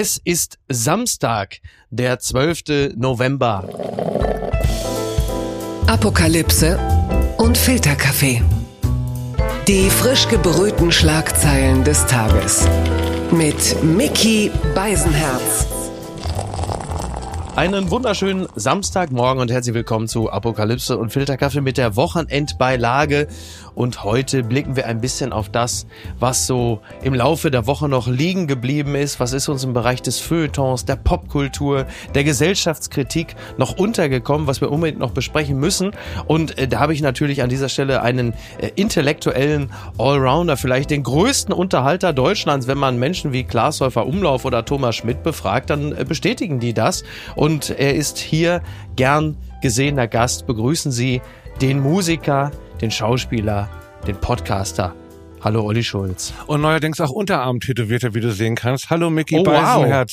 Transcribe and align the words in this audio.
Es 0.00 0.20
ist 0.22 0.60
Samstag, 0.68 1.56
der 1.90 2.20
12. 2.20 2.94
November. 2.94 3.68
Apokalypse 5.88 6.78
und 7.38 7.58
Filterkaffee. 7.58 8.40
Die 9.66 9.90
frisch 9.90 10.28
gebrühten 10.28 10.92
Schlagzeilen 10.92 11.82
des 11.82 12.06
Tages. 12.06 12.64
Mit 13.32 13.82
Mickey 13.82 14.52
Beisenherz. 14.72 15.66
Einen 17.58 17.90
wunderschönen 17.90 18.46
Samstagmorgen 18.54 19.42
und 19.42 19.50
herzlich 19.50 19.74
willkommen 19.74 20.06
zu 20.06 20.30
Apokalypse 20.30 20.96
und 20.96 21.10
Filterkaffee 21.10 21.60
mit 21.60 21.76
der 21.76 21.96
Wochenendbeilage. 21.96 23.26
Und 23.78 24.02
heute 24.02 24.42
blicken 24.42 24.74
wir 24.74 24.86
ein 24.86 25.00
bisschen 25.00 25.32
auf 25.32 25.50
das, 25.50 25.86
was 26.18 26.48
so 26.48 26.80
im 27.04 27.14
Laufe 27.14 27.48
der 27.48 27.68
Woche 27.68 27.88
noch 27.88 28.08
liegen 28.08 28.48
geblieben 28.48 28.96
ist. 28.96 29.20
Was 29.20 29.32
ist 29.32 29.48
uns 29.48 29.62
im 29.62 29.72
Bereich 29.72 30.02
des 30.02 30.18
Feuilletons, 30.18 30.84
der 30.84 30.96
Popkultur, 30.96 31.86
der 32.12 32.24
Gesellschaftskritik 32.24 33.36
noch 33.56 33.78
untergekommen, 33.78 34.48
was 34.48 34.60
wir 34.60 34.72
unbedingt 34.72 34.98
noch 34.98 35.12
besprechen 35.12 35.60
müssen. 35.60 35.92
Und 36.26 36.58
äh, 36.58 36.66
da 36.66 36.80
habe 36.80 36.92
ich 36.92 37.02
natürlich 37.02 37.40
an 37.40 37.50
dieser 37.50 37.68
Stelle 37.68 38.02
einen 38.02 38.34
äh, 38.60 38.72
intellektuellen 38.74 39.70
Allrounder, 39.96 40.56
vielleicht 40.56 40.90
den 40.90 41.04
größten 41.04 41.54
Unterhalter 41.54 42.12
Deutschlands. 42.12 42.66
Wenn 42.66 42.78
man 42.78 42.98
Menschen 42.98 43.32
wie 43.32 43.44
Klaas 43.44 43.80
Häufer 43.80 44.08
Umlauf 44.08 44.44
oder 44.44 44.64
Thomas 44.64 44.96
Schmidt 44.96 45.22
befragt, 45.22 45.70
dann 45.70 45.92
äh, 45.92 46.04
bestätigen 46.04 46.58
die 46.58 46.74
das. 46.74 47.04
Und 47.36 47.70
er 47.70 47.94
ist 47.94 48.18
hier 48.18 48.60
gern 48.96 49.36
gesehener 49.62 50.08
Gast. 50.08 50.48
Begrüßen 50.48 50.90
Sie 50.90 51.22
den 51.60 51.78
Musiker, 51.78 52.50
den 52.80 52.90
Schauspieler, 52.90 53.68
den 54.06 54.16
Podcaster. 54.16 54.94
Hallo 55.40 55.62
Olli 55.64 55.84
Schulz. 55.84 56.32
Und 56.46 56.62
neuerdings 56.62 57.00
auch 57.00 57.10
Unterarm 57.10 57.60
tätowierter, 57.60 58.14
wie 58.14 58.20
du 58.20 58.32
sehen 58.32 58.56
kannst. 58.56 58.90
Hallo 58.90 59.08
Mickey 59.08 59.38
Oh, 59.38 59.46
wow. 59.46 60.06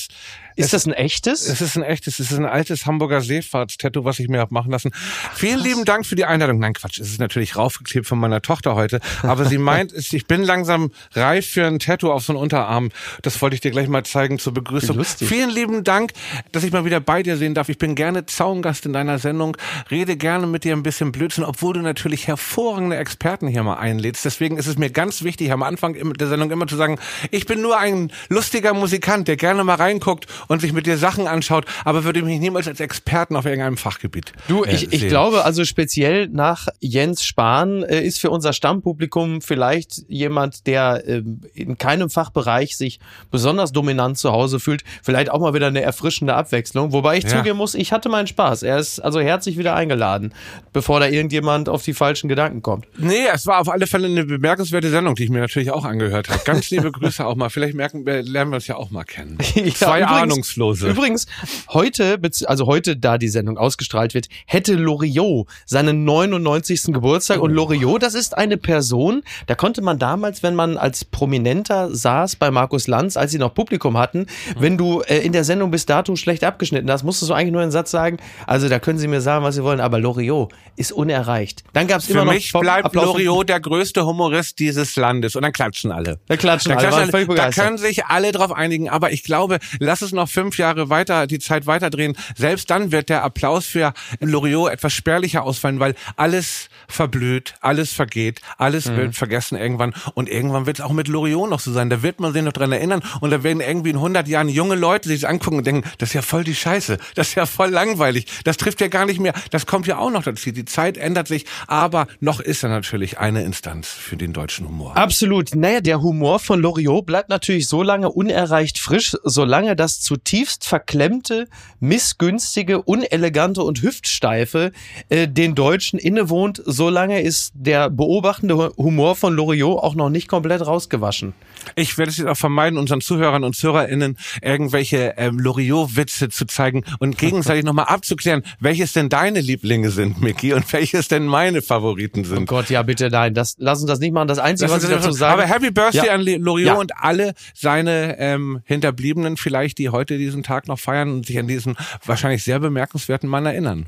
Ist 0.56 0.66
Es- 0.66 0.70
das 0.72 0.86
ein 0.86 0.92
echtes? 0.94 1.46
Es 1.48 1.60
ist 1.60 1.76
ein 1.76 1.82
echtes, 1.82 2.18
es 2.18 2.30
ist 2.32 2.38
ein 2.38 2.46
altes 2.46 2.86
Hamburger 2.86 3.20
Seefahrtstattoo, 3.20 4.04
was 4.04 4.18
ich 4.18 4.28
mir 4.28 4.40
hab 4.40 4.50
machen 4.50 4.70
lassen. 4.72 4.90
Vielen 5.34 5.60
lieben 5.60 5.84
Dank 5.84 6.06
für 6.06 6.16
die 6.16 6.24
Einladung. 6.24 6.58
Nein, 6.58 6.72
Quatsch, 6.72 6.98
es 6.98 7.08
ist 7.10 7.20
natürlich 7.20 7.56
raufgeklebt 7.56 8.06
von 8.06 8.18
meiner 8.18 8.40
Tochter 8.42 8.74
heute. 8.74 9.00
Aber 9.22 9.44
sie 9.44 9.58
meint, 9.58 9.92
ich 9.92 10.26
bin 10.26 10.42
langsam 10.42 10.90
reif 11.12 11.46
für 11.46 11.66
ein 11.66 11.78
Tattoo 11.78 12.10
auf 12.10 12.24
so 12.24 12.32
einen 12.32 12.40
Unterarm. 12.40 12.90
Das 13.22 13.40
wollte 13.42 13.54
ich 13.54 13.60
dir 13.60 13.70
gleich 13.70 13.88
mal 13.88 14.04
zeigen 14.04 14.38
zur 14.38 14.54
Begrüßung. 14.54 14.96
Lustig. 14.96 15.28
Vielen 15.28 15.50
lieben 15.50 15.84
Dank, 15.84 16.12
dass 16.52 16.64
ich 16.64 16.72
mal 16.72 16.84
wieder 16.84 17.00
bei 17.00 17.22
dir 17.22 17.36
sehen 17.36 17.54
darf. 17.54 17.68
Ich 17.68 17.78
bin 17.78 17.94
gerne 17.94 18.24
Zaungast 18.26 18.86
in 18.86 18.92
deiner 18.94 19.18
Sendung, 19.18 19.56
rede 19.90 20.16
gerne 20.16 20.46
mit 20.46 20.64
dir 20.64 20.74
ein 20.74 20.82
bisschen 20.82 21.12
Blödsinn, 21.12 21.44
obwohl 21.44 21.74
du 21.74 21.80
natürlich 21.80 22.26
hervorragende 22.28 22.96
Experten 22.96 23.46
hier 23.46 23.62
mal 23.62 23.74
einlädst. 23.74 24.24
Deswegen 24.24 24.56
ist 24.56 24.66
es 24.66 24.78
mir 24.78 24.90
ganz 24.90 25.22
wichtig, 25.22 25.52
am 25.52 25.62
Anfang 25.62 25.94
der 26.16 26.28
Sendung 26.28 26.50
immer 26.50 26.66
zu 26.66 26.76
sagen, 26.76 26.98
ich 27.30 27.44
bin 27.46 27.60
nur 27.60 27.78
ein 27.78 28.10
lustiger 28.30 28.72
Musikant, 28.72 29.28
der 29.28 29.36
gerne 29.36 29.62
mal 29.64 29.74
reinguckt 29.74 30.26
und 30.48 30.60
sich 30.60 30.72
mit 30.72 30.86
dir 30.86 30.96
Sachen 30.98 31.26
anschaut, 31.26 31.64
aber 31.84 32.04
würde 32.04 32.22
mich 32.22 32.40
niemals 32.40 32.68
als 32.68 32.80
Experten 32.80 33.36
auf 33.36 33.44
irgendeinem 33.46 33.76
Fachgebiet 33.76 34.32
Du, 34.48 34.64
äh, 34.64 34.74
ich, 34.74 34.92
ich 34.92 35.00
sehen. 35.00 35.08
glaube 35.08 35.44
also 35.44 35.64
speziell 35.64 36.28
nach 36.28 36.68
Jens 36.80 37.24
Spahn 37.24 37.82
äh, 37.82 38.00
ist 38.02 38.20
für 38.20 38.30
unser 38.30 38.52
Stammpublikum 38.52 39.40
vielleicht 39.40 40.02
jemand, 40.08 40.66
der 40.66 41.02
ähm, 41.06 41.40
in 41.54 41.78
keinem 41.78 42.10
Fachbereich 42.10 42.76
sich 42.76 43.00
besonders 43.30 43.72
dominant 43.72 44.18
zu 44.18 44.32
Hause 44.32 44.60
fühlt, 44.60 44.84
vielleicht 45.02 45.30
auch 45.30 45.40
mal 45.40 45.54
wieder 45.54 45.66
eine 45.68 45.82
erfrischende 45.82 46.34
Abwechslung. 46.34 46.92
Wobei 46.92 47.18
ich 47.18 47.24
Ja. 47.24 47.30
zugeben 47.38 47.56
muss, 47.58 47.74
ich 47.74 47.92
hatte 47.92 48.08
meinen 48.08 48.26
Spaß. 48.26 48.62
Er 48.62 48.78
ist 48.78 49.00
also 49.00 49.20
herzlich 49.20 49.58
wieder 49.58 49.74
eingeladen, 49.74 50.32
bevor 50.72 51.00
da 51.00 51.06
irgendjemand 51.08 51.68
auf 51.68 51.82
die 51.82 51.94
falschen 51.94 52.28
Gedanken 52.28 52.62
kommt. 52.62 52.86
Nee, 52.98 53.26
es 53.32 53.46
war 53.46 53.60
auf 53.60 53.68
alle 53.68 53.86
Fälle 53.86 54.06
eine 54.06 54.24
bemerkenswerte 54.24 54.90
Sendung, 54.90 55.14
die 55.14 55.24
ich 55.24 55.30
mir 55.30 55.40
natürlich 55.40 55.70
auch 55.70 55.84
angehört 55.84 56.28
habe. 56.28 56.40
Ganz 56.44 56.70
liebe 56.70 56.92
Grüße 56.96 57.24
auch 57.26 57.34
mal. 57.36 57.48
Vielleicht 57.50 57.74
merken 57.74 58.04
lernen 58.04 58.50
wir 58.50 58.56
uns 58.56 58.66
ja 58.66 58.76
auch 58.76 58.90
mal 58.90 59.04
kennen. 59.04 59.38
Ja, 59.54 59.74
Zwei 59.74 60.00
übrigens- 60.02 60.35
Ahnungslose. 60.36 60.88
Übrigens, 60.88 61.26
heute, 61.70 62.20
also 62.46 62.66
heute, 62.66 62.96
da 62.96 63.18
die 63.18 63.28
Sendung 63.28 63.58
ausgestrahlt 63.58 64.14
wird, 64.14 64.28
hätte 64.46 64.74
Loriot 64.74 65.48
seinen 65.64 66.04
99. 66.04 66.84
Geburtstag. 66.86 67.40
Und 67.40 67.52
Loriot, 67.52 68.02
das 68.02 68.14
ist 68.14 68.36
eine 68.36 68.56
Person, 68.56 69.22
da 69.46 69.54
konnte 69.54 69.82
man 69.82 69.98
damals, 69.98 70.42
wenn 70.42 70.54
man 70.54 70.76
als 70.76 71.04
Prominenter 71.04 71.94
saß 71.94 72.36
bei 72.36 72.50
Markus 72.50 72.86
Lanz, 72.86 73.16
als 73.16 73.32
sie 73.32 73.38
noch 73.38 73.54
Publikum 73.54 73.96
hatten, 73.96 74.26
wenn 74.58 74.76
du 74.78 75.00
äh, 75.02 75.18
in 75.18 75.32
der 75.32 75.44
Sendung 75.44 75.70
bis 75.70 75.86
dato 75.86 76.14
schlecht 76.16 76.44
abgeschnitten 76.44 76.90
hast, 76.90 77.02
musstest 77.02 77.30
du 77.30 77.34
eigentlich 77.34 77.52
nur 77.52 77.62
einen 77.62 77.70
Satz 77.70 77.90
sagen, 77.90 78.18
also 78.46 78.68
da 78.68 78.78
können 78.78 78.98
sie 78.98 79.08
mir 79.08 79.20
sagen, 79.20 79.44
was 79.44 79.54
sie 79.54 79.62
wollen, 79.62 79.80
aber 79.80 79.98
Loriot 79.98 80.52
ist 80.76 80.92
unerreicht. 80.92 81.64
Dann 81.72 81.86
gab 81.86 82.00
es 82.00 82.06
Für 82.06 82.12
immer 82.12 82.24
noch 82.26 82.32
mich 82.32 82.52
bleibt 82.52 82.94
Loriot 82.94 83.48
der 83.48 83.60
größte 83.60 84.04
Humorist 84.04 84.58
dieses 84.58 84.96
Landes. 84.96 85.36
Und 85.36 85.42
dann 85.42 85.52
klatschen 85.52 85.90
alle. 85.90 86.18
Da 86.28 86.36
klatschen 86.36 86.72
Da, 86.72 86.78
alle, 86.78 87.08
klatschen 87.08 87.30
alle. 87.30 87.36
da 87.36 87.50
können 87.50 87.78
sich 87.78 88.04
alle 88.06 88.32
drauf 88.32 88.52
einigen. 88.52 88.88
Aber 88.88 89.12
ich 89.12 89.22
glaube, 89.22 89.58
lass 89.78 90.02
es 90.02 90.12
noch 90.12 90.25
fünf 90.26 90.58
Jahre 90.58 90.90
weiter, 90.90 91.26
die 91.26 91.38
Zeit 91.38 91.66
weiterdrehen. 91.66 92.16
Selbst 92.36 92.70
dann 92.70 92.92
wird 92.92 93.08
der 93.08 93.24
Applaus 93.24 93.66
für 93.66 93.92
Loriot 94.20 94.70
etwas 94.72 94.92
spärlicher 94.92 95.42
ausfallen, 95.42 95.80
weil 95.80 95.94
alles 96.16 96.68
verblüht, 96.88 97.54
alles 97.60 97.92
vergeht, 97.92 98.40
alles 98.58 98.86
Mhm. 98.86 98.96
wird 98.96 99.14
vergessen 99.16 99.56
irgendwann. 99.58 99.94
Und 100.14 100.28
irgendwann 100.28 100.66
wird 100.66 100.78
es 100.78 100.84
auch 100.84 100.92
mit 100.92 101.08
Loriot 101.08 101.50
noch 101.50 101.60
so 101.60 101.72
sein. 101.72 101.90
Da 101.90 102.02
wird 102.02 102.20
man 102.20 102.32
sich 102.32 102.42
noch 102.42 102.52
dran 102.52 102.72
erinnern. 102.72 103.02
Und 103.20 103.30
da 103.30 103.42
werden 103.42 103.60
irgendwie 103.60 103.90
in 103.90 103.96
100 103.96 104.28
Jahren 104.28 104.48
junge 104.48 104.74
Leute 104.76 105.08
sich 105.08 105.26
angucken 105.28 105.58
und 105.58 105.66
denken, 105.66 105.88
das 105.98 106.10
ist 106.10 106.14
ja 106.14 106.22
voll 106.22 106.44
die 106.44 106.54
Scheiße. 106.54 106.98
Das 107.14 107.28
ist 107.28 107.34
ja 107.34 107.46
voll 107.46 107.70
langweilig. 107.70 108.26
Das 108.44 108.56
trifft 108.56 108.80
ja 108.80 108.88
gar 108.88 109.06
nicht 109.06 109.20
mehr. 109.20 109.32
Das 109.50 109.66
kommt 109.66 109.86
ja 109.86 109.98
auch 109.98 110.10
noch 110.10 110.22
dazu. 110.22 110.52
Die 110.52 110.64
Zeit 110.64 110.96
ändert 110.96 111.28
sich. 111.28 111.44
Aber 111.66 112.06
noch 112.20 112.40
ist 112.40 112.62
er 112.62 112.68
natürlich 112.68 113.18
eine 113.18 113.42
Instanz 113.42 113.88
für 113.88 114.16
den 114.16 114.32
deutschen 114.32 114.66
Humor. 114.68 114.96
Absolut. 114.96 115.54
Naja, 115.54 115.80
der 115.80 116.00
Humor 116.02 116.38
von 116.38 116.60
Loriot 116.60 117.06
bleibt 117.06 117.28
natürlich 117.28 117.68
so 117.68 117.82
lange 117.82 118.10
unerreicht 118.10 118.78
frisch, 118.78 119.16
solange 119.24 119.76
das 119.76 120.00
zutiefst 120.20 120.64
verklemmte, 120.66 121.46
missgünstige, 121.78 122.80
unelegante 122.82 123.62
und 123.62 123.82
hüftsteife 123.82 124.72
äh, 125.10 125.28
den 125.28 125.54
Deutschen 125.54 125.98
innewohnt, 125.98 126.62
solange 126.64 127.20
ist 127.20 127.52
der 127.54 127.90
beobachtende 127.90 128.72
Humor 128.78 129.14
von 129.14 129.34
Loriot 129.34 129.82
auch 129.82 129.94
noch 129.94 130.08
nicht 130.08 130.26
komplett 130.28 130.66
rausgewaschen. 130.66 131.34
Ich 131.74 131.98
werde 131.98 132.10
es 132.10 132.16
jetzt 132.18 132.28
auch 132.28 132.36
vermeiden, 132.36 132.78
unseren 132.78 133.00
Zuhörern 133.00 133.44
und 133.44 133.54
ZuhörerInnen 133.56 134.16
irgendwelche 134.40 135.14
ähm, 135.18 135.38
Loriot-Witze 135.38 136.28
zu 136.30 136.46
zeigen 136.46 136.84
und 136.98 137.18
gegenseitig 137.18 137.64
nochmal 137.64 137.86
abzuklären, 137.86 138.42
welches 138.60 138.92
denn 138.94 139.08
deine 139.08 139.40
Lieblinge 139.40 139.90
sind, 139.90 140.20
Mickey, 140.22 140.52
und 140.54 140.72
welches 140.72 141.08
denn 141.08 141.26
meine 141.26 141.60
Favoriten 141.62 142.20
Oh 142.20 142.28
sind. 142.28 142.46
Gott, 142.46 142.70
ja 142.70 142.82
bitte 142.82 143.10
nein, 143.10 143.34
das, 143.34 143.56
lass 143.58 143.80
uns 143.80 143.88
das 143.88 143.98
nicht 143.98 144.12
machen. 144.12 144.28
Das 144.28 144.38
Einzige, 144.38 144.68
Das 144.70 144.76
was 144.78 144.84
ich 144.88 144.90
dazu 144.96 145.12
sage... 145.12 145.32
aber 145.34 145.42
Happy 145.46 145.70
Birthday 145.70 146.06
Ja. 146.06 146.14
an 146.14 146.22
Loriot 146.22 146.66
Ja. 146.66 146.74
und 146.74 146.92
alle 146.96 147.34
seine 147.54 148.18
ähm, 148.18 148.60
Hinterbliebenen 148.64 149.36
vielleicht, 149.36 149.78
die 149.78 149.90
heute 149.90 150.05
diesen 150.06 150.42
Tag 150.42 150.68
noch 150.68 150.78
feiern 150.78 151.12
und 151.12 151.26
sich 151.26 151.38
an 151.38 151.48
diesen 151.48 151.76
wahrscheinlich 152.04 152.44
sehr 152.44 152.60
bemerkenswerten 152.60 153.28
Mann 153.28 153.46
erinnern. 153.46 153.86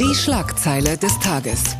Die 0.00 0.14
Schlagzeile 0.14 0.96
des 0.96 1.18
Tages. 1.20 1.76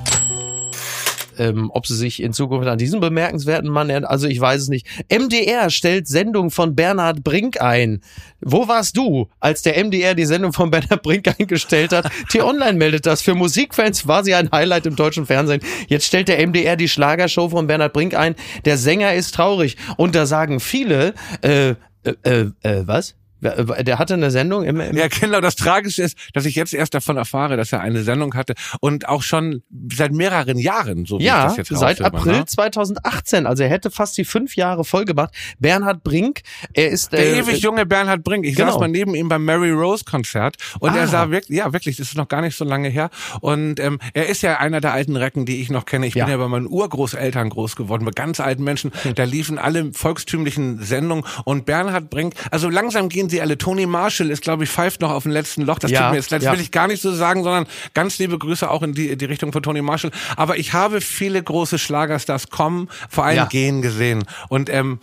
ähm, 1.39 1.71
ob 1.73 1.87
sie 1.87 1.97
sich 1.97 2.23
in 2.23 2.33
Zukunft 2.33 2.69
an 2.69 2.79
diesen 2.79 3.01
bemerkenswerten 3.01 3.71
Mann 3.71 3.91
erinnern. 3.91 4.11
Also 4.11 4.27
ich 4.27 4.41
weiß 4.41 4.63
es 4.63 4.69
nicht. 4.69 4.87
MDR 5.13 5.71
stellt 5.71 6.09
Sendung 6.09 6.51
von 6.51 6.75
Bernhard 6.75 7.23
Brink 7.25 7.61
ein. 7.61 8.01
Wo 8.41 8.69
warst 8.69 8.97
du, 8.97 9.29
als 9.41 9.63
der 9.63 9.83
MDR 9.83 10.15
die 10.15 10.27
Sendung 10.27 10.53
von 10.53 10.71
Bernhard 10.71 11.03
Brink 11.03 11.29
eingestellt 11.39 11.93
hat? 11.93 12.11
T-Online 12.31 12.79
meldet 12.79 13.07
das. 13.07 13.23
Für 13.23 13.35
Musikfans 13.35 14.07
war 14.07 14.25
sie 14.25 14.35
ein 14.35 14.51
Highlight 14.51 14.87
im 14.87 14.97
deutschen 14.97 15.27
Fernsehen. 15.27 15.61
Jetzt 15.89 16.07
stellt 16.07 16.29
der 16.29 16.45
MDR 16.47 16.77
die 16.77 16.89
Schlagershow 16.89 17.49
von 17.49 17.67
Bernhard 17.67 17.93
Brink 17.93 18.15
ein. 18.15 18.35
Der 18.65 18.79
Sänger 18.79 19.15
ist 19.15 19.35
traurig. 19.35 19.77
Und 19.97 20.15
da 20.15 20.27
sagen 20.27 20.61
viele, 20.61 21.15
äh, 21.43 21.71
äh, 22.05 22.15
äh, 22.23 22.41
äh 22.63 22.87
was? 22.87 23.15
Wer- 23.57 23.85
Der 23.85 23.99
hatte 23.99 24.15
eine 24.15 24.31
Sendung 24.31 24.65
im, 24.65 24.81
im 24.81 24.97
Ja, 24.97 25.09
genau. 25.09 25.41
Das 25.41 25.57
Tragische 25.57 26.03
ist, 26.03 26.17
dass 26.35 26.45
ich 26.45 26.55
jetzt 26.55 26.75
erst 26.75 26.95
davon 26.95 27.17
erfahre, 27.17 27.57
dass 27.57 27.73
er 27.73 27.81
eine 27.81 28.03
Sendung 28.03 28.35
hatte 28.35 28.55
und 28.81 29.09
auch 29.09 29.23
schon 29.23 29.63
seit 29.93 30.13
mehreren 30.13 30.59
Jahren, 30.59 31.05
so 31.07 31.19
wie 31.19 31.23
ich 31.23 31.29
Ja, 31.29 31.45
das 31.45 31.57
jetzt 31.57 31.69
seit 31.75 32.01
April 32.01 32.33
ne? 32.41 32.47
2018. 32.47 33.47
Also 33.47 33.63
er 33.63 33.69
hätte 33.71 33.91
fast 33.91 34.17
die 34.19 34.25
fünf 34.25 34.57
Jahre 34.57 34.85
voll 34.85 35.05
gemacht. 35.05 35.35
Bernhard 35.59 36.03
Brink, 36.05 36.41
er 36.73 36.91
ist 36.91 37.13
Der 37.13 37.21
äh, 37.21 37.39
ewig 37.41 37.61
junge 37.61 37.87
Bernhard 37.87 38.25
Brink. 38.25 38.45
Ich 38.45 38.57
genau. 38.57 38.73
saß 38.73 38.81
mal 38.81 38.89
neben 38.89 39.15
ihm 39.15 39.29
beim 39.29 39.45
Mary 39.45 39.71
Rose 39.71 40.05
Konzert 40.05 40.57
und 40.81 40.91
Ah. 40.91 40.97
er 40.99 41.09
sah 41.09 41.31
wirklich, 41.31 41.59
ja 41.59 41.73
wirklich, 41.73 41.97
das 41.97 42.09
ist 42.09 42.17
noch 42.17 42.29
gar 42.29 42.41
nicht 42.43 42.57
so 42.57 42.65
lange 42.65 42.89
her. 42.89 43.11
Und 43.41 43.81
ähm, 43.81 43.99
er 44.15 44.27
ist 44.29 44.43
ja 44.43 44.59
einer 44.59 44.81
der 44.81 44.93
alten 44.93 45.17
Recken, 45.17 45.47
die 45.47 45.61
ich 45.61 45.71
noch 45.71 45.85
kenne. 45.85 46.07
Ich 46.07 46.15
Ja. 46.15 46.25
bin 46.25 46.33
ja 46.33 46.39
bei 46.39 46.49
meinen 46.49 46.67
Urgroßeltern 46.69 47.51
groß 47.51 47.77
geworden, 47.77 48.05
bei 48.05 48.11
ganz 48.13 48.41
alten 48.41 48.65
Menschen. 48.65 48.93
Da 49.15 49.25
liefen 49.25 49.59
alle 49.59 49.93
volkstümlichen 49.93 50.83
Sendungen 50.83 51.25
und 51.45 51.67
Bernhard 51.67 52.11
Brink. 52.11 52.35
Also 52.51 52.69
langsam 52.71 53.09
gehen 53.09 53.29
sie 53.29 53.36
alle. 53.41 53.59
Toni 53.59 53.87
Marshall 53.87 54.31
ist, 54.31 54.43
glaube 54.43 54.65
ich, 54.65 54.71
pfeift 54.71 55.01
noch 55.01 55.11
auf 55.11 55.23
dem 55.25 55.33
letzten 55.33 55.63
Loch. 55.63 55.79
Das 55.79 55.91
Ja, 55.91 56.03
tut 56.03 56.11
mir 56.11 56.17
jetzt, 56.17 56.33
das 56.33 56.43
ja. 56.43 56.53
will 56.53 56.61
ich 56.61 56.71
gar 56.71 56.87
nicht 56.87 57.03
so 57.03 57.13
sagen, 57.13 57.43
sondern 57.45 57.67
ganz 57.95 58.19
liebe 58.19 58.39
Grüße 58.39 58.69
auch 58.71 58.83
in 58.83 58.93
die, 58.95 59.17
die 59.17 59.25
Richtung 59.25 59.53
von 59.53 59.63
Toni 59.63 59.83
Marshall. 59.83 60.11
Aber 60.37 60.57
ich 60.59 60.73
habe 60.73 61.01
viele 61.01 61.43
große 61.43 61.79
Schlagerstars 61.79 62.51
kommen, 62.51 62.89
vor 63.09 63.25
allem 63.25 63.37
Ja. 63.37 63.45
gehen 63.47 63.83
gesehen. 63.83 64.25
Und 64.49 64.71
ähm, 64.71 65.01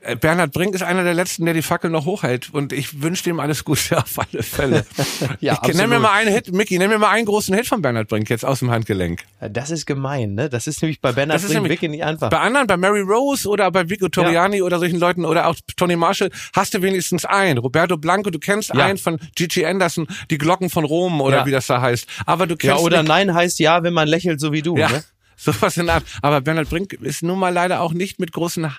äh, 0.00 0.16
Bernhard 0.16 0.52
Brink 0.52 0.74
ist 0.74 0.82
einer 0.82 1.04
der 1.04 1.14
letzten, 1.14 1.44
der 1.44 1.54
die 1.54 1.62
Fackel 1.62 1.90
noch 1.90 2.04
hochhält. 2.06 2.50
Und 2.52 2.72
ich 2.72 3.02
wünsche 3.02 3.28
ihm 3.30 3.40
alles 3.40 3.64
Gute 3.64 3.98
auf 3.98 4.18
alle 4.18 4.42
Fälle. 4.42 4.84
Ja, 5.40 5.60
ich, 5.66 5.74
nenn 5.74 5.88
mir 5.88 5.98
mal 5.98 6.12
einen 6.12 6.32
Hit, 6.32 6.52
Mickey, 6.52 6.78
nenn 6.78 6.90
mir 6.90 6.98
mal 6.98 7.10
einen 7.10 7.26
großen 7.26 7.54
Hit 7.54 7.66
von 7.66 7.82
Bernhard 7.82 8.08
Brink 8.08 8.28
jetzt 8.30 8.44
aus 8.44 8.58
dem 8.60 8.70
Handgelenk. 8.70 9.24
Das 9.40 9.70
ist 9.70 9.86
gemein, 9.86 10.34
ne? 10.34 10.48
Das 10.48 10.66
ist 10.66 10.82
nämlich 10.82 11.00
bei 11.00 11.12
Bernhard 11.12 11.36
Das 11.36 11.42
Brink 11.42 11.54
nämlich 11.54 11.72
wirklich 11.72 11.90
nicht 11.90 12.04
einfach. 12.04 12.30
Bei 12.30 12.38
anderen, 12.38 12.66
bei 12.66 12.76
Mary 12.76 13.00
Rose 13.00 13.48
oder 13.48 13.70
bei 13.70 13.88
Vico 13.88 14.08
Toriani 14.08 14.62
oder 14.62 14.78
solchen 14.78 14.98
Leuten 15.00 15.24
oder 15.24 15.46
auch 15.48 15.56
Tony 15.76 15.96
Marshall, 15.96 16.30
hast 16.54 16.74
du 16.74 16.82
wenigstens 16.82 17.24
einen. 17.24 17.58
Roberto 17.62 17.96
Blanco, 17.96 18.30
du 18.30 18.38
kennst 18.38 18.74
Ja. 18.74 18.84
einen 18.86 18.98
von 18.98 19.18
Gigi 19.34 19.64
Anderson, 19.64 20.06
die 20.30 20.38
Glocken 20.38 20.68
von 20.70 20.84
Rom 20.84 21.20
oder 21.20 21.38
Ja. 21.38 21.46
wie 21.46 21.50
das 21.52 21.66
da 21.66 21.80
heißt. 21.80 22.06
Aber 22.26 22.46
du 22.46 22.54
Ja, 22.54 22.72
kennst 22.72 22.84
oder 22.84 22.98
nicht, 23.02 23.08
nein 23.08 23.34
heißt 23.34 23.58
ja, 23.58 23.82
wenn 23.82 23.94
man 23.94 24.08
lächelt, 24.08 24.40
so 24.40 24.52
wie 24.52 24.62
du. 24.62 24.76
ja, 24.76 24.88
Ne? 24.88 25.04
sowas 25.36 25.76
in 25.76 25.86
der 25.86 25.96
Art. 25.96 26.04
Aber 26.22 26.40
Bernhard 26.40 26.68
Brink 26.70 26.92
ist 26.92 27.22
nun 27.22 27.38
mal 27.38 27.48
leider 27.52 27.80
auch 27.80 27.92
nicht 27.92 28.20
mit 28.20 28.32
großen 28.32 28.70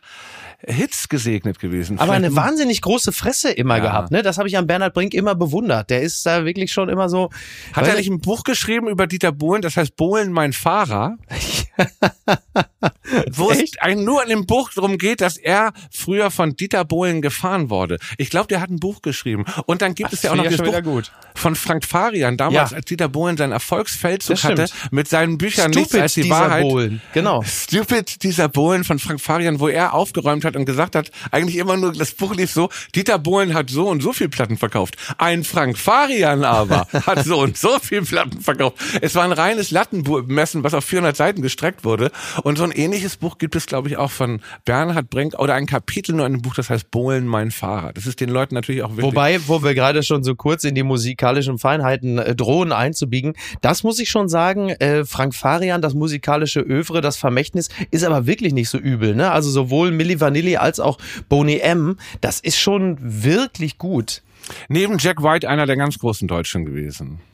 Hits 0.66 1.10
gesegnet 1.10 1.60
gewesen. 1.60 2.00
Aber 2.00 2.14
Vielleicht- 2.14 2.26
eine 2.28 2.36
wahnsinnig 2.38 2.80
große 2.82 3.12
Fresse 3.12 3.52
immer 3.52 3.78
Ja. 3.78 3.84
gehabt. 3.84 4.12
Ne? 4.12 4.22
Das 4.24 4.38
habe 4.38 4.48
ich 4.48 4.58
an 4.58 4.66
Bernhard 4.66 4.94
Brink 4.94 5.14
immer 5.14 5.36
bewundert. 5.36 5.90
Der 5.90 6.02
ist 6.02 6.26
da 6.26 6.46
wirklich 6.46 6.72
schon 6.72 6.88
immer 6.88 7.10
so. 7.10 7.32
Hat 7.74 7.86
er 7.86 7.96
nicht 7.96 8.10
ein 8.10 8.22
Buch 8.22 8.44
geschrieben 8.46 8.88
über 8.88 9.06
Dieter 9.06 9.34
Bohlen, 9.34 9.62
das 9.62 9.76
heißt 9.76 9.98
Bohlen 9.98 10.32
mein 10.32 10.54
Fahrer? 10.54 11.18
Wo 13.32 13.52
es 13.52 13.60
Echt? 13.60 13.82
ein, 13.82 14.04
nur 14.04 14.24
in 14.24 14.30
dem 14.30 14.46
Buch 14.46 14.72
darum 14.74 14.98
geht, 14.98 15.22
dass 15.22 15.38
er 15.38 15.74
früher 15.92 16.32
von 16.32 16.56
Dieter 16.56 16.86
Bohlen 16.86 17.22
gefahren 17.22 17.70
wurde. 17.70 18.00
Ich 18.18 18.30
glaube, 18.30 18.48
der 18.48 18.62
hat 18.62 18.70
ein 18.70 18.80
Buch 18.80 19.02
geschrieben. 19.02 19.46
Und 19.66 19.82
dann 19.82 19.96
gibt 19.96 20.10
Ach, 20.10 20.14
es 20.14 20.24
ja 20.24 20.32
auch 20.32 20.36
noch 20.36 20.44
das 20.46 20.58
Buch 20.58 20.82
gut. 20.84 21.12
von 21.36 21.56
Frank 21.56 21.86
Farian, 21.86 22.38
damals 22.38 22.72
Ja. 22.72 22.78
als 22.78 22.86
Dieter 22.86 23.08
Bohlen 23.10 23.38
seinen 23.38 23.52
Erfolgsfeldzug 23.52 24.44
hatte, 24.44 24.66
mit 24.92 25.08
seinen 25.08 25.38
Büchern 25.38 25.72
Nichts 25.72 25.90
Stupid, 25.90 26.02
als 26.02 26.14
die 26.14 26.22
dieser 26.24 26.36
Wahrheit. 26.36 26.64
Bohlen. 26.64 27.02
Genau. 27.14 27.44
Stupid, 27.44 28.24
dieser 28.24 28.48
Bohlen 28.50 28.84
von 28.84 29.00
Frank 29.00 29.20
Farian, 29.22 29.60
wo 29.60 29.68
er 29.68 29.94
aufgeräumt 29.94 30.46
hat 30.46 30.56
und 30.56 30.66
gesagt 30.66 30.96
hat, 30.96 31.12
eigentlich 31.32 31.58
immer 31.58 31.78
nur, 31.78 31.94
das 31.94 32.12
Buch 32.12 32.36
lief 32.36 32.52
so, 32.52 32.70
Dieter 32.96 33.20
Bohlen 33.20 33.54
hat 33.54 33.70
so 33.70 33.88
und 33.90 34.02
so 34.02 34.14
viel 34.14 34.30
Platten 34.30 34.58
verkauft. 34.58 34.96
Ein 35.18 35.44
Frank 35.44 35.78
Farian 35.78 36.44
aber 36.44 36.88
hat 37.06 37.24
so 37.26 37.40
und 37.40 37.58
so 37.58 37.80
viel 37.80 38.02
Platten 38.04 38.42
verkauft. 38.42 38.78
Es 39.02 39.16
war 39.16 39.24
ein 39.24 39.32
reines 39.32 39.72
Lattenmessen, 39.72 40.64
was 40.64 40.74
auf 40.74 40.86
400 40.86 41.16
Seiten 41.16 41.42
gestreckt 41.42 41.84
wurde. 41.84 42.12
Und 42.44 42.58
so 42.58 42.64
ein 42.64 42.72
ähnliches 42.72 43.03
Buch 43.18 43.38
gibt 43.38 43.56
es, 43.56 43.66
glaube 43.66 43.90
ich, 43.90 43.98
auch 43.98 44.12
von 44.12 44.42
Bernhard 44.66 45.10
Brink 45.10 45.38
oder 45.40 45.54
ein 45.54 45.66
Kapitel 45.66 46.16
nur 46.16 46.26
in 46.26 46.34
einem 46.34 46.42
Buch, 46.42 46.56
das 46.56 46.70
heißt 46.70 46.92
Bohlen, 46.92 47.28
mein 47.28 47.52
Fahrer. 47.52 47.94
Das 47.94 48.06
ist 48.06 48.20
den 48.20 48.30
Leuten 48.30 48.56
natürlich 48.56 48.84
auch 48.84 48.92
wirklich... 48.92 49.06
Wobei, 49.06 49.40
wo 49.48 49.64
wir 49.64 49.74
gerade 49.74 50.04
schon 50.04 50.24
so 50.24 50.36
kurz 50.36 50.64
in 50.64 50.76
die 50.76 50.84
musikalischen 50.84 51.58
Feinheiten 51.58 52.18
äh, 52.18 52.36
drohen 52.36 52.72
einzubiegen, 52.72 53.34
das 53.62 53.84
muss 53.84 54.00
ich 54.00 54.10
schon 54.10 54.30
sagen, 54.30 54.70
äh, 54.70 55.06
Frank 55.06 55.36
Farian, 55.36 55.82
das 55.82 55.94
musikalische 55.94 56.60
Övre, 56.60 57.02
das 57.02 57.18
Vermächtnis, 57.18 57.70
ist 57.92 58.04
aber 58.04 58.26
wirklich 58.26 58.54
nicht 58.54 58.70
so 58.70 58.78
übel. 58.78 59.16
Ne? 59.16 59.32
Also 59.32 59.50
sowohl 59.50 59.92
Milli 59.92 60.20
Vanilli 60.20 60.58
als 60.58 60.80
auch 60.80 60.98
Boney 61.30 61.60
M, 61.60 61.98
das 62.22 62.40
ist 62.40 62.58
schon 62.58 62.98
wirklich 63.00 63.78
gut. 63.78 64.22
Neben 64.70 64.98
Jack 64.98 65.22
White 65.24 65.48
einer 65.50 65.66
der 65.66 65.78
ganz 65.78 65.98
großen 66.00 66.28
Deutschen 66.28 66.66
gewesen. 66.66 67.20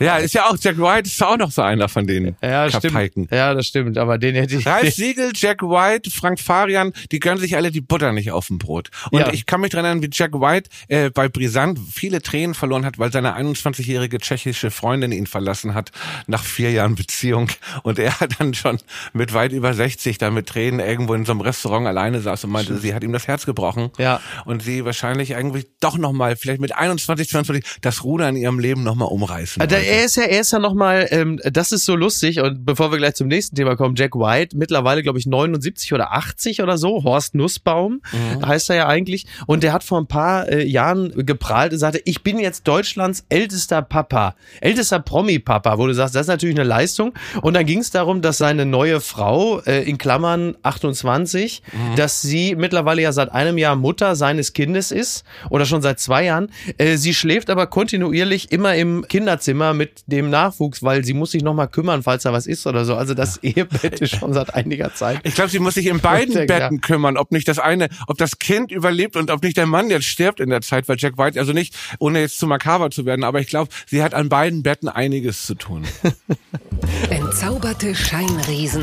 Ja, 0.00 0.16
ist 0.18 0.34
ja 0.34 0.46
auch, 0.48 0.56
Jack 0.60 0.78
White 0.78 1.08
ist 1.08 1.22
auch 1.22 1.36
noch 1.36 1.50
so 1.50 1.62
einer 1.62 1.88
von 1.88 2.06
den 2.06 2.36
ja, 2.42 2.68
Kapaiken. 2.68 3.24
stimmt. 3.24 3.32
Ja, 3.32 3.54
das 3.54 3.66
stimmt, 3.66 3.98
aber 3.98 4.18
den 4.18 4.34
hätte 4.34 4.56
ich... 4.56 4.66
Ralf 4.66 4.94
Siegel, 4.94 5.32
Jack 5.34 5.62
White, 5.62 6.10
Frank 6.10 6.38
Farian, 6.40 6.92
die 7.10 7.18
gönnen 7.18 7.38
sich 7.38 7.56
alle 7.56 7.70
die 7.70 7.80
Butter 7.80 8.12
nicht 8.12 8.30
auf 8.30 8.46
dem 8.48 8.58
Brot. 8.58 8.90
Und 9.10 9.20
Ja. 9.20 9.32
ich 9.32 9.46
kann 9.46 9.60
mich 9.60 9.70
dran 9.70 9.84
erinnern, 9.84 10.02
wie 10.02 10.10
Jack 10.12 10.34
White 10.34 10.70
äh, 10.88 11.10
bei 11.10 11.28
Brisant 11.28 11.78
viele 11.92 12.22
Tränen 12.22 12.54
verloren 12.54 12.84
hat, 12.84 12.98
weil 12.98 13.10
seine 13.12 13.36
21-jährige 13.36 14.18
tschechische 14.18 14.70
Freundin 14.70 15.10
ihn 15.12 15.26
verlassen 15.26 15.74
hat 15.74 15.90
nach 16.26 16.44
vier 16.44 16.70
Jahren 16.70 16.94
Beziehung. 16.94 17.48
Und 17.82 17.98
er 17.98 18.14
dann 18.38 18.54
schon 18.54 18.78
mit 19.12 19.34
weit 19.34 19.52
über 19.52 19.74
60 19.74 20.18
da 20.18 20.30
mit 20.30 20.46
Tränen 20.46 20.80
irgendwo 20.80 21.14
in 21.14 21.24
so 21.24 21.32
einem 21.32 21.40
Restaurant 21.40 21.86
alleine 21.86 22.20
saß 22.20 22.44
und 22.44 22.50
meinte, 22.50 22.76
sie 22.78 22.94
hat 22.94 23.02
ihm 23.02 23.12
das 23.12 23.26
Herz 23.26 23.46
gebrochen. 23.46 23.90
Ja. 23.98 24.20
Und 24.44 24.62
sie 24.62 24.84
wahrscheinlich 24.84 25.30
irgendwie 25.30 25.66
doch 25.80 25.97
nochmal, 25.98 26.36
vielleicht 26.36 26.60
mit 26.60 26.74
21, 26.74 27.28
22, 27.28 27.64
das 27.80 28.04
Ruder 28.04 28.28
in 28.28 28.36
ihrem 28.36 28.58
Leben 28.58 28.82
nochmal 28.82 29.08
umreißen. 29.08 29.60
Wollte. 29.60 29.76
er 29.76 30.04
ist 30.04 30.16
ja, 30.16 30.24
er 30.24 30.40
ist 30.40 30.52
ja 30.52 30.58
nochmal, 30.58 31.08
ähm, 31.10 31.40
das 31.44 31.72
ist 31.72 31.84
so 31.84 31.96
lustig 31.96 32.40
und 32.40 32.64
bevor 32.64 32.90
wir 32.90 32.98
gleich 32.98 33.14
zum 33.14 33.28
nächsten 33.28 33.56
Thema 33.56 33.76
kommen, 33.76 33.94
Jack 33.96 34.14
White, 34.14 34.56
mittlerweile 34.56 35.02
glaube 35.02 35.18
ich 35.18 35.26
79 35.26 35.92
oder 35.92 36.12
80 36.12 36.62
oder 36.62 36.78
so, 36.78 37.02
Horst 37.04 37.34
Nussbaum 37.34 38.00
heißt 38.44 38.70
er 38.70 38.76
ja 38.76 38.86
eigentlich 38.86 39.26
und 39.46 39.62
der 39.62 39.72
hat 39.72 39.84
vor 39.84 40.00
ein 40.00 40.06
paar 40.06 40.48
äh, 40.48 40.64
Jahren 40.64 41.12
geprahlt 41.26 41.72
und 41.72 41.78
sagte, 41.78 42.00
ich 42.04 42.22
bin 42.22 42.38
jetzt 42.38 42.66
Deutschlands 42.66 43.24
ältester 43.28 43.82
Papa, 43.82 44.34
ältester 44.60 45.00
Promi-Papa, 45.00 45.78
wo 45.78 45.86
du 45.86 45.94
sagst, 45.94 46.14
das 46.14 46.22
ist 46.22 46.28
natürlich 46.28 46.56
eine 46.56 46.68
Leistung 46.68 47.14
und 47.42 47.54
dann 47.54 47.66
ging 47.66 47.80
es 47.80 47.90
darum, 47.90 48.22
dass 48.22 48.38
seine 48.38 48.66
neue 48.66 49.00
Frau, 49.00 49.60
äh, 49.60 49.88
in 49.88 49.98
Klammern 49.98 50.56
28, 50.62 51.62
dass 51.96 52.22
sie 52.22 52.54
mittlerweile 52.54 53.02
ja 53.02 53.12
seit 53.12 53.32
einem 53.32 53.58
Jahr 53.58 53.76
Mutter 53.76 54.16
seines 54.16 54.52
Kindes 54.52 54.90
ist 54.90 55.24
oder 55.50 55.64
schon 55.64 55.77
seit 55.82 56.00
zwei 56.00 56.24
Jahren, 56.24 56.50
äh, 56.78 56.96
sie 56.96 57.14
schläft 57.14 57.50
aber 57.50 57.66
kontinuierlich 57.66 58.52
immer 58.52 58.74
im 58.74 59.06
Kinderzimmer 59.08 59.74
mit 59.74 60.02
dem 60.06 60.30
Nachwuchs, 60.30 60.82
weil 60.82 61.04
sie 61.04 61.14
muss 61.14 61.32
sich 61.32 61.42
nochmal 61.42 61.68
kümmern, 61.68 62.02
falls 62.02 62.22
da 62.22 62.32
was 62.32 62.46
ist 62.46 62.66
oder 62.66 62.84
so. 62.84 62.96
Also 62.96 63.14
das 63.14 63.38
Ehebett 63.38 64.00
ist 64.00 64.16
schon 64.16 64.32
seit 64.32 64.54
einiger 64.54 64.94
Zeit. 64.94 65.20
Ich 65.24 65.34
glaube, 65.34 65.50
sie 65.50 65.58
muss 65.58 65.74
sich 65.74 65.86
in 65.86 66.00
beiden 66.00 66.34
denke, 66.34 66.52
ja. 66.52 66.58
Betten 66.60 66.80
kümmern, 66.80 67.16
ob 67.16 67.32
nicht 67.32 67.48
das 67.48 67.58
eine, 67.58 67.88
ob 68.06 68.18
das 68.18 68.38
Kind 68.38 68.72
überlebt 68.72 69.16
und 69.16 69.30
ob 69.30 69.42
nicht 69.42 69.56
der 69.56 69.66
Mann 69.66 69.90
jetzt 69.90 70.06
stirbt 70.06 70.40
in 70.40 70.50
der 70.50 70.60
Zeit, 70.60 70.88
weil 70.88 70.96
Jack 70.98 71.18
White, 71.18 71.38
also 71.38 71.52
nicht, 71.52 71.74
ohne 71.98 72.20
jetzt 72.20 72.38
zu 72.38 72.46
makaber 72.46 72.90
zu 72.90 73.04
werden, 73.06 73.24
aber 73.24 73.40
ich 73.40 73.48
glaube, 73.48 73.70
sie 73.86 74.02
hat 74.02 74.14
an 74.14 74.28
beiden 74.28 74.62
Betten 74.62 74.88
einiges 74.88 75.46
zu 75.46 75.54
tun. 75.54 75.84
Entzauberte 77.10 77.94
Scheinriesen. 77.94 78.82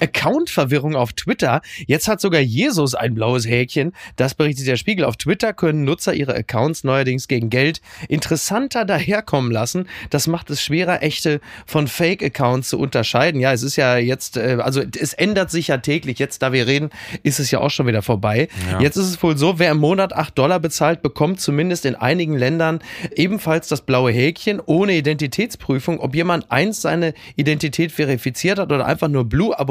Account-Verwirrung 0.00 0.96
auf 0.96 1.12
Twitter. 1.12 1.60
Jetzt 1.86 2.08
hat 2.08 2.20
sogar 2.20 2.40
Jesus 2.40 2.94
ein 2.94 3.14
blaues 3.14 3.46
Häkchen. 3.46 3.92
Das 4.16 4.34
berichtet 4.34 4.66
der 4.66 4.76
Spiegel. 4.76 5.04
Auf 5.04 5.16
Twitter 5.16 5.52
können 5.52 5.84
Nutzer 5.84 6.14
ihre 6.14 6.34
Accounts 6.34 6.84
neuerdings 6.84 7.28
gegen 7.28 7.50
Geld 7.50 7.80
interessanter 8.08 8.84
daherkommen 8.84 9.50
lassen. 9.50 9.88
Das 10.10 10.26
macht 10.26 10.50
es 10.50 10.62
schwerer, 10.62 11.02
echte 11.02 11.40
von 11.66 11.88
Fake-Accounts 11.88 12.68
zu 12.68 12.78
unterscheiden. 12.78 13.40
Ja, 13.40 13.52
es 13.52 13.62
ist 13.62 13.76
ja 13.76 13.96
jetzt, 13.96 14.36
äh, 14.36 14.58
also 14.60 14.82
es 14.98 15.12
ändert 15.12 15.50
sich 15.50 15.68
ja 15.68 15.78
täglich. 15.78 16.18
Jetzt, 16.18 16.42
da 16.42 16.52
wir 16.52 16.66
reden, 16.66 16.90
ist 17.22 17.40
es 17.40 17.50
ja 17.50 17.60
auch 17.60 17.70
schon 17.70 17.86
wieder 17.86 18.02
vorbei. 18.02 18.48
Ja. 18.70 18.80
Jetzt 18.80 18.96
ist 18.96 19.06
es 19.06 19.22
wohl 19.22 19.36
so, 19.36 19.58
wer 19.58 19.70
im 19.70 19.78
Monat 19.78 20.12
8 20.12 20.36
Dollar 20.38 20.60
bezahlt, 20.60 21.02
bekommt 21.02 21.40
zumindest 21.40 21.84
in 21.84 21.94
einigen 21.94 22.36
Ländern 22.36 22.80
ebenfalls 23.14 23.68
das 23.68 23.82
blaue 23.82 24.12
Häkchen 24.12 24.60
ohne 24.64 24.94
Identitätsprüfung. 24.94 26.00
Ob 26.00 26.14
jemand 26.14 26.50
einst 26.50 26.82
seine 26.82 27.14
Identität 27.36 27.92
verifiziert 27.92 28.58
hat 28.58 28.72
oder 28.72 28.86
einfach 28.86 29.08
nur 29.08 29.24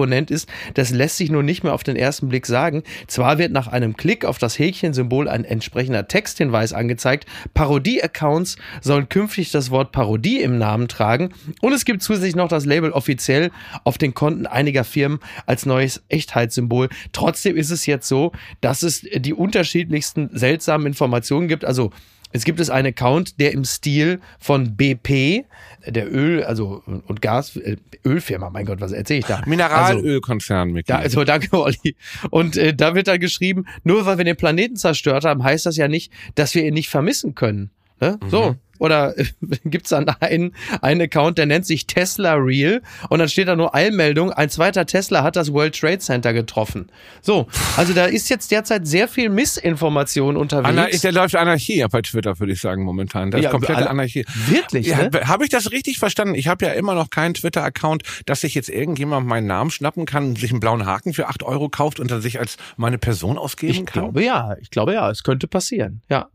Blue-Abonnent 0.04 0.32
ist, 0.32 0.50
das 0.74 0.92
lässt 0.92 1.18
sich 1.18 1.32
nur 1.32 1.44
nicht 1.44 1.64
mehr 1.64 1.74
auf 1.74 1.84
den 1.84 1.96
ersten 1.96 2.30
Blick 2.30 2.46
sagen. 2.46 2.84
Zwar 3.08 3.38
wird 3.38 3.52
nach 3.52 3.68
einem 3.68 3.96
Klick 3.96 4.26
auf 4.26 4.38
das 4.38 4.60
Häkchensymbol 4.60 5.30
ein 5.30 5.46
entsprechender 5.46 6.08
Texthinweis 6.08 6.74
angezeigt. 6.74 7.26
Parodie-Accounts 7.54 8.58
sollen 8.82 9.10
künftig 9.10 9.52
das 9.52 9.72
Wort 9.72 9.92
Parodie 9.92 10.42
im 10.42 10.58
Namen 10.58 10.88
tragen. 10.88 11.30
Und 11.62 11.74
es 11.74 11.86
gibt 11.86 12.04
zusätzlich 12.04 12.36
noch 12.36 12.50
das 12.50 12.66
Label 12.66 12.92
offiziell 12.92 13.52
auf 13.84 13.98
den 13.98 14.14
Konten 14.14 14.46
einiger 14.46 14.84
Firmen 14.84 15.20
als 15.46 15.66
neues 15.66 16.04
Echtheitssymbol. 16.10 16.90
Trotzdem 17.14 17.56
ist 17.56 17.72
es 17.72 17.86
jetzt 17.86 18.08
so, 18.08 18.32
dass 18.62 18.84
es 18.84 19.02
die 19.02 19.34
unterschiedlichsten 19.34 20.30
seltsamen 20.34 20.88
Informationen 20.88 21.48
gibt. 21.48 21.64
Also 21.66 21.92
es 22.36 22.46
gibt 22.46 22.60
es 22.60 22.72
einen 22.72 22.88
Account, 22.88 23.40
der 23.40 23.52
im 23.54 23.64
Stil 23.64 24.20
von 24.40 24.76
BP, 24.76 25.46
der 25.88 26.14
Öl, 26.14 26.44
also 26.44 26.84
und 27.08 27.22
Gas, 27.22 27.56
äh, 27.58 27.78
Ölfirma, 28.06 28.50
mein 28.50 28.66
Gott, 28.66 28.82
was 28.82 28.92
erzähle 28.92 29.20
ich 29.20 29.26
da? 29.26 29.38
Also, 29.38 29.50
Mineralölkonzern, 29.50 30.72
Micky. 30.72 30.88
da, 30.88 31.00
also 31.00 31.24
danke, 31.24 31.58
Olli. 31.58 31.96
Und 32.30 32.58
äh, 32.58 32.74
da 32.74 32.96
wird 32.96 33.08
dann 33.08 33.20
geschrieben, 33.20 33.66
nur 33.84 34.06
weil 34.06 34.18
wir 34.18 34.26
den 34.26 34.36
Planeten 34.36 34.76
zerstört 34.76 35.26
haben, 35.26 35.44
heißt 35.44 35.66
das 35.66 35.78
ja 35.78 35.88
nicht, 35.88 36.12
dass 36.36 36.56
wir 36.56 36.66
ihn 36.66 36.74
nicht 36.74 36.90
vermissen 36.90 37.36
können. 37.36 37.72
Ne? 38.00 38.20
So. 38.30 38.56
Oder 38.84 39.18
äh, 39.18 39.24
gibt's 39.64 39.92
dann 39.92 40.10
einen, 40.20 40.54
einen 40.82 41.02
Account, 41.04 41.38
der 41.38 41.46
nennt 41.46 41.66
sich 41.66 41.88
Tesla 41.88 42.34
Real 42.34 42.82
und 43.10 43.20
dann 43.20 43.30
steht 43.30 43.48
da 43.48 43.56
nur 43.56 43.74
Eilmeldung, 43.74 44.34
ein 44.34 44.50
zweiter 44.50 44.86
Tesla 44.86 45.24
hat 45.24 45.38
das 45.38 45.54
World 45.54 45.80
Trade 45.80 46.00
Center 46.00 46.34
getroffen. 46.34 46.90
So, 47.22 47.48
also 47.78 47.94
da 47.94 48.06
ist 48.06 48.30
jetzt 48.30 48.52
derzeit 48.52 48.86
sehr 48.86 49.08
viel 49.08 49.30
Missinformation 49.30 50.36
unterwegs. 50.36 50.68
Ana 50.70 50.88
der 50.88 51.12
läuft 51.14 51.36
Anarchie 51.36 51.86
bei 51.90 52.02
Twitter, 52.02 52.38
würde 52.40 52.52
ich 52.52 52.60
sagen, 52.60 52.84
momentan. 52.84 53.32
Das 53.32 53.40
Ja, 53.42 53.48
ist 53.50 53.52
komplette 53.52 53.78
alle- 53.78 53.90
Anarchie. 53.90 54.26
Wirklich, 54.48 54.88
Ja, 54.88 55.10
ne? 55.10 55.12
Habe 55.28 55.46
ich 55.46 55.50
das 55.50 55.72
richtig 55.72 55.98
verstanden? 55.98 56.36
Ich 56.36 56.48
habe 56.50 56.66
ja 56.66 56.74
immer 56.74 56.94
noch 56.94 57.10
keinen 57.10 57.36
Twitter-Account, 57.36 58.04
dass 58.26 58.42
sich 58.42 58.54
jetzt 58.54 58.68
irgendjemand 58.70 59.26
meinen 59.28 59.48
Namen 59.48 59.72
schnappen 59.72 60.06
kann, 60.06 60.36
sich 60.36 60.52
einen 60.52 60.60
blauen 60.60 60.86
Haken 60.86 61.14
für 61.14 61.30
8 61.30 61.44
Euro 61.44 61.70
kauft 61.70 62.02
und 62.02 62.12
dann 62.12 62.22
sich 62.22 62.38
als 62.40 62.58
meine 62.76 62.98
Person 62.98 63.38
ausgeben 63.38 63.72
Ich 63.72 63.86
kann? 63.86 64.04
glaube 64.04 64.24
ja, 64.26 64.58
ich 64.60 64.70
glaube 64.72 64.94
ja, 64.94 65.10
es 65.10 65.24
könnte 65.24 65.48
passieren. 65.48 66.02
Ja. 66.10 66.28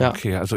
Ja. 0.00 0.10
Okay, 0.10 0.36
also 0.36 0.56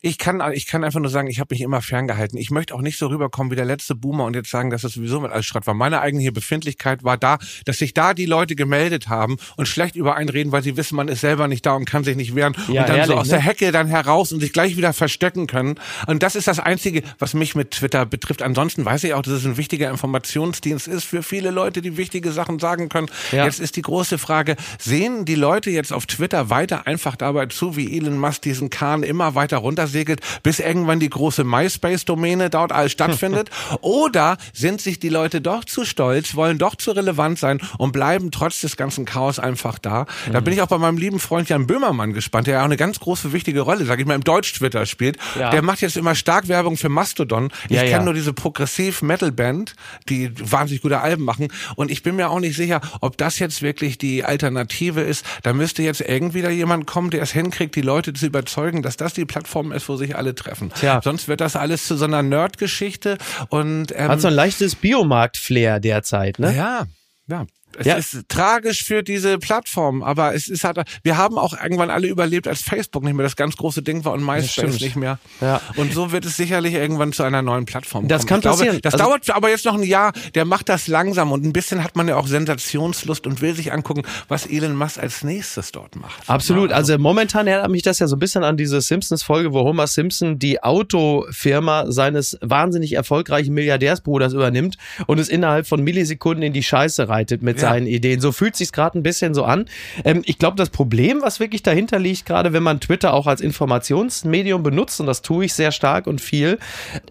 ich 0.00 0.18
kann, 0.18 0.42
ich 0.52 0.66
kann 0.66 0.84
einfach 0.84 1.00
nur 1.00 1.10
sagen, 1.10 1.28
ich 1.28 1.40
habe 1.40 1.54
mich 1.54 1.60
immer 1.60 1.82
ferngehalten. 1.82 2.38
Ich 2.38 2.50
möchte 2.50 2.74
auch 2.74 2.80
nicht 2.80 2.98
so 2.98 3.06
rüberkommen 3.06 3.50
wie 3.50 3.56
der 3.56 3.64
letzte 3.64 3.94
Boomer 3.94 4.24
und 4.24 4.34
jetzt 4.34 4.50
sagen, 4.50 4.70
dass 4.70 4.82
das 4.82 4.92
sowieso 4.92 5.20
mit 5.20 5.30
alles 5.30 5.46
Schrott 5.46 5.66
war. 5.66 5.74
Meine 5.74 6.00
eigene 6.00 6.22
hier 6.22 6.32
Befindlichkeit 6.32 7.04
war 7.04 7.16
da, 7.16 7.38
dass 7.64 7.78
sich 7.78 7.94
da 7.94 8.14
die 8.14 8.26
Leute 8.26 8.56
gemeldet 8.56 9.08
haben 9.08 9.36
und 9.56 9.66
schlecht 9.66 9.96
über 9.96 10.16
einen 10.16 10.28
reden, 10.28 10.52
weil 10.52 10.62
sie 10.62 10.76
wissen, 10.76 10.96
man 10.96 11.08
ist 11.08 11.20
selber 11.20 11.48
nicht 11.48 11.64
da 11.66 11.74
und 11.74 11.84
kann 11.84 12.04
sich 12.04 12.16
nicht 12.16 12.34
wehren 12.34 12.54
Ja, 12.68 12.82
und 12.82 12.88
dann 12.88 12.96
so 12.96 13.12
ehrlich, 13.12 13.16
aus 13.16 13.26
ne? 13.26 13.32
der 13.32 13.40
Hecke 13.40 13.72
dann 13.72 13.88
heraus 13.88 14.32
und 14.32 14.40
sich 14.40 14.52
gleich 14.52 14.76
wieder 14.76 14.92
verstecken 14.92 15.46
können. 15.46 15.76
Und 16.06 16.22
das 16.22 16.34
ist 16.34 16.48
das 16.48 16.60
Einzige, 16.60 17.02
was 17.18 17.34
mich 17.34 17.54
mit 17.54 17.72
Twitter 17.72 18.06
betrifft. 18.06 18.42
Ansonsten 18.42 18.84
weiß 18.84 19.04
ich 19.04 19.14
auch, 19.14 19.22
dass 19.22 19.34
es 19.34 19.44
ein 19.44 19.56
wichtiger 19.56 19.90
Informationsdienst 19.90 20.88
ist 20.88 21.04
für 21.04 21.22
viele 21.22 21.50
Leute, 21.50 21.82
die 21.82 21.96
wichtige 21.96 22.32
Sachen 22.32 22.58
sagen 22.58 22.88
können. 22.88 23.08
Ja. 23.30 23.44
Jetzt 23.44 23.60
ist 23.60 23.76
die 23.76 23.82
große 23.82 24.18
Frage, 24.18 24.56
sehen 24.78 25.24
die 25.24 25.34
Leute 25.34 25.70
jetzt 25.70 25.92
auf 25.92 26.06
Twitter 26.06 26.50
weiter 26.50 26.86
einfach 26.86 27.16
dabei 27.16 27.46
zu, 27.46 27.76
wie 27.76 27.96
Elon 27.96 28.18
Musk 28.18 28.42
diesen 28.42 28.70
Kahn 28.70 29.02
immer 29.02 29.34
weiter 29.34 29.58
runtersegelt, 29.62 30.20
bis 30.42 30.58
irgendwann 30.58 31.00
die 31.00 31.10
große 31.10 31.44
MySpace-Domäne 31.44 32.50
dort 32.50 32.72
alles 32.72 32.92
stattfindet? 32.98 33.50
Oder 33.80 34.36
sind 34.52 34.80
sich 34.80 34.98
die 35.00 35.08
Leute 35.08 35.40
doch 35.40 35.64
zu 35.64 35.84
stolz, 35.84 36.34
wollen 36.34 36.58
doch 36.58 36.76
zu 36.76 36.92
relevant 36.92 37.38
sein 37.38 37.60
und 37.78 37.92
bleiben 37.92 38.30
trotz 38.30 38.60
des 38.60 38.76
ganzen 38.76 39.04
Chaos 39.04 39.38
einfach 39.38 39.78
da? 39.78 40.06
Da 40.30 40.40
bin 40.40 40.52
ich 40.52 40.62
auch 40.62 40.68
bei 40.68 40.78
meinem 40.78 40.98
lieben 40.98 41.18
Freund 41.20 41.48
Jan 41.48 41.66
Böhmermann 41.66 42.12
gespannt, 42.12 42.46
der 42.46 42.54
ja 42.54 42.60
auch 42.60 42.66
eine 42.66 42.76
ganz 42.76 43.00
große, 43.00 43.32
wichtige 43.32 43.60
Rolle, 43.62 43.84
sag 43.84 43.98
ich 44.00 44.06
mal, 44.06 44.14
im 44.14 44.24
Deutsch-Twitter 44.24 44.86
spielt. 44.86 45.16
Ja. 45.38 45.50
Der 45.50 45.62
macht 45.62 45.80
jetzt 45.80 45.96
immer 45.96 46.14
stark 46.14 46.48
Werbung 46.48 46.76
für 46.76 46.88
Mastodon. 46.88 47.50
Ich 47.68 47.76
Ja, 47.76 47.82
kenne 47.82 47.92
ja. 47.92 48.02
nur 48.02 48.14
diese 48.14 48.32
Progressiv-Metal-Band, 48.32 49.74
die 50.08 50.30
wahnsinnig 50.50 50.82
gute 50.82 51.00
Alben 51.00 51.24
machen. 51.24 51.48
Und 51.76 51.90
ich 51.90 52.02
bin 52.02 52.16
mir 52.16 52.30
auch 52.30 52.40
nicht 52.40 52.56
sicher, 52.56 52.80
ob 53.00 53.16
das 53.16 53.38
jetzt 53.38 53.62
wirklich 53.62 53.98
die 53.98 54.24
Alternative 54.24 55.00
ist. 55.00 55.24
Da 55.42 55.52
müsste 55.52 55.82
jetzt 55.82 56.00
irgendwie 56.00 56.42
da 56.42 56.50
jemand 56.50 56.86
kommen, 56.86 57.10
der 57.10 57.22
es 57.22 57.32
hinkriegt, 57.32 57.74
die 57.76 57.80
Leute 57.82 58.12
zu 58.12 58.26
überzeugen, 58.26 58.82
dass 58.82 58.96
das 58.96 59.14
die 59.14 59.24
Plattform 59.24 59.51
ist, 59.72 59.88
wo 59.88 59.96
sich 59.96 60.16
alle 60.16 60.34
treffen. 60.34 60.70
Tja. 60.74 61.00
Sonst 61.02 61.28
wird 61.28 61.40
das 61.40 61.56
alles 61.56 61.86
zu 61.86 61.96
so 61.96 62.04
einer 62.04 62.22
Nerd-Geschichte 62.22 63.18
und 63.48 63.92
ähm, 63.94 64.08
Hat 64.08 64.20
so 64.20 64.28
ein 64.28 64.34
leichtes 64.34 64.74
Biomarkt-Flair 64.74 65.80
derzeit, 65.80 66.38
ne? 66.38 66.54
ja, 66.56 66.86
ja. 67.28 67.46
Es 67.78 67.86
Ja. 67.86 67.94
ist 67.96 68.16
tragisch 68.28 68.84
für 68.84 69.02
diese 69.02 69.38
Plattform, 69.38 70.02
aber 70.02 70.34
es 70.34 70.48
ist 70.48 70.64
halt, 70.64 70.78
wir 71.02 71.16
haben 71.16 71.38
auch 71.38 71.54
irgendwann 71.60 71.90
alle 71.90 72.06
überlebt, 72.08 72.46
als 72.48 72.62
Facebook 72.62 73.02
nicht 73.04 73.14
mehr 73.14 73.24
das 73.24 73.36
ganz 73.36 73.56
große 73.56 73.82
Ding 73.82 74.04
war 74.04 74.12
und 74.12 74.24
MySpace 74.24 74.80
nicht 74.80 74.96
mehr. 74.96 75.18
Ja. 75.40 75.60
Und 75.76 75.92
so 75.92 76.12
wird 76.12 76.24
es 76.24 76.36
sicherlich 76.36 76.74
irgendwann 76.74 77.12
zu 77.12 77.22
einer 77.22 77.42
neuen 77.42 77.64
Plattform 77.66 78.08
Das 78.08 78.20
kommen. 78.22 78.28
kann 78.28 78.38
ich 78.38 78.42
glaube, 78.42 78.56
passieren. 78.58 78.78
Das 78.82 78.94
Also- 78.94 79.06
dauert 79.06 79.30
aber 79.30 79.50
jetzt 79.50 79.64
noch 79.64 79.74
ein 79.74 79.82
Jahr. 79.82 80.12
Der 80.34 80.44
macht 80.44 80.68
das 80.68 80.88
langsam 80.88 81.32
und 81.32 81.44
ein 81.44 81.52
bisschen 81.52 81.82
hat 81.84 81.96
man 81.96 82.08
ja 82.08 82.16
auch 82.16 82.26
Sensationslust 82.26 83.26
und 83.26 83.40
will 83.40 83.54
sich 83.54 83.72
angucken, 83.72 84.02
was 84.28 84.46
Elon 84.46 84.74
Musk 84.76 84.98
als 84.98 85.22
nächstes 85.24 85.72
dort 85.72 85.96
macht. 85.96 86.28
Absolut. 86.28 86.70
Ja, 86.70 86.76
Also 86.76 86.98
momentan 86.98 87.46
erinnert 87.46 87.70
mich 87.70 87.82
das 87.82 87.98
ja 87.98 88.06
so 88.06 88.16
ein 88.16 88.18
bisschen 88.18 88.44
an 88.44 88.56
diese 88.56 88.80
Simpsons-Folge, 88.80 89.52
wo 89.52 89.60
Homer 89.60 89.86
Simpson 89.86 90.38
die 90.38 90.62
Autofirma 90.62 91.90
seines 91.90 92.38
wahnsinnig 92.40 92.94
erfolgreichen 92.94 93.54
Milliardärsbruders 93.54 94.32
übernimmt 94.32 94.76
und 95.06 95.18
es 95.18 95.28
innerhalb 95.28 95.66
von 95.66 95.82
Millisekunden 95.82 96.42
in 96.42 96.52
die 96.52 96.62
Scheiße 96.62 97.08
reitet 97.08 97.42
mit. 97.42 97.61
Seinen 97.62 97.86
Ideen. 97.86 98.20
So 98.20 98.32
fühlt 98.32 98.56
sich's 98.56 98.72
gerade 98.72 98.98
ein 98.98 99.02
bisschen 99.02 99.34
so 99.34 99.44
an. 99.44 99.66
Ähm, 100.04 100.22
ich 100.24 100.38
glaube, 100.38 100.56
das 100.56 100.70
Problem, 100.70 101.22
was 101.22 101.40
wirklich 101.40 101.62
dahinter 101.62 101.98
liegt, 101.98 102.26
gerade 102.26 102.52
wenn 102.52 102.62
man 102.62 102.80
Twitter 102.80 103.14
auch 103.14 103.26
als 103.26 103.40
Informationsmedium 103.40 104.62
benutzt, 104.62 105.00
und 105.00 105.06
das 105.06 105.22
tue 105.22 105.46
ich 105.46 105.54
sehr 105.54 105.72
stark 105.72 106.06
und 106.06 106.20
viel, 106.20 106.58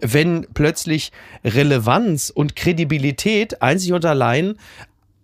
wenn 0.00 0.46
plötzlich 0.54 1.12
Relevanz 1.44 2.30
und 2.30 2.56
Kredibilität 2.56 3.62
einzig 3.62 3.92
und 3.92 4.04
allein 4.04 4.54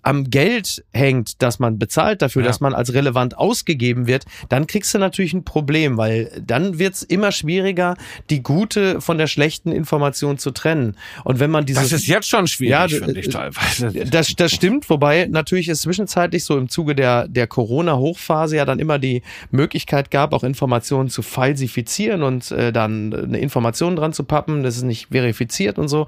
am 0.09 0.31
Geld 0.31 0.83
hängt, 0.95 1.43
dass 1.43 1.59
man 1.59 1.79
bezahlt 1.79 2.23
dafür, 2.23 2.41
Ja. 2.41 2.49
dass 2.49 2.61
man 2.61 2.73
als 2.73 2.95
relevant 2.95 3.37
ausgegeben 3.37 4.07
wird, 4.07 4.25
dann 4.49 4.67
kriegst 4.67 4.95
du 4.95 4.99
natürlich 4.99 5.35
ein 5.35 5.45
Problem, 5.45 5.99
weil 5.99 6.31
dann 6.47 6.79
wird's 6.79 7.03
immer 7.03 7.31
schwieriger, 7.31 7.95
die 8.31 8.43
gute 8.43 9.03
von 9.03 9.19
der 9.19 9.27
schlechten 9.27 9.71
Information 9.71 10.39
zu 10.39 10.51
trennen. 10.51 10.97
Und 11.25 11.41
wenn 11.41 11.51
man 11.51 11.67
dieses 11.67 11.83
Das 11.91 11.93
ist 11.93 12.07
jetzt 12.07 12.27
schon 12.27 12.47
schwierig, 12.47 12.71
Ja, 12.71 12.89
finde 13.05 13.21
ich 13.21 13.27
äh, 13.27 13.31
teilweise. 13.31 13.91
das, 14.07 14.35
das 14.35 14.51
stimmt, 14.53 14.89
wobei 14.89 15.27
natürlich 15.31 15.69
es 15.69 15.83
zwischenzeitlich 15.83 16.43
so 16.43 16.57
im 16.57 16.71
Zuge 16.71 16.95
der, 16.95 17.29
der 17.29 17.47
Corona-Hochphase 17.47 18.57
ja 18.57 18.65
dann 18.65 18.79
immer 18.79 18.99
die 18.99 19.21
Möglichkeit 19.51 20.11
gab, 20.11 20.33
auch 20.33 20.43
Informationen 20.43 21.11
zu 21.11 21.21
falsifizieren 21.21 22.23
und 22.23 22.51
äh, 22.51 22.73
dann 22.73 23.13
eine 23.13 23.39
Information 23.41 23.95
dran 23.95 24.15
zu 24.15 24.25
pappen, 24.25 24.63
das 24.63 24.79
ist 24.79 24.85
nicht 24.85 25.09
verifiziert 25.11 25.79
und 25.79 25.89
so. 25.89 26.07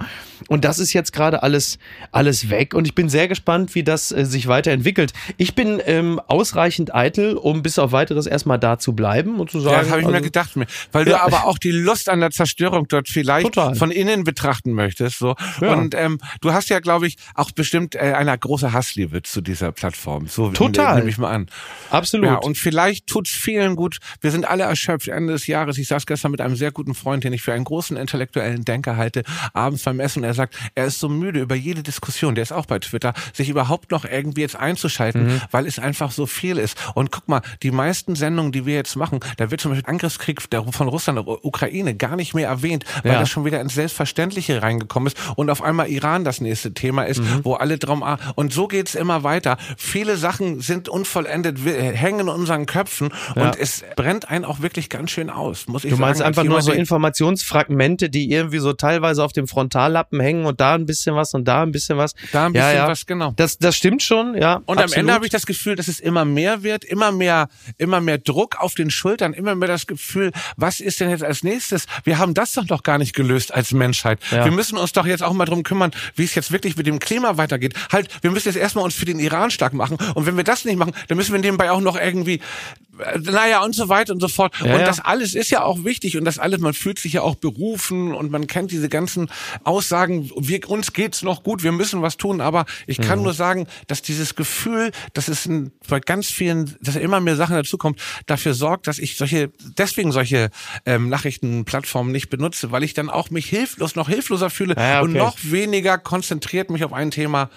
Und 0.48 0.64
das 0.64 0.78
ist 0.78 0.94
jetzt 0.94 1.12
gerade 1.12 1.42
alles, 1.42 1.78
alles 2.12 2.48
weg 2.48 2.72
und 2.72 2.86
ich 2.86 2.94
bin 2.94 3.10
sehr 3.10 3.28
gespannt, 3.28 3.74
wie 3.74 3.82
das 3.82 3.89
äh, 4.12 4.24
sich 4.24 4.46
weiterentwickelt. 4.46 5.12
Ich 5.36 5.54
bin 5.54 5.80
ähm, 5.84 6.20
ausreichend 6.26 6.94
eitel, 6.94 7.34
um 7.36 7.62
bis 7.62 7.78
auf 7.78 7.92
weiteres 7.92 8.26
erstmal 8.26 8.58
da 8.58 8.78
zu 8.78 8.94
bleiben 8.94 9.40
und 9.40 9.50
zu 9.50 9.60
sagen. 9.60 9.74
Ja, 9.76 9.80
das 9.82 9.90
habe 9.90 10.00
ich 10.00 10.06
mir 10.06 10.14
also- 10.14 10.24
gedacht, 10.24 10.56
mir. 10.56 10.66
weil 10.92 11.04
du 11.04 11.10
Ja. 11.12 11.22
aber 11.22 11.44
auch 11.46 11.58
die 11.58 11.70
Lust 11.72 12.08
an 12.08 12.20
der 12.20 12.30
Zerstörung 12.30 12.86
dort 12.88 13.08
vielleicht 13.08 13.46
Total. 13.46 13.74
von 13.74 13.90
innen 13.90 14.24
betrachten 14.24 14.72
möchtest. 14.72 15.18
So. 15.18 15.34
Ja. 15.60 15.72
Und 15.74 15.94
ähm, 15.94 16.18
du 16.40 16.52
hast 16.52 16.68
ja, 16.70 16.80
glaube 16.80 17.06
ich, 17.06 17.16
auch 17.34 17.50
bestimmt 17.50 17.94
äh, 17.94 18.14
eine 18.16 18.36
große 18.38 18.72
Hassliebe 18.72 19.22
zu 19.22 19.40
dieser 19.40 19.72
Plattform. 19.72 20.26
So 20.28 20.50
Total. 20.50 20.96
nehme 20.96 21.10
ich 21.10 21.18
mal 21.18 21.30
an. 21.30 21.46
Absolut. 21.90 22.26
Ja, 22.26 22.34
und 22.36 22.56
vielleicht 22.58 23.06
tut's 23.06 23.30
vielen 23.30 23.76
gut. 23.76 23.98
Wir 24.20 24.30
sind 24.30 24.46
alle 24.48 24.64
erschöpft 24.64 25.08
Ende 25.08 25.32
des 25.32 25.46
Jahres. 25.46 25.78
Ich 25.78 25.88
saß 25.88 26.06
gestern 26.06 26.30
mit 26.30 26.40
einem 26.40 26.56
sehr 26.56 26.70
guten 26.72 26.94
Freund, 26.94 27.24
den 27.24 27.32
ich 27.32 27.42
für 27.42 27.52
einen 27.52 27.64
großen 27.64 27.96
intellektuellen 27.96 28.64
Denker 28.64 28.96
halte, 28.96 29.22
abends 29.54 29.82
beim 29.84 30.00
Essen. 30.00 30.24
Er 30.24 30.34
sagt, 30.34 30.56
er 30.74 30.86
ist 30.86 31.00
so 31.00 31.08
müde 31.08 31.40
über 31.40 31.54
jede 31.54 31.82
Diskussion, 31.82 32.34
der 32.34 32.42
ist 32.42 32.52
auch 32.52 32.66
bei 32.66 32.78
Twitter, 32.78 33.14
sich 33.32 33.48
überhaupt 33.48 33.69
noch 33.90 34.04
irgendwie 34.04 34.40
jetzt 34.42 34.56
einzuschalten, 34.56 35.26
Mhm. 35.26 35.40
weil 35.50 35.66
es 35.66 35.78
einfach 35.78 36.10
so 36.10 36.26
viel 36.26 36.58
ist. 36.58 36.76
Und 36.94 37.10
guck 37.12 37.28
mal, 37.28 37.40
die 37.62 37.70
meisten 37.70 38.14
Sendungen, 38.16 38.52
die 38.52 38.66
wir 38.66 38.74
jetzt 38.74 38.96
machen, 38.96 39.20
da 39.36 39.50
wird 39.50 39.60
zum 39.60 39.72
Beispiel 39.72 39.88
Angriffskrieg 39.90 40.40
von 40.72 40.88
Russland 40.88 41.18
auf 41.18 41.44
Ukraine 41.44 41.94
gar 41.94 42.16
nicht 42.16 42.34
mehr 42.34 42.48
erwähnt, 42.48 42.84
weil 43.02 43.12
Ja. 43.12 43.20
das 43.20 43.28
schon 43.30 43.44
wieder 43.44 43.60
ins 43.60 43.74
Selbstverständliche 43.74 44.62
reingekommen 44.62 45.08
ist 45.08 45.16
und 45.36 45.50
auf 45.50 45.62
einmal 45.62 45.88
Iran 45.88 46.24
das 46.24 46.40
nächste 46.40 46.74
Thema 46.74 47.04
ist, 47.04 47.18
Mhm. 47.20 47.40
wo 47.44 47.54
alle 47.54 47.78
drum 47.78 48.04
und 48.34 48.52
so 48.52 48.66
geht's 48.68 48.94
immer 48.94 49.22
weiter. 49.24 49.56
Viele 49.76 50.16
Sachen 50.16 50.60
sind 50.60 50.88
unvollendet, 50.88 51.58
hängen 51.64 52.20
in 52.20 52.28
unseren 52.28 52.66
Köpfen 52.66 53.10
Ja. 53.36 53.42
und 53.44 53.56
es 53.58 53.84
brennt 53.96 54.30
einen 54.30 54.44
auch 54.44 54.60
wirklich 54.60 54.88
ganz 54.88 55.10
schön 55.10 55.30
aus, 55.30 55.66
muss 55.68 55.84
ich 55.84 55.90
Du 55.90 55.96
sagen. 55.96 56.00
meinst 56.00 56.20
als 56.22 56.28
einfach 56.38 56.44
nur 56.44 56.62
so 56.62 56.72
Informationsfragmente, 56.72 58.10
die 58.10 58.30
irgendwie 58.30 58.58
so 58.58 58.72
teilweise 58.72 59.22
auf 59.24 59.32
dem 59.32 59.46
Frontallappen 59.46 60.20
hängen 60.20 60.46
und 60.46 60.60
da 60.60 60.74
ein 60.74 60.86
bisschen 60.86 61.14
was 61.16 61.34
und 61.34 61.46
da 61.46 61.62
ein 61.62 61.72
bisschen 61.72 61.96
was. 61.98 62.14
Da 62.32 62.46
ein 62.46 62.54
ja, 62.54 62.62
bisschen 62.66 62.76
ja. 62.76 62.88
was, 62.88 63.06
genau. 63.06 63.32
Das, 63.36 63.58
das 63.60 63.76
stimmt 63.76 64.02
schon, 64.02 64.34
ja. 64.34 64.56
Und 64.64 64.78
am 64.78 64.84
absolut. 64.84 64.96
Ende 64.96 65.12
habe 65.12 65.26
ich 65.26 65.30
das 65.30 65.44
Gefühl, 65.44 65.76
dass 65.76 65.86
es 65.86 66.00
immer 66.00 66.24
mehr 66.24 66.62
wird, 66.62 66.84
immer 66.84 67.12
mehr, 67.12 67.48
immer 67.76 68.00
mehr 68.00 68.18
Druck 68.18 68.56
auf 68.58 68.74
den 68.74 68.90
Schultern, 68.90 69.34
immer 69.34 69.54
mehr 69.54 69.68
das 69.68 69.86
Gefühl, 69.86 70.32
was 70.56 70.80
ist 70.80 71.00
denn 71.00 71.10
jetzt 71.10 71.22
als 71.22 71.42
nächstes? 71.42 71.86
Wir 72.04 72.18
haben 72.18 72.32
das 72.34 72.54
doch 72.54 72.66
noch 72.68 72.82
gar 72.82 72.96
nicht 72.96 73.14
gelöst 73.14 73.52
als 73.52 73.72
Menschheit. 73.72 74.18
Ja. 74.30 74.44
Wir 74.44 74.52
müssen 74.52 74.78
uns 74.78 74.92
doch 74.92 75.06
jetzt 75.06 75.22
auch 75.22 75.34
mal 75.34 75.44
drum 75.44 75.62
kümmern, 75.62 75.90
wie 76.14 76.24
es 76.24 76.34
jetzt 76.34 76.52
wirklich 76.52 76.76
mit 76.76 76.86
dem 76.86 76.98
Klima 76.98 77.36
weitergeht. 77.36 77.74
Halt, 77.92 78.08
wir 78.22 78.30
müssen 78.30 78.48
jetzt 78.48 78.56
erstmal 78.56 78.84
uns 78.84 78.94
für 78.94 79.04
den 79.04 79.20
Iran 79.20 79.50
stark 79.50 79.74
machen. 79.74 79.98
Und 80.14 80.26
wenn 80.26 80.36
wir 80.36 80.44
das 80.44 80.64
nicht 80.64 80.76
machen, 80.76 80.94
dann 81.08 81.18
müssen 81.18 81.32
wir 81.32 81.40
nebenbei 81.40 81.70
auch 81.70 81.80
noch 81.80 82.00
irgendwie, 82.00 82.40
naja, 83.22 83.62
und 83.64 83.74
so 83.74 83.88
weiter 83.88 84.12
und 84.12 84.20
so 84.20 84.28
fort. 84.28 84.54
Ja, 84.64 84.74
und 84.76 84.80
das 84.86 85.00
alles 85.00 85.34
ist 85.34 85.50
ja 85.50 85.62
auch 85.62 85.84
wichtig 85.84 86.16
und 86.16 86.24
das 86.24 86.38
alles, 86.38 86.60
man 86.60 86.74
fühlt 86.74 86.98
sich 86.98 87.14
ja 87.14 87.22
auch 87.22 87.34
berufen 87.34 88.12
und 88.14 88.30
man 88.30 88.46
kennt 88.46 88.70
diese 88.70 88.88
ganzen 88.88 89.28
Aussagen, 89.64 90.30
wir, 90.36 90.68
uns 90.70 90.92
geht's 90.92 91.22
noch 91.22 91.42
gut, 91.42 91.62
wir 91.62 91.72
müssen 91.72 92.02
was 92.02 92.16
tun, 92.16 92.40
aber 92.40 92.66
ich 92.86 92.98
kann 93.00 93.18
Mhm. 93.18 93.24
nur 93.24 93.34
sagen, 93.34 93.66
dass 93.86 94.02
dieses 94.02 94.34
Gefühl, 94.34 94.92
dass 95.14 95.28
es 95.28 95.46
ein, 95.46 95.72
bei 95.88 96.00
ganz 96.00 96.28
vielen, 96.28 96.76
dass 96.80 96.96
immer 96.96 97.20
mehr 97.20 97.36
Sachen 97.36 97.54
dazukommt, 97.56 98.00
dafür 98.26 98.54
sorgt, 98.54 98.86
dass 98.86 98.98
ich 98.98 99.16
solche, 99.16 99.50
deswegen 99.78 100.12
solche 100.12 100.50
ähm, 100.86 101.08
Nachrichtenplattformen 101.08 102.12
nicht 102.12 102.28
benutze, 102.30 102.70
weil 102.72 102.82
ich 102.82 102.94
dann 102.94 103.10
auch 103.10 103.30
mich 103.30 103.46
hilflos, 103.46 103.96
noch 103.96 104.08
hilfloser 104.08 104.50
fühle 104.50 104.74
Ja, 104.76 104.98
okay. 105.00 105.04
und 105.04 105.12
noch 105.14 105.36
weniger 105.42 105.98
konzentriert 105.98 106.70
mich 106.70 106.84
auf 106.84 106.92
ein 106.92 107.10
Thema 107.10 107.50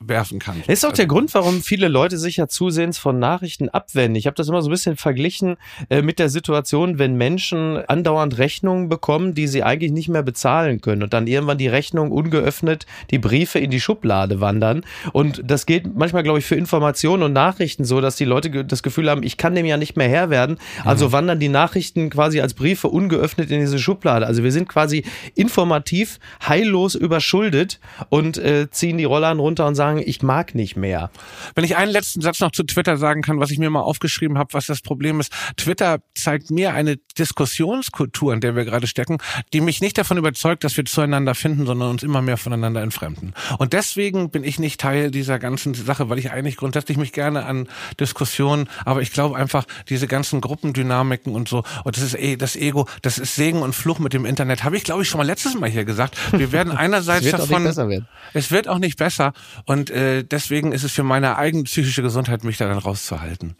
werfen 0.00 0.38
kann. 0.38 0.62
Das 0.66 0.78
ist 0.78 0.84
auch 0.84 0.92
der 0.92 1.04
Also, 1.04 1.14
Grund, 1.14 1.34
warum 1.34 1.62
viele 1.62 1.88
Leute 1.88 2.18
sich 2.18 2.36
ja 2.36 2.48
zusehends 2.48 2.98
von 2.98 3.18
Nachrichten 3.18 3.68
abwenden. 3.68 4.16
Ich 4.16 4.26
habe 4.26 4.34
das 4.34 4.48
immer 4.48 4.62
so 4.62 4.68
ein 4.68 4.72
bisschen 4.72 4.96
verglichen 4.96 5.56
äh, 5.90 6.02
mit 6.02 6.18
der 6.18 6.28
Situation, 6.28 6.98
wenn 6.98 7.14
Menschen 7.16 7.78
andauernd 7.88 8.38
Rechnungen 8.38 8.88
bekommen, 8.88 9.34
die 9.34 9.46
sie 9.46 9.62
eigentlich 9.62 9.92
nicht 9.92 10.08
mehr 10.08 10.22
bezahlen 10.22 10.80
können 10.80 11.02
und 11.02 11.12
dann 11.12 11.26
irgendwann 11.26 11.58
die 11.58 11.68
Rechnung 11.68 12.10
ungeöffnet, 12.10 12.86
die 13.10 13.18
Briefe 13.18 13.58
in 13.58 13.70
die 13.70 13.80
Schublade 13.80 14.40
wandern. 14.40 14.84
Und 15.12 15.42
das 15.44 15.66
geht 15.66 15.96
manchmal, 15.96 16.22
glaube 16.22 16.38
ich, 16.38 16.44
für 16.44 16.54
Informationen 16.56 17.22
und 17.22 17.32
Nachrichten 17.32 17.84
so, 17.84 18.00
dass 18.00 18.16
die 18.16 18.24
Leute 18.24 18.64
das 18.64 18.82
Gefühl 18.82 19.10
haben, 19.10 19.22
ich 19.22 19.36
kann 19.36 19.54
dem 19.54 19.66
ja 19.66 19.76
nicht 19.76 19.96
mehr 19.96 20.08
Herr 20.08 20.30
werden. 20.30 20.58
Also 20.84 21.12
wandern 21.12 21.40
die 21.40 21.48
Nachrichten 21.48 22.10
quasi 22.10 22.40
als 22.40 22.54
Briefe 22.54 22.88
ungeöffnet 22.88 23.50
in 23.50 23.60
diese 23.60 23.78
Schublade. 23.78 24.26
Also 24.26 24.42
wir 24.44 24.52
sind 24.52 24.68
quasi 24.68 25.04
informativ 25.34 26.18
heillos 26.46 26.94
überschuldet 26.94 27.80
und 28.08 28.38
äh, 28.38 28.68
ziehen 28.70 28.98
die 28.98 29.04
Rollern 29.04 29.38
runter 29.38 29.66
und 29.66 29.74
sagen, 29.74 29.87
ich 29.96 30.22
mag 30.22 30.54
nicht 30.54 30.76
mehr. 30.76 31.10
Wenn 31.54 31.64
ich 31.64 31.76
einen 31.76 31.90
letzten 31.90 32.20
Satz 32.20 32.40
noch 32.40 32.52
zu 32.52 32.62
Twitter 32.64 32.96
sagen 32.98 33.22
kann, 33.22 33.40
was 33.40 33.50
ich 33.50 33.58
mir 33.58 33.70
mal 33.70 33.80
aufgeschrieben 33.80 34.36
habe, 34.38 34.52
was 34.52 34.66
das 34.66 34.82
Problem 34.82 35.20
ist. 35.20 35.32
Twitter 35.56 36.00
zeigt 36.14 36.50
mir 36.50 36.74
eine 36.74 36.98
Diskussionskultur, 37.18 38.34
in 38.34 38.40
der 38.40 38.56
wir 38.56 38.64
gerade 38.64 38.86
stecken, 38.86 39.18
die 39.52 39.60
mich 39.60 39.80
nicht 39.80 39.98
davon 39.98 40.18
überzeugt, 40.18 40.64
dass 40.64 40.76
wir 40.76 40.84
zueinander 40.84 41.34
finden, 41.34 41.66
sondern 41.66 41.90
uns 41.90 42.02
immer 42.02 42.22
mehr 42.22 42.36
voneinander 42.36 42.82
entfremden. 42.82 43.34
Und 43.58 43.72
deswegen 43.72 44.30
bin 44.30 44.44
ich 44.44 44.58
nicht 44.58 44.80
Teil 44.80 45.10
dieser 45.10 45.38
ganzen 45.38 45.74
Sache, 45.74 46.08
weil 46.10 46.18
ich 46.18 46.30
eigentlich 46.30 46.56
grundsätzlich 46.56 46.98
mich 46.98 47.12
gerne 47.12 47.46
an 47.46 47.68
Diskussionen, 48.00 48.68
aber 48.84 49.02
ich 49.02 49.12
glaube 49.12 49.36
einfach, 49.36 49.64
diese 49.88 50.06
ganzen 50.06 50.40
Gruppendynamiken 50.40 51.34
und 51.34 51.48
so, 51.48 51.64
und 51.84 51.96
das 51.96 52.04
ist 52.04 52.14
eh 52.18 52.36
das 52.36 52.56
Ego, 52.56 52.86
das 53.02 53.18
ist 53.18 53.34
Segen 53.34 53.62
und 53.62 53.74
Fluch 53.74 53.98
mit 53.98 54.12
dem 54.12 54.24
Internet, 54.24 54.64
habe 54.64 54.76
ich 54.76 54.84
glaube 54.84 55.02
ich 55.02 55.08
schon 55.08 55.18
mal 55.18 55.26
letztes 55.26 55.54
Mal 55.54 55.70
hier 55.70 55.84
gesagt. 55.84 56.16
Wir 56.32 56.52
werden 56.52 56.72
einerseits 56.76 57.26
Es 57.26 57.32
wird 57.32 57.34
auch 57.34 57.40
nicht 57.40 57.50
davon 57.50 57.64
besser 57.64 57.88
werden. 57.88 58.08
es 58.34 58.50
wird 58.50 58.68
auch 58.68 58.78
nicht 58.78 58.98
besser 58.98 59.32
und 59.64 59.77
äh, 59.86 60.24
deswegen 60.24 60.72
ist 60.72 60.84
es 60.84 60.92
für 60.92 61.02
meine 61.02 61.36
eigene 61.36 61.64
psychische 61.64 62.02
Gesundheit, 62.02 62.44
mich 62.44 62.56
da 62.56 62.68
dann 62.68 62.78
rauszuhalten. 62.78 63.56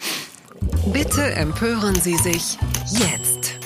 Bitte 0.93 1.23
empören 1.35 1.95
Sie 2.01 2.17
sich 2.17 2.59
jetzt. 2.91 3.59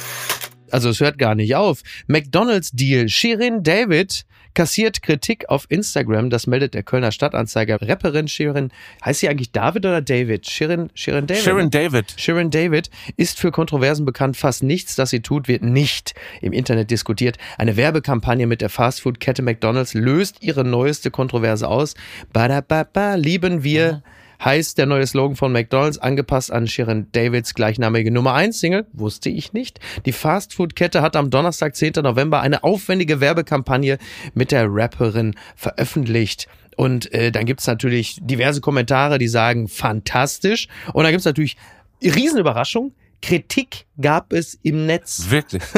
Also 0.70 0.88
es 0.88 1.00
hört 1.00 1.18
gar 1.18 1.34
nicht 1.34 1.54
auf. 1.54 1.82
McDonald's 2.06 2.70
Deal. 2.72 3.08
Shirin 3.08 3.62
David 3.62 4.24
kassiert 4.54 5.02
Kritik 5.02 5.48
auf 5.48 5.66
Instagram. 5.68 6.30
Das 6.30 6.46
meldet 6.46 6.74
der 6.74 6.82
Kölner 6.82 7.12
Stadtanzeiger. 7.12 7.80
Rapperin 7.82 8.28
Shirin, 8.28 8.70
heißt 9.04 9.20
sie 9.20 9.28
eigentlich 9.28 9.52
David 9.52 9.86
oder 9.86 10.00
David? 10.00 10.48
Shirin, 10.48 10.90
Shirin 10.94 11.26
David. 11.26 11.42
Sharon 11.42 11.70
David. 11.70 12.14
Sharon 12.16 12.50
David 12.50 12.90
ist 13.16 13.38
für 13.38 13.50
Kontroversen 13.50 14.04
bekannt. 14.04 14.36
Fast 14.36 14.62
nichts, 14.62 14.96
das 14.96 15.10
sie 15.10 15.20
tut, 15.20 15.48
wird 15.48 15.62
nicht 15.62 16.14
im 16.40 16.52
Internet 16.52 16.90
diskutiert. 16.90 17.38
Eine 17.58 17.76
Werbekampagne 17.76 18.46
mit 18.46 18.60
der 18.60 18.68
Fastfood-Kette 18.68 19.42
McDonald's 19.42 19.94
löst 19.94 20.42
ihre 20.42 20.64
neueste 20.64 21.10
Kontroverse 21.10 21.68
aus. 21.68 21.94
Badababa, 22.32 23.14
lieben 23.14 23.64
wir. 23.64 24.02
Heißt 24.44 24.76
der 24.76 24.86
neue 24.86 25.06
Slogan 25.06 25.36
von 25.36 25.52
McDonald's, 25.52 25.98
angepasst 25.98 26.50
an 26.50 26.66
Sharon 26.66 27.06
Davids 27.12 27.54
gleichnamige 27.54 28.10
Nummer 28.10 28.34
1 28.34 28.58
Single, 28.58 28.86
wusste 28.92 29.30
ich 29.30 29.52
nicht. 29.52 29.78
Die 30.04 30.12
Fastfood-Kette 30.12 31.00
hat 31.00 31.14
am 31.14 31.30
Donnerstag, 31.30 31.76
10. 31.76 31.92
November, 32.02 32.40
eine 32.40 32.64
aufwendige 32.64 33.20
Werbekampagne 33.20 33.98
mit 34.34 34.50
der 34.50 34.66
Rapperin 34.68 35.34
veröffentlicht. 35.54 36.48
Und 36.76 37.12
äh, 37.12 37.30
dann 37.30 37.46
gibt's 37.46 37.66
natürlich 37.66 38.18
diverse 38.20 38.60
Kommentare, 38.60 39.18
die 39.18 39.28
sagen, 39.28 39.68
fantastisch. 39.68 40.66
Und 40.92 41.04
dann 41.04 41.12
gibt's 41.12 41.26
natürlich 41.26 41.56
Riesenüberraschung. 42.02 42.92
Kritik 43.22 43.86
gab 44.00 44.32
es 44.32 44.58
im 44.62 44.86
Netz. 44.86 45.26
Wirklich. 45.30 45.62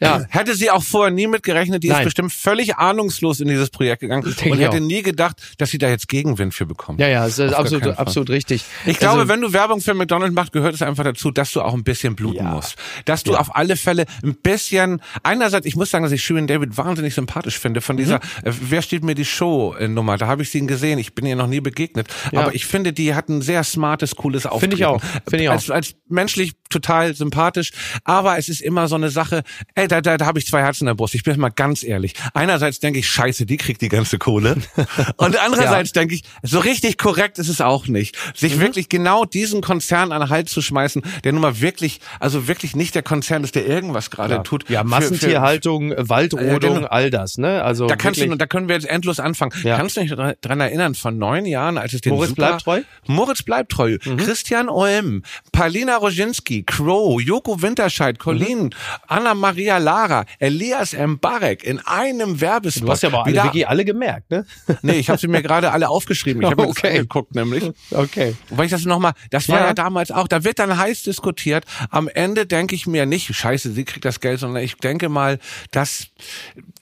Ja. 0.00 0.24
Hätte 0.28 0.54
sie 0.54 0.70
auch 0.70 0.82
vorher 0.82 1.10
nie 1.10 1.26
mit 1.26 1.42
gerechnet, 1.42 1.82
die 1.82 1.88
Nein. 1.88 2.00
ist 2.00 2.04
bestimmt 2.04 2.32
völlig 2.32 2.76
ahnungslos 2.76 3.40
in 3.40 3.48
dieses 3.48 3.70
Projekt 3.70 4.00
gegangen 4.00 4.24
und 4.26 4.40
hätte 4.44 4.68
auch. 4.76 4.80
nie 4.80 5.02
gedacht, 5.02 5.40
dass 5.58 5.70
sie 5.70 5.78
da 5.78 5.88
jetzt 5.88 6.08
Gegenwind 6.08 6.52
für 6.54 6.66
bekommt. 6.66 7.00
Ja, 7.00 7.08
ja, 7.08 7.26
es 7.26 7.38
ist 7.38 7.54
Auf 7.54 7.60
absolut, 7.60 7.86
absolut 7.98 8.28
richtig. 8.30 8.64
Ich 8.84 8.98
glaube, 8.98 9.20
Also, 9.20 9.28
wenn 9.32 9.40
du 9.40 9.52
Werbung 9.54 9.80
für 9.80 9.94
McDonald's 9.94 10.34
machst, 10.34 10.52
gehört 10.52 10.74
es 10.74 10.82
einfach 10.82 11.04
dazu, 11.04 11.30
dass 11.30 11.52
du 11.52 11.62
auch 11.62 11.72
ein 11.72 11.82
bisschen 11.84 12.14
bluten 12.14 12.44
Ja. 12.44 12.50
musst. 12.50 12.76
Dass 13.06 13.22
du 13.24 13.32
Ja. 13.32 13.38
auf 13.40 13.54
alle 13.56 13.76
Fälle 13.76 14.04
ein 14.22 14.34
bisschen, 14.36 15.00
einerseits, 15.22 15.64
ich 15.66 15.76
muss 15.76 15.90
sagen, 15.90 16.04
dass 16.04 16.12
ich 16.12 16.22
Shirin 16.22 16.46
David 16.46 16.76
wahnsinnig 16.76 17.14
sympathisch 17.14 17.58
finde, 17.58 17.80
von 17.80 17.96
dieser, 17.96 18.16
Mhm. 18.16 18.48
äh, 18.48 18.52
wer 18.60 18.82
steht 18.82 19.02
mir 19.04 19.14
die 19.14 19.24
Show-Nummer, 19.24 20.18
da 20.18 20.26
habe 20.26 20.42
ich 20.42 20.50
sie 20.50 20.66
gesehen, 20.66 20.98
ich 20.98 21.14
bin 21.14 21.24
ihr 21.26 21.36
noch 21.36 21.46
nie 21.48 21.60
begegnet, 21.60 22.08
Ja. 22.32 22.40
aber 22.42 22.54
ich 22.54 22.66
finde, 22.66 22.92
die 22.92 23.14
hat 23.14 23.28
ein 23.30 23.40
sehr 23.40 23.64
smartes, 23.64 24.14
cooles 24.16 24.44
Auftreten. 24.46 24.72
Finde 24.72 24.76
ich 24.76 24.84
auch. 24.84 25.00
Finde 25.28 25.44
ich 25.44 25.48
auch. 25.48 25.54
Als, 25.54 25.70
als 25.70 25.94
menschlich 26.08 26.52
total 26.68 27.14
sympathisch, 27.14 27.70
aber 28.02 28.38
es 28.38 28.48
ist 28.48 28.60
immer 28.60 28.88
so 28.88 28.96
eine 28.96 29.08
Sache, 29.08 29.44
ey, 29.76 29.86
da, 29.86 30.00
da, 30.00 30.16
da 30.16 30.26
habe 30.26 30.40
ich 30.40 30.46
zwei 30.48 30.62
Herzen 30.62 30.82
in 30.82 30.86
der 30.88 30.94
Brust, 30.94 31.14
ich 31.14 31.22
bin 31.22 31.38
mal 31.38 31.50
ganz 31.50 31.84
ehrlich. 31.84 32.14
Einerseits 32.34 32.80
denke 32.80 32.98
ich, 32.98 33.08
scheiße, 33.08 33.46
die 33.46 33.56
kriegt 33.56 33.82
die 33.82 33.88
ganze 33.88 34.18
Kohle 34.18 34.56
und 35.16 35.38
andererseits 35.38 35.92
denke 35.92 36.16
ich, 36.16 36.24
so 36.42 36.58
richtig 36.58 36.98
korrekt 36.98 37.38
ist 37.38 37.48
es 37.48 37.60
auch 37.60 37.86
nicht, 37.86 38.16
sich 38.34 38.56
Mhm. 38.56 38.60
wirklich 38.62 38.88
genau 38.88 39.24
diesen 39.24 39.60
Konzern 39.60 40.10
an 40.10 40.20
den 40.22 40.28
Hals 40.28 40.50
zu 40.50 40.60
schmeißen, 40.60 41.02
der 41.22 41.32
nun 41.32 41.42
mal 41.42 41.60
wirklich, 41.60 42.00
also 42.18 42.48
wirklich 42.48 42.74
nicht 42.74 42.96
der 42.96 43.02
Konzern 43.04 43.44
ist, 43.44 43.54
der 43.54 43.64
irgendwas 43.66 44.10
gerade 44.10 44.34
ja, 44.34 44.42
tut. 44.42 44.68
ja, 44.68 44.80
für- 44.80 44.86
Massentierhaltung, 44.88 45.94
Waldrodung, 45.96 46.48
Ja, 46.48 46.58
genau. 46.58 46.86
all 46.88 47.10
das, 47.10 47.38
ne? 47.38 47.62
Also 47.62 47.86
Da 47.86 47.94
kannst 47.94 48.18
wirklich, 48.18 48.32
du, 48.32 48.38
da 48.38 48.46
können 48.46 48.66
wir 48.66 48.74
jetzt 48.74 48.88
endlos 48.88 49.20
anfangen. 49.20 49.52
Ja. 49.62 49.76
Kannst 49.76 49.96
du 49.96 50.00
dich 50.00 50.10
dra- 50.12 50.34
dran 50.40 50.60
erinnern, 50.60 50.96
von 50.96 51.16
neun 51.16 51.46
Jahren, 51.46 51.78
als 51.78 51.92
es 51.92 52.00
den 52.00 52.12
Moritz 52.12 52.30
super, 52.30 52.42
bleibt 52.48 52.62
treu? 52.62 52.80
Mhm. 53.06 53.14
Moritz 53.14 53.42
bleibt 53.44 53.70
treu. 53.70 53.98
Christian 54.18 54.68
Olm, 54.68 55.22
Paulina 55.52 55.96
Roginski, 55.96 56.45
Crow, 56.66 57.20
Joko 57.20 57.60
Winterscheid, 57.62 58.18
Colin, 58.18 58.64
Mhm. 58.64 58.70
Anna-Maria 59.08 59.78
Lara, 59.78 60.24
Elias 60.38 60.92
Mbarek 60.94 61.64
in 61.64 61.78
einem 61.80 62.40
Werbespot. 62.40 62.88
du 62.88 62.92
hast 62.92 63.02
ja 63.02 63.08
aber 63.08 63.24
alle, 63.26 63.42
wirklich 63.42 63.68
alle 63.68 63.84
gemerkt, 63.84 64.30
ne? 64.30 64.46
Nee, 64.82 64.94
ich 64.98 65.08
habe 65.08 65.18
sie 65.18 65.28
mir 65.28 65.42
gerade 65.42 65.72
alle 65.72 65.88
aufgeschrieben. 65.88 66.42
Ich 66.42 66.50
habe 66.50 66.62
mir 66.62 66.68
Okay. 66.68 66.80
das 66.82 66.90
angeguckt 66.92 67.34
nämlich. 67.34 67.70
Okay. 67.90 68.36
Weil 68.50 68.66
ich 68.66 68.70
das 68.70 68.84
nochmal, 68.84 69.12
das 69.30 69.48
war 69.48 69.60
Ja. 69.60 69.74
damals 69.74 70.10
auch, 70.10 70.28
da 70.28 70.44
wird 70.44 70.58
dann 70.58 70.76
heiß 70.76 71.02
diskutiert. 71.02 71.64
Am 71.90 72.08
Ende 72.08 72.46
denke 72.46 72.74
ich 72.74 72.86
mir 72.86 73.06
nicht, 73.06 73.34
scheiße, 73.34 73.72
sie 73.72 73.84
kriegt 73.84 74.04
das 74.04 74.20
Geld, 74.20 74.40
sondern 74.40 74.62
ich 74.62 74.76
denke 74.76 75.08
mal, 75.08 75.38
dass 75.70 76.08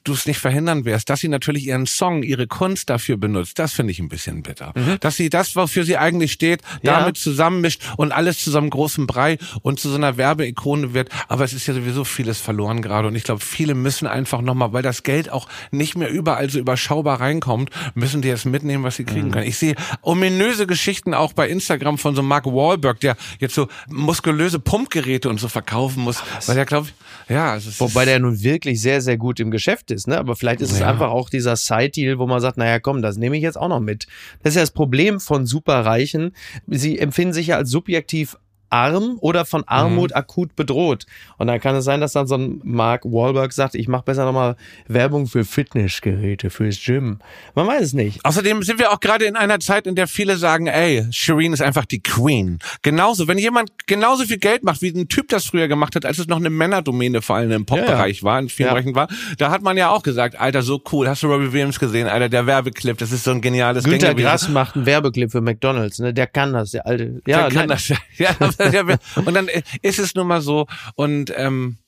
du 0.04 0.12
es 0.12 0.26
nicht 0.26 0.38
verhindern 0.38 0.84
wirst, 0.84 1.08
dass 1.08 1.20
sie 1.20 1.28
natürlich 1.28 1.66
ihren 1.66 1.86
Song, 1.86 2.22
ihre 2.22 2.46
Kunst 2.46 2.90
dafür 2.90 3.16
benutzt. 3.16 3.58
Das 3.58 3.72
finde 3.72 3.90
ich 3.92 4.00
ein 4.00 4.08
bisschen 4.10 4.42
bitter. 4.42 4.74
Dass 5.00 5.16
sie 5.16 5.30
das, 5.30 5.56
wofür 5.56 5.84
sie 5.84 5.96
eigentlich 5.96 6.32
steht, 6.32 6.60
Mhm. 6.62 6.78
Ja. 6.82 7.00
damit 7.00 7.16
zusammenmischt 7.16 7.80
und 7.96 8.12
alles 8.12 8.38
zu 8.42 8.50
so 8.50 8.58
einem 8.58 8.68
großen 8.70 9.06
Brei 9.06 9.38
und 9.62 9.80
zu 9.80 9.88
so 9.88 9.96
einer 9.96 10.16
Werbeikone 10.16 10.94
wird. 10.94 11.08
Aber 11.28 11.44
es 11.44 11.52
ist 11.52 11.66
ja 11.66 11.74
sowieso 11.74 12.04
vieles 12.04 12.40
verloren 12.40 12.82
gerade 12.82 13.08
und 13.08 13.14
ich 13.14 13.24
glaube, 13.24 13.40
viele 13.44 13.74
müssen 13.74 14.06
einfach 14.06 14.40
nochmal, 14.40 14.72
weil 14.72 14.82
das 14.82 15.02
Geld 15.02 15.30
auch 15.30 15.48
nicht 15.70 15.96
mehr 15.96 16.10
überall 16.10 16.50
so 16.50 16.58
überschaubar 16.58 17.20
reinkommt, 17.20 17.70
müssen 17.94 18.22
die 18.22 18.28
jetzt 18.28 18.46
mitnehmen, 18.46 18.84
was 18.84 18.96
sie 18.96 19.02
Mhm. 19.02 19.06
kriegen 19.06 19.30
können. 19.30 19.46
Ich 19.46 19.58
sehe 19.58 19.74
ominöse 20.02 20.66
Geschichten 20.66 21.14
auch 21.14 21.32
bei 21.32 21.48
Instagram 21.48 21.98
von 21.98 22.14
so 22.14 22.22
Mark 22.22 22.46
Wahlberg, 22.46 23.00
der 23.00 23.16
jetzt 23.40 23.54
so 23.54 23.68
muskulöse 23.88 24.58
Pumpgeräte 24.58 25.28
und 25.28 25.40
so 25.40 25.48
verkaufen 25.48 26.02
muss, 26.02 26.22
weil 26.46 26.56
er 26.58 26.64
glaubt, 26.64 26.92
ja, 27.28 27.56
es 27.56 27.66
ist, 27.66 27.80
Wobei 27.80 28.04
der 28.04 28.18
nun 28.18 28.42
wirklich 28.42 28.80
sehr, 28.80 29.00
sehr 29.00 29.16
gut 29.16 29.40
im 29.40 29.50
Geschäft 29.50 29.90
ist, 29.90 30.06
ne? 30.08 30.18
Aber 30.18 30.36
vielleicht 30.36 30.60
ist 30.60 30.72
es 30.72 30.80
Ja. 30.80 30.88
einfach 30.88 31.10
auch 31.10 31.28
dieser 31.30 31.56
Side-Deal, 31.56 32.18
wo 32.18 32.26
man 32.26 32.40
sagt, 32.40 32.56
naja, 32.56 32.78
komm, 32.80 33.02
das 33.02 33.16
nehme 33.16 33.36
ich 33.36 33.42
jetzt 33.42 33.56
auch 33.56 33.68
noch 33.68 33.80
mit. 33.80 34.06
Das 34.42 34.50
ist 34.52 34.56
ja 34.56 34.62
das 34.62 34.70
Problem 34.72 35.20
von 35.20 35.46
Superreichen. 35.46 36.32
Sie 36.66 36.98
empfinden 36.98 37.32
sich 37.32 37.48
ja 37.48 37.56
als 37.56 37.70
subjektiv 37.70 38.36
arm 38.74 39.18
oder 39.20 39.44
von 39.44 39.62
Armut 39.66 40.10
Mhm. 40.10 40.16
akut 40.16 40.56
bedroht. 40.56 41.06
Und 41.38 41.46
dann 41.46 41.60
kann 41.60 41.76
es 41.76 41.84
sein, 41.84 42.00
dass 42.00 42.12
dann 42.12 42.26
so 42.26 42.34
ein 42.36 42.60
Mark 42.64 43.04
Wahlberg 43.04 43.52
sagt, 43.52 43.74
ich 43.74 43.86
mache 43.88 44.02
besser 44.04 44.24
nochmal 44.24 44.56
Werbung 44.88 45.26
für 45.26 45.44
Fitnessgeräte, 45.44 46.50
fürs 46.50 46.80
Gym. 46.84 47.18
Man 47.54 47.66
weiß 47.66 47.82
es 47.82 47.92
nicht. 47.92 48.24
Außerdem 48.24 48.62
sind 48.62 48.78
wir 48.78 48.92
auch 48.92 49.00
gerade 49.00 49.24
in 49.26 49.36
einer 49.36 49.60
Zeit, 49.60 49.86
in 49.86 49.94
der 49.94 50.06
viele 50.08 50.36
sagen, 50.36 50.66
ey, 50.66 51.06
Shireen 51.10 51.52
ist 51.52 51.62
einfach 51.62 51.84
die 51.84 52.00
Queen. 52.02 52.58
Genauso, 52.82 53.28
wenn 53.28 53.38
jemand 53.38 53.70
genauso 53.86 54.24
viel 54.24 54.38
Geld 54.38 54.64
macht, 54.64 54.82
wie 54.82 54.88
ein 54.90 55.08
Typ 55.08 55.28
das 55.28 55.46
früher 55.46 55.68
gemacht 55.68 55.94
hat, 55.96 56.04
als 56.04 56.18
es 56.18 56.26
noch 56.26 56.38
eine 56.38 56.50
Männerdomäne 56.50 57.22
vor 57.22 57.36
allem 57.36 57.50
im 57.52 57.66
Popbereich 57.66 58.22
war, 58.22 58.38
in 58.38 58.48
vielen 58.48 58.68
Ja. 58.68 58.72
Bereichen 58.74 58.94
war, 58.94 59.08
da 59.38 59.50
hat 59.50 59.62
man 59.62 59.76
ja 59.76 59.90
auch 59.90 60.02
gesagt, 60.02 60.38
Alter, 60.40 60.62
so 60.62 60.82
cool, 60.92 61.08
hast 61.08 61.22
du 61.22 61.26
Robbie 61.28 61.52
Williams 61.52 61.78
gesehen, 61.78 62.08
Alter, 62.08 62.28
der 62.28 62.46
Werbeclip, 62.46 62.98
das 62.98 63.12
ist 63.12 63.24
so 63.24 63.30
ein 63.30 63.40
geniales 63.40 63.84
Günter 63.84 64.08
Ding. 64.08 64.16
gewesen. 64.16 64.24
Grass 64.28 64.48
macht 64.48 64.76
einen 64.76 64.86
Werbeclip 64.86 65.30
für 65.30 65.40
McDonalds, 65.40 65.98
ne? 65.98 66.12
Der 66.14 66.26
kann 66.26 66.52
das, 66.52 66.70
der 66.72 66.86
alte. 66.86 67.20
Ja, 67.26 67.48
Der 67.48 67.48
kann 67.48 67.54
nein. 67.54 67.68
das, 67.68 67.88
ja, 68.18 68.30
und 69.24 69.34
dann 69.34 69.48
ist 69.82 69.98
es 69.98 70.14
nun 70.14 70.26
mal 70.26 70.40
so 70.40 70.66
und 70.94 71.32
ähm, 71.36 71.78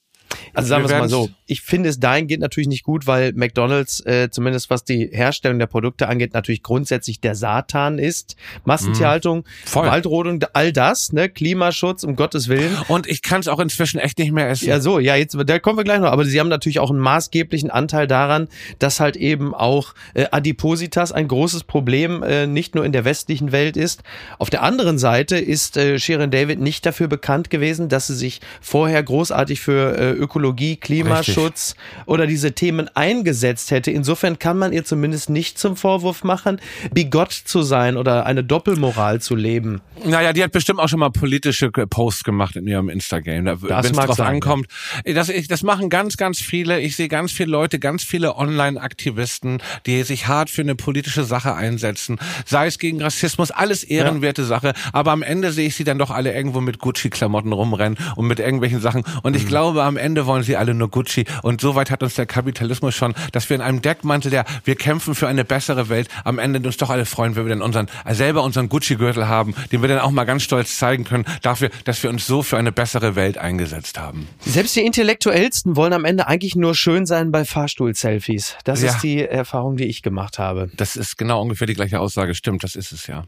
Also 0.55 0.69
sagen 0.69 0.85
wir 0.85 0.95
es 0.95 1.01
mal 1.01 1.09
so. 1.09 1.29
Ich 1.47 1.61
finde 1.61 1.89
es 1.89 2.01
dahingehend 2.01 2.41
natürlich 2.41 2.69
nicht 2.69 2.83
gut, 2.83 3.07
weil 3.07 3.33
McDonalds, 3.33 4.01
äh, 4.07 4.31
zumindest 4.31 4.71
was 4.71 4.85
die 4.85 5.09
Herstellung 5.13 5.59
der 5.59 5.67
Produkte 5.67 6.09
angeht, 6.09 6.35
natürlich 6.35 6.63
grundsätzlich 6.63 7.21
der 7.21 7.35
Satan 7.35 7.99
ist. 7.99 8.37
Massentierhaltung. 8.65 9.45
Voll. 9.65 9.87
Waldrodung, 9.87 10.45
all 10.53 10.73
das, 10.73 11.13
ne? 11.13 11.29
Klimaschutz, 11.29 12.03
um 12.05 12.17
Gottes 12.17 12.49
Willen. 12.49 12.77
Und 12.89 13.07
ich 13.07 13.23
kann 13.23 13.41
es 13.41 13.49
auch 13.49 13.61
inzwischen 13.61 13.99
echt 13.99 14.19
nicht 14.19 14.33
mehr 14.33 14.49
essen. 14.49 14.69
Ja, 14.69 14.81
so, 14.81 14.99
ja, 14.99 15.17
jetzt, 15.17 15.37
da 15.47 15.59
kommen 15.59 15.79
wir 15.79 15.85
gleich 15.85 16.01
noch. 16.01 16.11
Aber 16.11 16.25
sie 16.25 16.41
haben 16.41 16.49
natürlich 16.49 16.79
auch 16.79 16.91
einen 16.91 16.99
maßgeblichen 16.99 17.71
Anteil 17.71 18.07
daran, 18.07 18.49
dass 18.79 19.01
halt 19.01 19.17
eben 19.17 19.55
auch 19.55 19.95
äh, 20.15 20.27
Adipositas 20.31 21.13
ein 21.13 21.29
großes 21.29 21.65
Problem 21.65 22.23
äh, 22.23 22.47
nicht 22.47 22.75
nur 22.75 22.85
in 22.85 22.93
der 22.93 23.05
westlichen 23.05 23.53
Welt 23.53 23.77
ist. 23.77 24.03
Auf 24.39 24.51
der 24.51 24.63
anderen 24.63 24.99
Seite 24.99 25.37
ist 25.37 25.77
äh, 25.77 25.99
Sharon 25.99 26.31
David 26.31 26.61
nicht 26.61 26.85
dafür 26.87 27.09
bekannt 27.09 27.51
gewesen, 27.51 27.89
dass 27.89 28.09
sie 28.09 28.15
sich 28.15 28.41
vorher 28.61 29.03
großartig 29.03 29.61
für 29.61 29.97
äh, 29.97 30.11
Ökologie, 30.17 30.77
Klimaschutz 30.77 31.75
oder 32.07 32.27
diese 32.27 32.53
Themen 32.53 32.89
eingesetzt 32.95 33.71
hätte. 33.71 33.91
Insofern 33.91 34.39
kann 34.39 34.59
man 34.59 34.73
ihr 34.73 34.85
zumindest 34.85 35.31
nicht 35.31 35.59
zum 35.59 35.77
Vorwurf 35.77 36.25
machen, 36.25 36.61
bigott 36.93 37.33
zu 37.33 37.63
sein 37.63 37.97
oder 37.97 38.27
eine 38.27 38.43
Doppelmoral 38.45 39.21
zu 39.21 39.35
leben. 39.35 39.81
Naja, 40.05 40.33
die 40.33 40.43
hat 40.43 40.53
bestimmt 40.53 40.81
auch 40.81 40.89
schon 40.89 41.01
mal 41.01 41.11
politische 41.11 41.71
Posts 41.71 42.25
gemacht 42.25 42.57
in 42.57 42.67
ihrem 42.67 42.89
Instagram. 42.89 43.45
Wenn 43.63 43.85
es 43.85 43.93
drauf 43.93 44.17
sein, 44.17 44.27
ankommt. 44.35 44.67
Das, 45.05 45.29
ich, 45.29 45.49
das 45.49 45.63
machen 45.63 45.89
ganz, 45.91 46.17
ganz 46.17 46.39
viele. 46.39 46.81
Ich 46.81 46.97
sehe 46.97 47.09
ganz 47.09 47.33
viele 47.33 47.51
Leute, 47.51 47.79
ganz 47.79 48.03
viele 48.03 48.37
Online-Aktivisten, 48.37 49.61
die 49.87 50.03
sich 50.03 50.27
hart 50.29 50.51
für 50.51 50.63
eine 50.63 50.75
politische 50.75 51.25
Sache 51.25 51.55
einsetzen. 51.55 52.19
Sei 52.45 52.67
es 52.67 52.79
gegen 52.79 53.01
Rassismus, 53.03 53.51
alles 53.51 53.85
ehrenwerte 53.85 54.45
Sache. 54.45 54.73
Aber 54.93 55.13
am 55.13 55.23
Ende 55.23 55.53
sehe 55.53 55.67
ich 55.67 55.77
sie 55.77 55.85
dann 55.85 55.99
doch 55.99 56.11
alle 56.11 56.35
irgendwo 56.35 56.61
mit 56.61 56.79
Gucci-Klamotten 56.79 57.53
rumrennen 57.53 57.99
und 58.17 58.27
mit 58.27 58.39
irgendwelchen 58.39 58.81
Sachen. 58.81 59.03
Und 59.23 59.33
Mhm. 59.33 59.39
ich 59.39 59.47
glaube, 59.49 59.83
am 59.83 59.97
Ende 59.97 60.06
wollen 60.15 60.43
sie 60.45 60.57
alle 60.57 60.75
nur 60.75 60.89
Gucci. 60.91 61.25
Und 61.43 61.61
so 61.61 61.75
weit 61.75 61.91
hat 61.91 62.03
uns 62.03 62.15
der 62.15 62.27
Kapitalismus 62.27 62.95
schon, 62.95 63.15
dass 63.33 63.49
wir 63.51 63.57
in 63.57 63.63
einem 63.63 63.83
Deckmantel 63.83 64.31
der, 64.31 64.45
wir 64.65 64.77
kämpfen 64.77 65.15
für 65.15 65.27
eine 65.27 65.45
bessere 65.45 65.89
Welt, 65.89 66.09
am 66.25 66.39
Ende 66.39 66.61
uns 66.67 66.77
doch 66.77 66.91
alle 66.91 67.05
freuen, 67.07 67.35
wenn 67.37 67.45
wir 67.47 67.51
dann 67.51 67.63
unseren, 67.63 67.89
selber 68.11 68.43
unseren 68.45 68.69
Gucci-Gürtel 68.69 69.27
haben, 69.29 69.55
den 69.73 69.83
wir 69.83 69.89
dann 69.89 69.99
auch 69.99 70.11
mal 70.11 70.25
ganz 70.25 70.43
stolz 70.43 70.77
zeigen 70.79 71.05
können, 71.05 71.25
dafür, 71.43 71.71
dass 71.85 72.03
wir 72.03 72.11
uns 72.11 72.27
so 72.27 72.43
für 72.43 72.57
eine 72.57 72.73
bessere 72.73 73.17
Welt 73.17 73.39
eingesetzt 73.39 73.99
haben. 73.99 74.29
Selbst 74.41 74.77
die 74.77 74.81
Intellektuellsten 74.85 75.77
wollen 75.77 75.93
am 75.93 76.05
Ende 76.05 76.27
eigentlich 76.29 76.55
nur 76.57 76.75
schön 76.75 77.07
sein 77.07 77.33
bei 77.33 77.45
Fahrstuhl-Selfies. 77.45 78.57
Das 78.65 78.83
Ja. 78.83 78.91
ist 78.91 79.01
die 79.03 79.23
Erfahrung, 79.23 79.77
die 79.77 79.85
ich 79.87 80.03
gemacht 80.03 80.39
habe. 80.39 80.71
Das 80.77 80.97
ist 80.97 81.17
genau 81.19 81.41
ungefähr 81.43 81.67
die 81.67 81.75
gleiche 81.75 82.01
Aussage. 82.01 82.35
Stimmt, 82.35 82.63
das 82.65 82.75
ist 82.77 82.93
es 82.93 83.07
ja. 83.07 83.25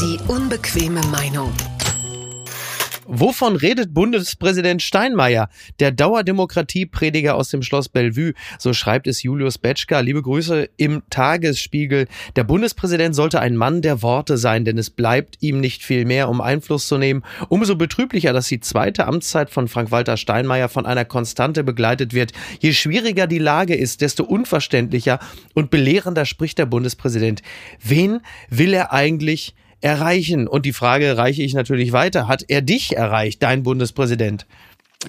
Die 0.00 0.18
unbequeme 0.28 1.00
Meinung. 1.12 1.52
Wovon 3.08 3.54
redet 3.54 3.94
Bundespräsident 3.94 4.82
Steinmeier, 4.82 5.48
der 5.78 5.92
Dauerdemokratieprediger 5.92 7.36
aus 7.36 7.50
dem 7.50 7.62
Schloss 7.62 7.88
Bellevue? 7.88 8.32
So 8.58 8.72
schreibt 8.72 9.06
es 9.06 9.22
Julius 9.22 9.58
Betschka. 9.58 10.00
Liebe 10.00 10.22
Grüße 10.22 10.68
im 10.76 11.02
Tagesspiegel. 11.08 12.08
Der 12.34 12.42
Bundespräsident 12.42 13.14
sollte 13.14 13.38
ein 13.38 13.56
Mann 13.56 13.80
der 13.80 14.02
Worte 14.02 14.36
sein, 14.38 14.64
denn 14.64 14.76
es 14.76 14.90
bleibt 14.90 15.36
ihm 15.40 15.60
nicht 15.60 15.84
viel 15.84 16.04
mehr, 16.04 16.28
um 16.28 16.40
Einfluss 16.40 16.88
zu 16.88 16.98
nehmen. 16.98 17.22
Umso 17.48 17.76
betrüblicher, 17.76 18.32
dass 18.32 18.48
die 18.48 18.58
zweite 18.58 19.06
Amtszeit 19.06 19.50
von 19.50 19.68
Frank-Walter 19.68 20.16
Steinmeier 20.16 20.68
von 20.68 20.84
einer 20.84 21.04
Konstante 21.04 21.62
begleitet 21.62 22.12
wird. 22.12 22.32
Je 22.58 22.72
schwieriger 22.72 23.28
die 23.28 23.38
Lage 23.38 23.76
ist, 23.76 24.00
desto 24.00 24.24
unverständlicher 24.24 25.20
und 25.54 25.70
belehrender 25.70 26.24
spricht 26.24 26.58
der 26.58 26.66
Bundespräsident. 26.66 27.42
Wen 27.80 28.20
will 28.50 28.74
er 28.74 28.92
eigentlich 28.92 29.54
erreichen? 29.80 30.48
Und 30.48 30.66
die 30.66 30.72
Frage 30.72 31.16
reiche 31.16 31.42
ich 31.42 31.54
natürlich 31.54 31.92
weiter. 31.92 32.28
Hat 32.28 32.44
er 32.48 32.62
dich 32.62 32.96
erreicht, 32.96 33.42
dein 33.42 33.62
Bundespräsident? 33.62 34.46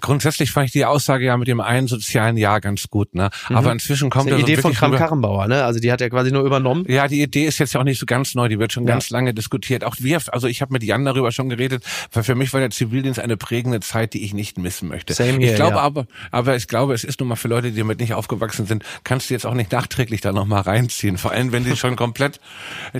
Grundsätzlich 0.01 0.51
fand 0.51 0.67
ich 0.67 0.73
die 0.73 0.85
Aussage 0.85 1.25
ja 1.25 1.37
mit 1.37 1.47
dem 1.47 1.61
einen 1.61 1.87
sozialen 1.87 2.35
Jahr 2.35 2.59
ganz 2.59 2.89
gut, 2.89 3.15
ne? 3.15 3.29
Mhm. 3.49 3.55
Aber 3.55 3.71
inzwischen 3.71 4.09
kommt 4.09 4.29
das 4.29 4.39
ist 4.39 4.45
die 4.45 4.51
Idee 4.53 4.61
von 4.61 4.73
Kram 4.73 4.91
Karrenbauer, 4.91 5.47
ne? 5.47 5.63
Also 5.63 5.79
die 5.79 5.91
hat 5.91 6.01
er 6.01 6.09
quasi 6.09 6.31
nur 6.31 6.43
übernommen. 6.43 6.85
Ja, 6.89 7.07
die 7.07 7.21
Idee 7.21 7.45
ist 7.45 7.57
jetzt 7.59 7.73
ja 7.73 7.79
auch 7.79 7.85
nicht 7.85 7.97
so 7.97 8.05
ganz 8.05 8.35
neu, 8.35 8.49
die 8.49 8.59
wird 8.59 8.73
schon 8.73 8.83
ja. 8.83 8.93
ganz 8.93 9.09
lange 9.09 9.33
diskutiert. 9.33 9.85
Auch 9.85 9.95
wir, 9.99 10.21
also 10.31 10.47
ich 10.47 10.61
habe 10.61 10.73
mit 10.73 10.83
Jan 10.83 11.05
darüber 11.05 11.31
schon 11.31 11.47
geredet, 11.47 11.85
weil 12.11 12.23
für 12.23 12.35
mich 12.35 12.51
war 12.51 12.59
der 12.59 12.69
Zivildienst 12.69 13.19
eine 13.19 13.37
prägende 13.37 13.79
Zeit, 13.79 14.13
die 14.13 14.25
ich 14.25 14.33
nicht 14.33 14.57
missen 14.57 14.89
möchte. 14.89 15.13
Same 15.13 15.39
here, 15.39 15.51
ich 15.51 15.55
glaube 15.55 15.77
ja. 15.77 15.81
aber, 15.81 16.05
aber 16.31 16.57
ich 16.57 16.67
glaube, 16.67 16.93
es 16.93 17.05
ist 17.05 17.21
nun 17.21 17.29
mal 17.29 17.35
für 17.35 17.47
Leute, 17.47 17.71
die 17.71 17.79
damit 17.79 17.99
nicht 17.99 18.13
aufgewachsen 18.13 18.65
sind, 18.65 18.83
kannst 19.05 19.29
du 19.29 19.33
jetzt 19.33 19.45
auch 19.45 19.53
nicht 19.53 19.71
nachträglich 19.71 20.19
da 20.19 20.33
nochmal 20.33 20.61
reinziehen. 20.61 21.17
Vor 21.17 21.31
allem, 21.31 21.53
wenn 21.53 21.63
die 21.63 21.77
schon 21.77 21.95
komplett 21.95 22.41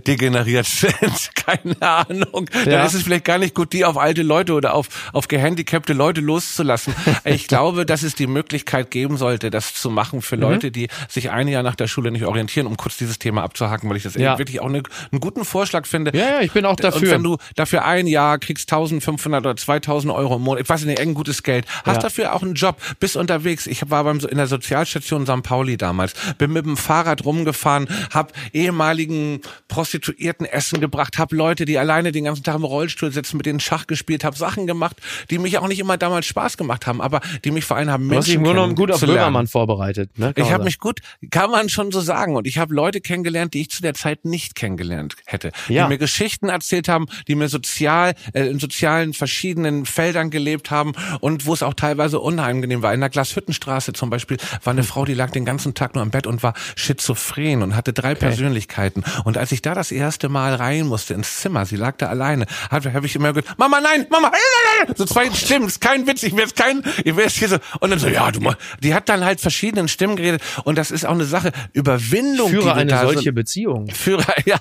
degeneriert 0.08 0.66
sind. 0.66 1.32
Keine 1.36 1.82
Ahnung. 1.82 2.50
Ja. 2.66 2.72
Dann 2.72 2.88
ist 2.88 2.94
es 2.94 3.04
vielleicht 3.04 3.26
gar 3.26 3.40
nicht 3.40 3.56
gut, 3.56 3.74
die 3.74 3.84
auf 3.84 3.98
alte 3.98 4.24
Leute 4.24 4.54
oder 4.54 4.74
auf, 4.74 5.12
auf 5.12 5.28
gehandicapte 5.28 5.94
Leute 5.94 6.22
loszulassen 6.22 6.77
lassen. 6.78 6.96
Ich 7.26 7.48
glaube, 7.48 7.86
dass 7.86 8.04
es 8.04 8.16
die 8.16 8.28
Möglichkeit 8.28 8.92
geben 8.92 9.18
sollte, 9.18 9.50
das 9.50 9.74
zu 9.74 9.90
machen 9.90 10.22
für 10.22 10.36
mhm. 10.36 10.42
Leute, 10.44 10.72
die 10.72 10.88
sich 11.10 11.30
ein 11.30 11.48
Jahr 11.48 11.64
nach 11.64 11.76
der 11.76 11.88
Schule 11.88 12.12
nicht 12.12 12.26
orientieren, 12.26 12.68
um 12.68 12.78
kurz 12.78 12.98
dieses 12.98 13.20
Thema 13.20 13.44
abzuhaken, 13.44 13.90
weil 13.90 13.98
ich 13.98 14.04
das 14.04 14.16
ja. 14.16 14.38
wirklich 14.38 14.60
auch 14.60 14.68
eine, 14.68 14.84
einen 15.12 15.20
guten 15.20 15.44
Vorschlag 15.44 15.86
finde. 15.86 16.12
Ja, 16.16 16.30
ja, 16.30 16.42
ich 16.42 16.52
bin 16.52 16.66
auch 16.66 16.76
dafür. 16.76 17.02
Und 17.02 17.10
wenn 17.10 17.24
du 17.24 17.38
dafür 17.56 17.86
ein 17.86 18.08
Jahr 18.08 18.38
kriegst 18.38 18.72
1500 18.72 19.42
oder 19.42 19.56
2000 19.56 20.14
Euro 20.14 20.38
im 20.38 20.44
Monat, 20.44 20.64
ich 20.64 20.70
weiß 20.70 20.86
nicht, 20.86 21.00
ein 21.00 21.14
gutes 21.14 21.44
Geld, 21.44 21.66
hast 21.84 21.98
ja. 21.98 22.02
dafür 22.04 22.34
auch 22.34 22.44
einen 22.44 22.54
Job, 22.54 22.78
bist 23.00 23.18
unterwegs. 23.18 23.68
Ich 23.68 23.90
war 23.90 24.04
beim, 24.04 24.20
in 24.20 24.38
der 24.38 24.48
Sozialstation 24.48 25.26
St. 25.26 25.44
Pauli 25.44 25.78
damals, 25.78 26.14
bin 26.38 26.54
mit 26.54 26.66
dem 26.66 26.78
Fahrrad 26.78 27.26
rumgefahren, 27.26 27.88
hab 28.14 28.34
ehemaligen 28.54 29.42
Prostituierten 29.68 30.46
Essen 30.46 30.80
gebracht, 30.80 31.18
hab 31.18 31.32
Leute, 31.32 31.66
die 31.66 31.78
alleine 31.78 32.12
den 32.12 32.26
ganzen 32.26 32.44
Tag 32.44 32.56
im 32.56 32.64
Rollstuhl 32.64 33.12
sitzen, 33.12 33.38
mit 33.38 33.46
denen 33.46 33.60
Schach 33.60 33.88
gespielt, 33.88 34.24
hab 34.24 34.38
Sachen 34.38 34.68
gemacht, 34.68 34.98
die 35.30 35.40
mich 35.40 35.58
auch 35.58 35.68
nicht 35.68 35.80
immer 35.80 35.98
damals 35.98 36.26
Spaß 36.26 36.58
gemacht 36.58 36.67
gemacht 36.68 36.86
haben, 36.86 37.02
aber 37.02 37.22
die 37.44 37.52
mich 37.52 37.66
vor 37.66 37.78
allem 37.78 37.90
haben 37.90 38.08
Menschen 38.08 38.14
Du 38.14 38.18
hast 38.18 38.28
dich 38.28 38.36
im 38.36 38.44
Grunde 38.44 38.76
gut 38.76 38.92
auf 38.92 39.00
Böhmermann 39.00 39.48
vorbereitet. 39.48 40.18
Ne? 40.20 40.34
Ich 40.36 40.52
habe 40.52 40.66
mich 40.66 40.80
gut, 40.80 41.00
kann 41.32 41.50
man 41.50 41.70
schon 41.70 41.92
so 41.92 42.02
sagen. 42.02 42.36
Und 42.36 42.46
ich 42.46 42.58
habe 42.58 42.74
Leute 42.74 43.00
kennengelernt, 43.02 43.54
die 43.54 43.62
ich 43.62 43.70
zu 43.70 43.82
der 43.82 43.94
Zeit 43.94 44.26
nicht 44.26 44.56
kennengelernt 44.56 45.16
hätte. 45.26 45.52
Ja. 45.70 45.84
Die 45.84 45.90
mir 45.94 45.98
Geschichten 45.98 46.50
erzählt 46.50 46.90
haben, 46.90 47.08
die 47.28 47.36
mir 47.36 47.48
sozial, 47.48 48.14
äh, 48.34 48.48
in 48.48 48.60
sozialen 48.60 49.14
verschiedenen 49.14 49.86
Feldern 49.86 50.30
gelebt 50.30 50.70
haben 50.70 50.94
und 51.22 51.46
wo 51.46 51.54
es 51.54 51.64
auch 51.64 51.74
teilweise 51.74 52.20
unangenehm 52.20 52.82
war. 52.82 52.94
In 52.94 53.00
der 53.00 53.10
Glashüttenstraße 53.10 53.94
zum 53.94 54.10
Beispiel 54.10 54.38
war 54.64 54.72
eine 54.72 54.84
Frau, 54.84 55.06
die 55.06 55.14
lag 55.14 55.32
den 55.32 55.46
ganzen 55.46 55.74
Tag 55.74 55.96
nur 55.96 56.04
im 56.04 56.12
Bett 56.12 56.28
und 56.28 56.44
war 56.44 56.54
schizophren 56.76 57.64
und 57.64 57.76
hatte 57.76 57.94
drei 57.94 58.12
okay. 58.12 58.28
Persönlichkeiten. 58.28 59.04
Und 59.24 59.38
als 59.38 59.52
ich 59.52 59.62
da 59.62 59.74
das 59.74 59.92
erste 59.92 60.30
Mal 60.30 60.56
rein 60.56 60.88
musste 60.88 61.14
ins 61.14 61.38
Zimmer, 61.38 61.66
sie 61.66 61.78
lag 61.78 61.98
da 61.98 62.08
alleine, 62.08 62.46
habe 62.70 62.94
hab 62.94 63.04
ich 63.04 63.16
immer 63.16 63.34
gesagt, 63.34 63.58
Mama, 63.58 63.80
nein, 63.82 64.06
Mama, 64.10 64.32
so 64.96 65.06
zwei 65.06 65.32
Stimmen, 65.32 65.68
ist 65.68 65.82
kein 65.82 66.08
Witz, 66.08 66.24
ich 66.24 66.36
werde 66.36 66.54
kein, 66.58 66.84
ich 67.04 67.16
wäre 67.16 67.30
hier 67.30 67.50
so, 67.50 67.58
und 67.80 67.90
dann 67.90 68.00
so, 68.00 68.08
ja, 68.08 68.32
du, 68.32 68.40
die 68.82 68.94
hat 68.94 69.10
dann 69.10 69.24
halt 69.24 69.40
verschiedenen 69.40 69.88
Stimmen 69.88 70.16
geredet 70.16 70.42
und 70.64 70.78
das 70.78 70.92
ist 70.92 71.06
auch 71.06 71.12
eine 71.12 71.26
Sache, 71.26 71.52
Überwindung. 71.74 72.50
Führe 72.50 72.74
eine 72.74 73.00
solche 73.00 73.30
so, 73.30 73.32
Beziehung. 73.34 73.88
Führe, 73.90 74.26
ja. 74.46 74.58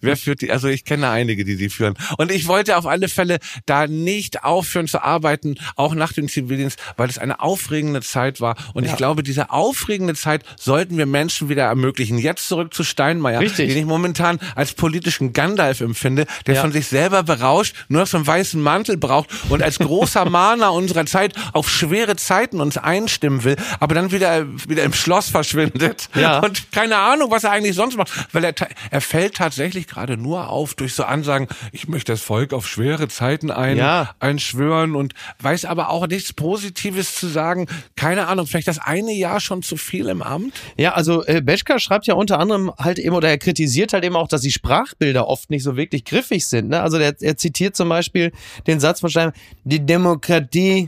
Wer 0.00 0.16
führt 0.16 0.42
die, 0.42 0.50
also 0.50 0.68
ich 0.68 0.84
kenne 0.84 1.08
einige, 1.08 1.44
die 1.44 1.56
sie 1.56 1.70
führen. 1.70 1.94
Und 2.18 2.30
ich 2.30 2.46
wollte 2.46 2.76
auf 2.76 2.86
alle 2.86 3.08
Fälle 3.08 3.38
da 3.64 3.86
nicht 3.86 4.44
aufhören 4.44 4.88
zu 4.88 5.02
arbeiten, 5.02 5.56
auch 5.76 5.94
nach 5.94 6.12
dem 6.12 6.28
Zivildienst, 6.28 6.78
weil 6.96 7.08
es 7.08 7.18
eine 7.18 7.40
aufregende 7.40 8.02
Zeit 8.02 8.40
war. 8.40 8.56
Und 8.74 8.84
ja. 8.84 8.90
ich 8.90 8.96
glaube, 8.96 9.22
diese 9.22 9.50
aufregende 9.50 10.14
Zeit 10.14 10.44
sollten 10.58 10.98
wir 10.98 11.06
Menschen 11.06 11.48
wieder 11.48 11.64
ermöglichen. 11.64 12.18
Jetzt 12.18 12.48
zurück 12.48 12.74
zu 12.74 12.84
Steinmeier, 12.84 13.40
Richtig. 13.40 13.68
den 13.68 13.78
ich 13.78 13.84
momentan 13.84 14.38
als 14.54 14.72
politischen 14.74 15.32
Gandalf 15.32 15.80
empfinde, 15.80 16.26
der 16.46 16.56
ja. 16.56 16.60
von 16.60 16.72
sich 16.72 16.86
selber 16.86 17.22
berauscht, 17.22 17.74
nur 17.88 18.02
noch 18.02 18.08
so 18.08 18.16
einen 18.16 18.26
weißen 18.26 18.60
Mantel 18.60 18.96
braucht 18.96 19.30
und 19.48 19.62
als 19.62 19.78
großer 19.78 20.24
Mahner 20.30 20.72
unserer 20.72 20.95
unserer 20.96 21.06
Zeit 21.06 21.34
auf 21.52 21.68
schwere 21.68 22.16
Zeiten 22.16 22.60
uns 22.60 22.78
einstimmen 22.78 23.44
will, 23.44 23.56
aber 23.80 23.94
dann 23.94 24.12
wieder, 24.12 24.46
wieder 24.68 24.82
im 24.84 24.92
Schloss 24.92 25.28
verschwindet 25.28 26.08
ja. 26.14 26.38
und 26.44 26.72
keine 26.72 26.96
Ahnung, 26.96 27.30
was 27.30 27.44
er 27.44 27.50
eigentlich 27.50 27.76
sonst 27.76 27.96
macht, 27.96 28.12
weil 28.32 28.44
er, 28.44 28.54
er 28.90 29.00
fällt 29.00 29.36
tatsächlich 29.36 29.86
gerade 29.86 30.16
nur 30.16 30.48
auf 30.48 30.74
durch 30.74 30.94
so 30.94 31.04
Ansagen, 31.04 31.48
ich 31.72 31.88
möchte 31.88 32.12
das 32.12 32.22
Volk 32.22 32.52
auf 32.52 32.66
schwere 32.66 33.08
Zeiten 33.08 33.50
ein, 33.50 33.76
ja. 33.76 34.14
einschwören 34.20 34.94
und 34.94 35.14
weiß 35.40 35.66
aber 35.66 35.90
auch 35.90 36.06
nichts 36.06 36.32
Positives 36.32 37.14
zu 37.14 37.28
sagen. 37.28 37.66
Keine 37.96 38.28
Ahnung, 38.28 38.46
vielleicht 38.46 38.68
das 38.68 38.78
eine 38.78 39.12
Jahr 39.12 39.40
schon 39.40 39.62
zu 39.62 39.76
viel 39.76 40.08
im 40.08 40.22
Amt? 40.22 40.54
Ja, 40.76 40.94
also 40.94 41.24
äh, 41.26 41.42
Beschka 41.42 41.78
schreibt 41.78 42.06
ja 42.06 42.14
unter 42.14 42.38
anderem 42.38 42.72
halt 42.78 42.98
eben, 42.98 43.14
oder 43.14 43.28
er 43.28 43.38
kritisiert 43.38 43.92
halt 43.92 44.04
eben 44.04 44.16
auch, 44.16 44.28
dass 44.28 44.40
die 44.40 44.52
Sprachbilder 44.52 45.26
oft 45.28 45.50
nicht 45.50 45.62
so 45.62 45.76
wirklich 45.76 46.04
griffig 46.04 46.46
sind. 46.46 46.70
Ne? 46.70 46.80
Also 46.80 46.98
der, 46.98 47.14
er 47.20 47.36
zitiert 47.36 47.76
zum 47.76 47.88
Beispiel 47.88 48.32
den 48.66 48.80
Satz 48.80 49.00
von 49.00 49.10
Stein, 49.10 49.32
die 49.64 49.84
Demokratie 49.84 50.85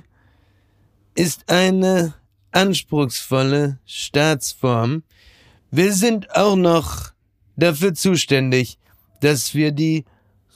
ist 1.19 1.51
eine 1.51 2.15
anspruchsvolle 2.53 3.81
Staatsform. 3.87 5.03
Wir 5.73 5.93
sind 5.93 6.33
auch 6.37 6.55
noch 6.55 7.11
dafür 7.57 7.93
zuständig, 7.93 8.79
dass 9.21 9.53
wir 9.53 9.73
die 9.73 10.05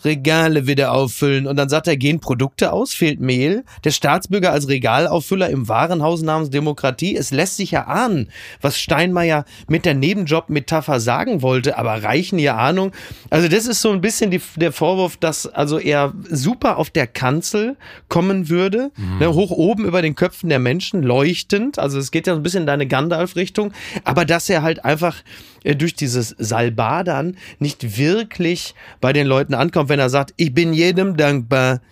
Regale 0.04 0.66
wieder 0.66 0.92
auffüllen. 0.92 1.46
Und 1.46 1.56
dann 1.56 1.68
sagt 1.68 1.86
er, 1.86 1.96
gehen 1.96 2.20
Produkte 2.20 2.72
aus, 2.72 2.94
fehlt 2.94 3.20
Mehl. 3.20 3.64
Der 3.84 3.90
Staatsbürger 3.90 4.52
als 4.52 4.68
Regalauffüller 4.68 5.50
im 5.50 5.68
Warenhaus 5.68 6.22
namens 6.22 6.50
Demokratie. 6.50 7.16
Es 7.16 7.30
lässt 7.30 7.56
sich 7.56 7.72
ja 7.72 7.86
ahnen, 7.86 8.28
was 8.60 8.78
Steinmeier 8.78 9.44
mit 9.68 9.84
der 9.84 9.94
Nebenjob-Metapher 9.94 11.00
sagen 11.00 11.42
wollte, 11.42 11.78
aber 11.78 12.02
reichen 12.02 12.38
ihr 12.38 12.56
Ahnung. 12.56 12.92
Also 13.30 13.48
das 13.48 13.66
ist 13.66 13.80
so 13.80 13.90
ein 13.90 14.00
bisschen 14.00 14.30
die, 14.30 14.40
der 14.56 14.72
Vorwurf, 14.72 15.16
dass 15.16 15.46
also 15.46 15.78
er 15.78 16.12
super 16.28 16.76
auf 16.76 16.90
der 16.90 17.06
Kanzel 17.06 17.76
kommen 18.08 18.48
würde, 18.48 18.90
mhm. 18.96 19.18
ne, 19.18 19.34
hoch 19.34 19.50
oben 19.50 19.84
über 19.84 20.02
den 20.02 20.14
Köpfen 20.14 20.48
der 20.48 20.58
Menschen, 20.58 21.02
leuchtend. 21.02 21.78
Also 21.78 21.98
es 21.98 22.10
geht 22.10 22.26
ja 22.26 22.34
so 22.34 22.40
ein 22.40 22.42
bisschen 22.42 22.62
in 22.62 22.66
deine 22.66 22.86
Gandalf-Richtung, 22.86 23.72
aber 24.04 24.24
dass 24.24 24.48
er 24.48 24.62
halt 24.62 24.84
einfach 24.84 25.22
äh, 25.64 25.76
durch 25.76 25.94
dieses 25.94 26.34
Salbadern 26.38 27.36
nicht 27.58 27.96
wirklich 27.96 28.74
bei 29.00 29.12
den 29.12 29.26
Leuten 29.26 29.54
ankommt, 29.54 29.88
wenn 29.92 30.00
er 30.00 30.08
sagt, 30.08 30.32
ich 30.38 30.54
bin 30.54 30.72
jedem 30.72 31.18
dankbar, 31.18 31.82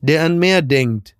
der 0.00 0.24
an 0.24 0.38
mehr 0.38 0.62
denkt 0.62 1.14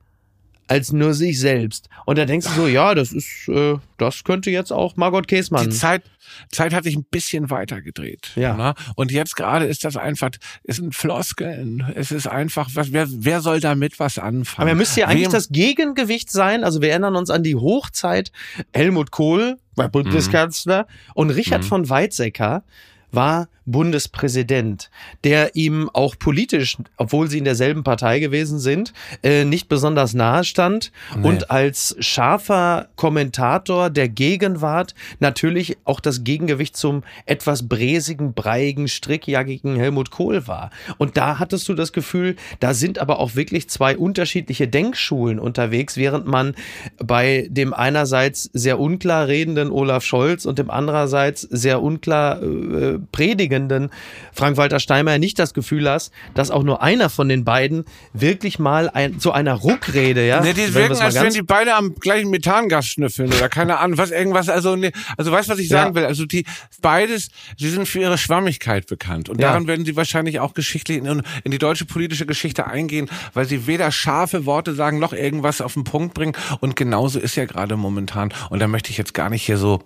als 0.66 0.90
nur 0.90 1.12
sich 1.12 1.38
selbst. 1.38 1.90
Und 2.06 2.16
da 2.16 2.24
denkst 2.24 2.46
du 2.46 2.62
so, 2.62 2.66
ja, 2.66 2.94
das 2.94 3.12
ist, 3.12 3.46
äh, 3.48 3.74
das 3.98 4.24
könnte 4.24 4.50
jetzt 4.50 4.72
auch 4.72 4.96
Margot 4.96 5.28
Käßmann. 5.28 5.68
Die 5.68 5.76
Zeit, 5.76 6.02
Zeit 6.50 6.72
hat 6.72 6.84
sich 6.84 6.96
ein 6.96 7.04
bisschen 7.04 7.50
weiter 7.50 7.82
gedreht. 7.82 8.30
Ja. 8.36 8.56
Ne? 8.56 8.74
Und 8.96 9.12
jetzt 9.12 9.36
gerade 9.36 9.66
ist 9.66 9.84
das 9.84 9.98
einfach, 9.98 10.30
es 10.64 10.76
sind 10.76 10.94
Floskeln. 10.94 11.84
Es 11.94 12.10
ist 12.10 12.26
einfach, 12.26 12.70
was, 12.72 12.90
wer, 12.90 13.06
wer 13.10 13.42
soll 13.42 13.60
damit 13.60 14.00
was 14.00 14.18
anfangen? 14.18 14.62
Aber 14.62 14.70
er 14.70 14.76
müsste 14.76 15.00
ja 15.00 15.08
eigentlich 15.08 15.26
Wem? 15.26 15.32
das 15.32 15.50
Gegengewicht 15.50 16.30
sein. 16.30 16.64
Also 16.64 16.80
wir 16.80 16.88
erinnern 16.88 17.16
uns 17.16 17.28
an 17.28 17.42
die 17.42 17.56
Hochzeit 17.56 18.32
Helmut 18.72 19.10
Kohl, 19.10 19.58
war 19.74 19.90
Bundeskanzler, 19.90 20.84
mhm. 20.84 21.12
und 21.12 21.30
Richard 21.30 21.64
mhm. 21.64 21.66
von 21.66 21.88
Weizsäcker 21.90 22.64
war 23.12 23.48
Bundespräsident, 23.64 24.90
der 25.24 25.54
ihm 25.54 25.88
auch 25.92 26.16
politisch, 26.18 26.76
obwohl 26.96 27.28
sie 27.28 27.38
in 27.38 27.44
derselben 27.44 27.84
Partei 27.84 28.18
gewesen 28.18 28.58
sind, 28.58 28.92
äh, 29.22 29.44
nicht 29.44 29.68
besonders 29.68 30.14
nahe 30.14 30.44
stand 30.44 30.90
nee. 31.16 31.28
und 31.28 31.50
als 31.50 31.94
scharfer 32.00 32.88
Kommentator 32.96 33.90
der 33.90 34.08
Gegenwart 34.08 34.94
natürlich 35.20 35.78
auch 35.84 36.00
das 36.00 36.24
Gegengewicht 36.24 36.76
zum 36.76 37.04
etwas 37.24 37.68
bräsigen, 37.68 38.34
breiigen, 38.34 38.88
strickjackigen 38.88 39.76
Helmut 39.76 40.10
Kohl 40.10 40.46
war. 40.48 40.70
Und 40.98 41.16
da 41.16 41.38
hattest 41.38 41.68
du 41.68 41.74
das 41.74 41.92
Gefühl, 41.92 42.36
da 42.58 42.74
sind 42.74 42.98
aber 42.98 43.20
auch 43.20 43.36
wirklich 43.36 43.68
zwei 43.68 43.96
unterschiedliche 43.96 44.66
Denkschulen 44.66 45.38
unterwegs, 45.38 45.96
während 45.96 46.26
man 46.26 46.54
bei 46.98 47.46
dem 47.48 47.74
einerseits 47.74 48.50
sehr 48.52 48.80
unklar 48.80 49.28
redenden 49.28 49.70
Olaf 49.70 50.04
Scholz 50.04 50.46
und 50.46 50.58
dem 50.58 50.70
andererseits 50.70 51.42
sehr 51.42 51.80
unklar 51.82 52.42
äh, 52.42 52.98
predigenden 53.10 53.90
Frank-Walter 54.32 54.80
Steinmeier 54.80 55.18
nicht 55.18 55.38
das 55.38 55.54
Gefühl 55.54 55.88
hast, 55.88 56.12
dass 56.34 56.50
auch 56.50 56.62
nur 56.62 56.82
einer 56.82 57.10
von 57.10 57.28
den 57.28 57.44
beiden 57.44 57.84
wirklich 58.12 58.58
mal 58.58 58.90
ein, 58.90 59.18
zu 59.18 59.32
einer 59.32 59.54
Ruckrede, 59.54 60.26
ja? 60.26 60.40
Nee, 60.40 60.52
die 60.52 60.74
wirken, 60.74 60.98
als 60.98 61.14
wenn 61.14 61.32
die 61.32 61.42
beide 61.42 61.74
am 61.74 61.94
gleichen 61.94 62.30
Methangas 62.30 62.86
schnüffeln 62.86 63.32
oder 63.32 63.48
keine 63.48 63.78
Ahnung, 63.78 63.98
was 63.98 64.10
irgendwas, 64.10 64.48
also, 64.48 64.76
nee, 64.76 64.92
also 65.16 65.32
weißt 65.32 65.48
was 65.48 65.58
ich 65.58 65.68
sagen 65.68 65.94
ja. 65.94 66.00
will? 66.00 66.06
Also 66.06 66.26
die, 66.26 66.44
beides, 66.80 67.30
sie 67.56 67.70
sind 67.70 67.86
für 67.86 68.00
ihre 68.00 68.18
Schwammigkeit 68.18 68.86
bekannt 68.86 69.28
und 69.28 69.40
ja. 69.40 69.48
daran 69.48 69.66
werden 69.66 69.84
sie 69.84 69.96
wahrscheinlich 69.96 70.40
auch 70.40 70.54
geschichtlich 70.54 70.98
in, 70.98 71.22
in 71.44 71.50
die 71.50 71.58
deutsche 71.58 71.84
politische 71.84 72.26
Geschichte 72.26 72.66
eingehen, 72.66 73.08
weil 73.34 73.46
sie 73.46 73.66
weder 73.66 73.90
scharfe 73.90 74.46
Worte 74.46 74.74
sagen, 74.74 74.98
noch 74.98 75.12
irgendwas 75.12 75.60
auf 75.60 75.74
den 75.74 75.84
Punkt 75.84 76.14
bringen 76.14 76.34
und 76.60 76.76
genauso 76.76 77.18
ist 77.18 77.36
ja 77.36 77.44
gerade 77.44 77.76
momentan 77.76 78.32
und 78.50 78.60
da 78.60 78.68
möchte 78.68 78.90
ich 78.90 78.98
jetzt 78.98 79.14
gar 79.14 79.30
nicht 79.30 79.44
hier 79.44 79.58
so 79.58 79.82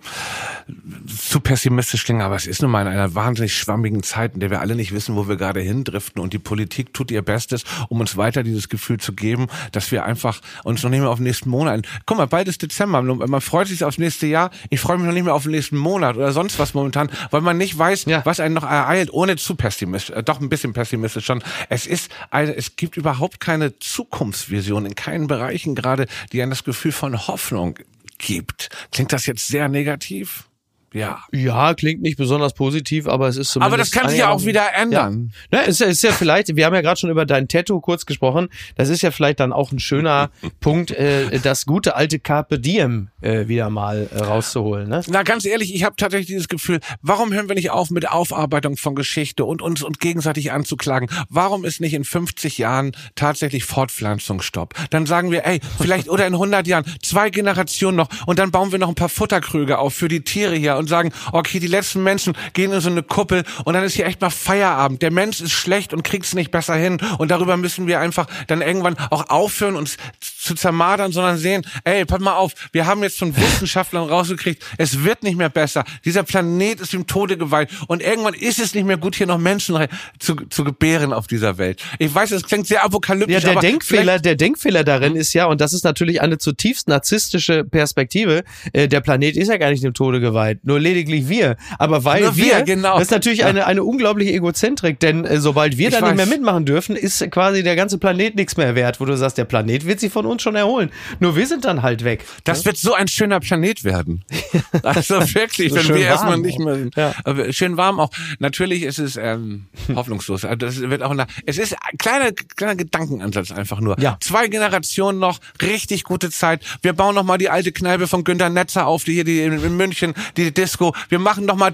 zu 1.07 1.39
pessimistisch 1.39 2.03
klingen, 2.03 2.21
aber 2.21 2.35
es 2.35 2.47
ist 2.47 2.61
nun 2.61 2.71
mal 2.71 2.81
in 2.81 2.87
einer 2.87 3.06
wahnsinnig 3.15 3.55
schwammigen 3.55 4.03
Zeit, 4.03 4.33
in 4.33 4.39
der 4.39 4.49
wir 4.49 4.61
alle 4.61 4.75
nicht 4.75 4.93
wissen, 4.93 5.15
wo 5.15 5.27
wir 5.27 5.35
gerade 5.35 5.59
hindriften 5.59 6.21
und 6.21 6.33
die 6.33 6.39
Politik 6.39 6.93
tut 6.93 7.11
ihr 7.11 7.21
Bestes, 7.21 7.63
um 7.89 7.99
uns 7.99 8.17
weiter 8.17 8.43
dieses 8.43 8.69
Gefühl 8.69 8.99
zu 8.99 9.13
geben, 9.13 9.47
dass 9.71 9.91
wir 9.91 10.05
einfach 10.05 10.41
uns 10.63 10.83
noch 10.83 10.89
nicht 10.89 10.99
mehr 10.99 11.09
auf 11.09 11.19
den 11.19 11.25
nächsten 11.25 11.49
Monat. 11.49 11.85
Guck 12.05 12.17
mal, 12.17 12.27
bald 12.27 12.47
ist 12.47 12.61
Dezember. 12.61 13.01
Man 13.01 13.41
freut 13.41 13.67
sich 13.67 13.83
aufs 13.83 13.97
nächste 13.97 14.27
Jahr. 14.27 14.51
Ich 14.69 14.79
freue 14.79 14.97
mich 14.97 15.05
noch 15.05 15.13
nicht 15.13 15.23
mehr 15.23 15.33
auf 15.33 15.43
den 15.43 15.51
nächsten 15.51 15.77
Monat 15.77 16.15
oder 16.17 16.31
sonst 16.31 16.59
was 16.59 16.73
momentan, 16.73 17.09
weil 17.31 17.41
man 17.41 17.57
nicht 17.57 17.77
weiß, 17.77 18.05
ja. 18.05 18.25
was 18.25 18.39
einen 18.39 18.55
noch 18.55 18.63
ereilt, 18.63 19.11
ohne 19.11 19.35
zu 19.35 19.55
pessimistisch, 19.55 20.15
äh, 20.15 20.23
doch 20.23 20.39
ein 20.39 20.49
bisschen 20.49 20.73
pessimistisch 20.73 21.25
schon. 21.25 21.43
Es 21.69 21.87
ist 21.87 22.11
eine, 22.31 22.55
es 22.55 22.75
gibt 22.75 22.97
überhaupt 22.97 23.39
keine 23.39 23.77
Zukunftsvision 23.79 24.85
in 24.85 24.95
keinen 24.95 25.27
Bereichen 25.27 25.75
gerade, 25.75 26.07
die 26.31 26.41
einem 26.41 26.51
das 26.51 26.63
Gefühl 26.63 26.91
von 26.91 27.27
Hoffnung 27.27 27.79
gibt. 28.17 28.69
Klingt 28.91 29.13
das 29.13 29.25
jetzt 29.25 29.47
sehr 29.47 29.69
negativ? 29.69 30.47
Ja. 30.93 31.19
Ja, 31.33 31.73
klingt 31.73 32.01
nicht 32.01 32.17
besonders 32.17 32.53
positiv, 32.53 33.07
aber 33.07 33.27
es 33.27 33.35
ist 33.35 33.51
zumindest. 33.51 33.73
Aber 33.73 33.77
das 33.77 33.91
kann 33.91 34.09
sich 34.09 34.19
ja 34.19 34.29
auch 34.29 34.45
wieder 34.45 34.73
ändern. 34.73 35.33
Ja. 35.51 35.59
Ne, 35.59 35.67
ist, 35.67 35.81
ja, 35.81 35.87
ist 35.87 36.01
ja 36.01 36.11
vielleicht, 36.11 36.55
wir 36.55 36.65
haben 36.65 36.73
ja 36.73 36.81
gerade 36.81 36.99
schon 36.99 37.09
über 37.09 37.25
dein 37.25 37.47
Tattoo 37.47 37.81
kurz 37.81 38.05
gesprochen. 38.05 38.47
Das 38.75 38.89
ist 38.89 39.01
ja 39.01 39.11
vielleicht 39.11 39.41
dann 39.41 39.51
auch 39.51 39.71
ein 39.71 39.79
schöner 39.79 40.29
Punkt, 40.61 40.91
äh, 40.91 41.39
das 41.39 41.65
gute 41.65 41.95
alte 41.95 42.19
Carpe 42.19 42.59
Diem 42.59 43.09
äh, 43.21 43.47
wieder 43.47 43.69
mal 43.69 44.09
äh, 44.13 44.19
rauszuholen. 44.19 44.87
Ne? 44.87 45.01
Na, 45.07 45.23
ganz 45.23 45.45
ehrlich, 45.45 45.75
ich 45.75 45.83
habe 45.83 45.95
tatsächlich 45.97 46.27
dieses 46.27 46.47
Gefühl, 46.47 46.79
warum 47.01 47.33
hören 47.33 47.49
wir 47.49 47.55
nicht 47.55 47.71
auf 47.71 47.89
mit 47.89 48.09
Aufarbeitung 48.09 48.77
von 48.77 48.95
Geschichte 48.95 49.43
und 49.43 49.61
uns 49.61 49.83
und 49.83 49.99
gegenseitig 49.99 50.53
anzuklagen? 50.53 51.09
Warum 51.29 51.65
ist 51.65 51.81
nicht 51.81 51.93
in 51.93 52.05
50 52.05 52.57
Jahren 52.57 52.93
tatsächlich 53.15 53.65
Fortpflanzungsstopp? 53.65 54.73
Dann 54.91 55.05
sagen 55.05 55.31
wir, 55.31 55.45
ey, 55.45 55.59
vielleicht 55.79 56.07
oder 56.09 56.25
in 56.25 56.33
100 56.33 56.65
Jahren 56.65 56.85
zwei 57.01 57.29
Generationen 57.29 57.97
noch 57.97 58.09
und 58.25 58.39
dann 58.39 58.51
bauen 58.51 58.71
wir 58.71 58.79
noch 58.79 58.89
ein 58.89 58.95
paar 58.95 59.09
Futterkrüge 59.09 59.79
auf 59.79 59.93
für 59.93 60.07
die 60.07 60.21
Tiere 60.21 60.55
hier 60.55 60.76
und 60.77 60.87
sagen, 60.87 61.11
okay, 61.31 61.59
die 61.59 61.67
letzten 61.67 62.03
Menschen 62.03 62.33
gehen 62.53 62.71
in 62.71 62.81
so 62.81 62.89
eine 62.89 63.03
Kuppel 63.03 63.43
und 63.65 63.73
dann 63.73 63.83
ist 63.83 63.95
hier 63.95 64.05
echt 64.05 64.21
mal 64.21 64.29
Feierabend. 64.29 65.01
Der 65.01 65.11
Mensch 65.11 65.41
ist 65.41 65.51
schlecht 65.51 65.93
und 65.93 66.03
kriegt 66.03 66.25
es 66.25 66.33
nicht 66.33 66.51
besser 66.51 66.75
hin 66.75 66.99
und 67.17 67.31
darüber 67.31 67.57
müssen 67.57 67.87
wir 67.87 67.99
einfach 67.99 68.27
dann 68.47 68.61
irgendwann 68.61 68.97
auch 69.09 69.29
aufhören, 69.29 69.75
uns 69.75 69.97
zu 70.19 70.55
zermadern, 70.55 71.11
sondern 71.11 71.37
sehen, 71.37 71.65
ey, 71.83 72.05
pass 72.05 72.19
mal 72.19 72.35
auf, 72.35 72.53
wir 72.71 72.85
haben 72.85 73.03
jetzt 73.03 73.19
von 73.19 73.35
Wissenschaftlern 73.35 74.03
rausgekriegt, 74.09 74.63
es 74.77 75.03
wird 75.03 75.23
nicht 75.23 75.37
mehr 75.37 75.49
besser. 75.49 75.83
Dieser 76.05 76.23
Planet 76.23 76.79
ist 76.81 76.93
dem 76.93 77.07
Tode 77.07 77.37
geweiht 77.37 77.69
und 77.87 78.01
irgendwann 78.01 78.33
ist 78.33 78.59
es 78.59 78.73
nicht 78.73 78.85
mehr 78.85 78.97
gut, 78.97 79.15
hier 79.15 79.27
noch 79.27 79.37
Menschen 79.37 79.77
zu, 80.19 80.35
zu 80.35 80.63
gebären 80.63 81.13
auf 81.13 81.27
dieser 81.27 81.57
Welt. 81.57 81.83
Ich 81.99 82.13
weiß, 82.13 82.31
es 82.31 82.43
klingt 82.43 82.67
sehr 82.67 82.83
apokalyptisch. 82.83 83.43
Ja, 83.43 83.53
der 83.53 83.61
Denkfehler, 83.61 84.19
der 84.19 84.35
Denkfehler 84.35 84.83
darin 84.83 85.15
ist 85.15 85.33
ja, 85.33 85.45
und 85.45 85.61
das 85.61 85.73
ist 85.73 85.83
natürlich 85.83 86.21
eine 86.21 86.37
zutiefst 86.37 86.87
narzisstische 86.87 87.63
Perspektive, 87.63 88.43
äh, 88.73 88.87
der 88.87 89.01
Planet 89.01 89.35
ist 89.35 89.49
ja 89.49 89.57
gar 89.57 89.69
nicht 89.69 89.83
dem 89.83 89.93
Tode 89.93 90.19
geweiht 90.19 90.59
nur 90.67 90.79
lediglich 90.79 91.29
wir. 91.29 91.55
Aber 91.79 92.03
weil 92.03 92.23
nur 92.23 92.35
wir, 92.35 92.57
wir 92.57 92.61
genau. 92.63 92.95
das 92.95 93.03
ist 93.03 93.11
natürlich 93.11 93.39
ja. 93.39 93.47
eine, 93.47 93.65
eine 93.65 93.83
unglaubliche 93.83 94.33
Egozentrik, 94.33 94.99
denn 94.99 95.23
äh, 95.23 95.39
sobald 95.39 95.77
wir 95.77 95.87
ich 95.87 95.95
da 95.95 96.01
nicht 96.01 96.17
mehr 96.17 96.25
mitmachen 96.25 96.65
dürfen, 96.65 96.95
ist 96.95 97.31
quasi 97.31 97.63
der 97.63 97.77
ganze 97.77 97.97
Planet 97.97 98.35
nichts 98.35 98.57
mehr 98.57 98.75
wert, 98.75 98.99
wo 98.99 99.05
du 99.05 99.15
sagst, 99.15 99.37
der 99.37 99.45
Planet 99.45 99.85
wird 99.85 100.01
sich 100.01 100.11
von 100.11 100.25
uns 100.25 100.41
schon 100.41 100.55
erholen. 100.55 100.91
Nur 101.19 101.37
wir 101.37 101.47
sind 101.47 101.63
dann 101.63 101.83
halt 101.83 102.03
weg. 102.03 102.25
Das 102.43 102.59
ja? 102.59 102.65
wird 102.65 102.77
so 102.77 102.93
ein 102.93 103.07
schöner 103.07 103.39
Planet 103.39 103.85
werden. 103.85 104.25
also 104.83 105.15
wirklich, 105.33 105.71
so 105.71 105.77
wenn 105.77 105.95
wir 105.95 106.05
erstmal 106.05 106.37
nicht 106.37 106.59
mehr 106.59 106.75
sind. 106.75 106.95
Ja. 106.97 107.13
Schön 107.51 107.77
warm 107.77 108.01
auch. 108.01 108.09
Natürlich 108.39 108.83
ist 108.83 108.99
es 108.99 109.15
ähm, 109.15 109.67
hoffnungslos. 109.95 110.43
Also 110.43 110.57
das 110.57 110.81
wird 110.81 111.01
auch 111.01 111.13
nach, 111.13 111.27
es 111.45 111.57
ist 111.57 111.73
ein 111.73 111.97
kleiner, 111.97 112.31
kleiner 112.33 112.75
Gedankenansatz 112.75 113.51
einfach 113.51 113.79
nur. 113.79 113.97
Ja. 114.01 114.17
Zwei 114.19 114.49
Generationen 114.49 115.19
noch, 115.19 115.39
richtig 115.61 116.03
gute 116.03 116.29
Zeit. 116.29 116.61
Wir 116.81 116.91
bauen 116.91 117.15
noch 117.15 117.23
mal 117.23 117.37
die 117.37 117.49
alte 117.49 117.71
Kneipe 117.71 118.07
von 118.07 118.25
Günter 118.25 118.49
Netzer 118.49 118.85
auf, 118.85 119.05
die 119.05 119.13
hier 119.13 119.23
die 119.23 119.41
in, 119.41 119.63
in 119.63 119.77
München, 119.77 120.13
die 120.35 120.56
Disco. 120.57 120.93
Wir 121.09 121.19
machen 121.19 121.45
noch 121.45 121.55
mal 121.55 121.71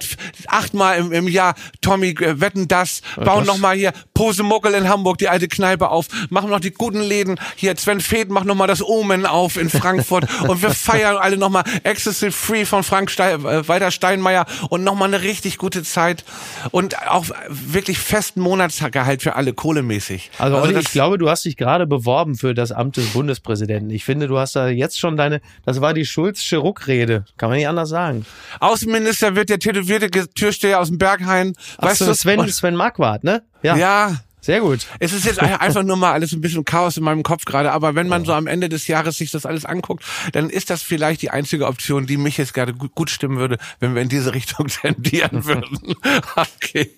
achtmal 0.47 0.97
im, 0.97 1.11
im 1.11 1.27
Jahr 1.27 1.55
Tommy 1.81 2.09
äh, 2.09 2.39
wetten 2.39 2.67
das, 2.67 3.01
bauen 3.15 3.45
das? 3.45 3.47
noch 3.47 3.57
mal 3.57 3.75
hier 3.75 3.93
Posemuckel 4.13 4.73
in 4.73 4.89
Hamburg, 4.89 5.17
die 5.17 5.29
alte 5.29 5.47
Kneipe 5.47 5.89
auf, 5.89 6.07
machen 6.29 6.49
noch 6.49 6.59
die 6.59 6.71
guten 6.71 7.01
Läden. 7.01 7.39
Hier 7.55 7.75
Sven 7.77 8.01
Feth 8.01 8.29
macht 8.29 8.45
noch 8.45 8.55
mal 8.55 8.67
das 8.67 8.83
Omen 8.83 9.25
auf 9.25 9.57
in 9.57 9.69
Frankfurt 9.69 10.27
und 10.47 10.61
wir 10.61 10.71
feiern 10.71 11.17
alle 11.17 11.37
noch 11.37 11.49
mal 11.49 11.63
Excessive 11.83 12.31
Free 12.31 12.65
von 12.65 12.83
Frank 12.83 13.09
Stein, 13.09 13.45
äh, 13.45 13.67
Walter 13.67 13.91
Steinmeier 13.91 14.45
und 14.69 14.83
noch 14.83 14.95
mal 14.95 15.05
eine 15.05 15.21
richtig 15.21 15.57
gute 15.57 15.83
Zeit 15.83 16.23
und 16.71 16.97
auch 17.07 17.25
wirklich 17.49 17.99
festen 17.99 18.41
Monatsgehalt 18.41 19.21
für 19.21 19.35
alle 19.35 19.53
kohlemäßig. 19.53 20.31
Also, 20.37 20.57
also 20.57 20.77
ich 20.77 20.91
glaube, 20.91 21.17
du 21.17 21.29
hast 21.29 21.45
dich 21.45 21.57
gerade 21.57 21.87
beworben 21.87 22.35
für 22.35 22.53
das 22.53 22.71
Amt 22.71 22.97
des 22.97 23.07
Bundespräsidenten. 23.13 23.89
Ich 23.89 24.03
finde, 24.03 24.27
du 24.27 24.37
hast 24.37 24.55
da 24.55 24.67
jetzt 24.67 24.99
schon 24.99 25.17
deine, 25.17 25.41
das 25.65 25.81
war 25.81 25.93
die 25.93 26.05
Schulzsche 26.05 26.57
Ruckrede, 26.57 27.25
kann 27.37 27.49
man 27.49 27.57
nicht 27.57 27.67
anders 27.67 27.89
sagen. 27.89 28.25
Außenminister 28.73 29.35
wird 29.35 29.49
der 29.49 29.59
tätowierte 29.59 30.09
Türsteher 30.29 30.79
aus 30.79 30.87
dem 30.87 30.97
Berghain. 30.97 31.53
Weißt 31.77 32.01
du, 32.01 32.13
Sven, 32.15 32.49
Sven 32.49 32.75
Marquardt, 32.75 33.23
ne? 33.23 33.43
Ja. 33.61 33.75
ja. 33.75 34.15
Sehr 34.41 34.59
gut. 34.59 34.87
Es 34.99 35.13
ist 35.13 35.25
jetzt 35.25 35.39
einfach 35.39 35.83
nur 35.83 35.95
mal 35.95 36.11
alles 36.11 36.33
ein 36.33 36.41
bisschen 36.41 36.65
Chaos 36.65 36.97
in 36.97 37.03
meinem 37.03 37.23
Kopf 37.23 37.45
gerade, 37.45 37.71
aber 37.71 37.95
wenn 37.95 38.09
man 38.09 38.25
so 38.25 38.33
am 38.33 38.45
Ende 38.45 38.67
des 38.67 38.87
Jahres 38.87 39.15
sich 39.15 39.31
das 39.31 39.45
alles 39.45 39.63
anguckt, 39.63 40.03
dann 40.33 40.49
ist 40.49 40.69
das 40.69 40.81
vielleicht 40.81 41.21
die 41.21 41.29
einzige 41.29 41.67
Option, 41.67 42.07
die 42.07 42.17
mich 42.17 42.37
jetzt 42.37 42.53
gerade 42.53 42.73
gut, 42.73 42.93
gut 42.93 43.09
stimmen 43.09 43.37
würde, 43.37 43.57
wenn 43.79 43.95
wir 43.95 44.01
in 44.01 44.09
diese 44.09 44.33
Richtung 44.33 44.67
tendieren 44.81 45.45
würden. 45.45 45.95
okay. 46.35 46.89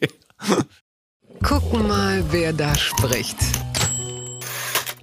Gucken 1.44 1.88
mal, 1.88 2.24
wer 2.32 2.52
da 2.54 2.74
spricht. 2.76 3.38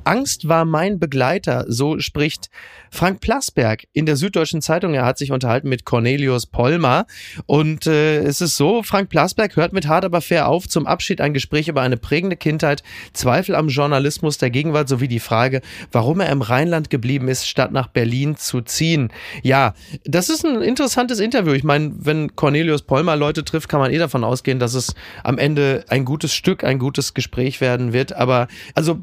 Angst 0.04 0.48
war 0.48 0.64
mein 0.64 0.98
Begleiter, 0.98 1.64
so 1.68 1.98
spricht 1.98 2.50
Frank 2.90 3.20
Plasberg 3.20 3.84
in 3.92 4.06
der 4.06 4.16
Süddeutschen 4.16 4.60
Zeitung. 4.60 4.94
Er 4.94 5.04
hat 5.04 5.18
sich 5.18 5.32
unterhalten 5.32 5.68
mit 5.68 5.84
Cornelius 5.84 6.46
Polmer. 6.46 7.06
Und 7.46 7.86
äh, 7.86 8.18
es 8.18 8.40
ist 8.40 8.56
so, 8.56 8.82
Frank 8.82 9.08
Plasberg 9.08 9.56
hört 9.56 9.72
mit 9.72 9.86
hart 9.86 10.04
aber 10.04 10.20
fair 10.20 10.48
auf. 10.48 10.68
Zum 10.68 10.86
Abschied 10.86 11.20
ein 11.20 11.34
Gespräch 11.34 11.68
über 11.68 11.82
eine 11.82 11.96
prägende 11.96 12.36
Kindheit, 12.36 12.82
Zweifel 13.12 13.54
am 13.54 13.68
Journalismus 13.68 14.38
der 14.38 14.50
Gegenwart 14.50 14.88
sowie 14.88 15.08
die 15.08 15.20
Frage, 15.20 15.62
warum 15.90 16.20
er 16.20 16.30
im 16.30 16.42
Rheinland 16.42 16.90
geblieben 16.90 17.28
ist, 17.28 17.48
statt 17.48 17.72
nach 17.72 17.88
Berlin 17.88 18.36
zu 18.36 18.60
ziehen. 18.60 19.12
Ja, 19.42 19.74
das 20.04 20.28
ist 20.28 20.44
ein 20.44 20.62
interessantes 20.62 21.20
Interview. 21.20 21.52
Ich 21.52 21.64
meine, 21.64 21.92
wenn 21.96 22.36
Cornelius 22.36 22.82
Polmer 22.82 23.16
Leute 23.16 23.44
trifft, 23.44 23.68
kann 23.68 23.80
man 23.80 23.92
eh 23.92 23.98
davon 23.98 24.24
ausgehen, 24.24 24.58
dass 24.58 24.74
es 24.74 24.94
am 25.22 25.38
Ende 25.38 25.84
ein 25.88 26.04
gutes 26.04 26.34
Stück, 26.34 26.64
ein 26.64 26.78
gutes 26.78 27.14
Gespräch 27.14 27.60
werden 27.60 27.92
wird. 27.92 28.12
Aber 28.12 28.48
also 28.74 29.00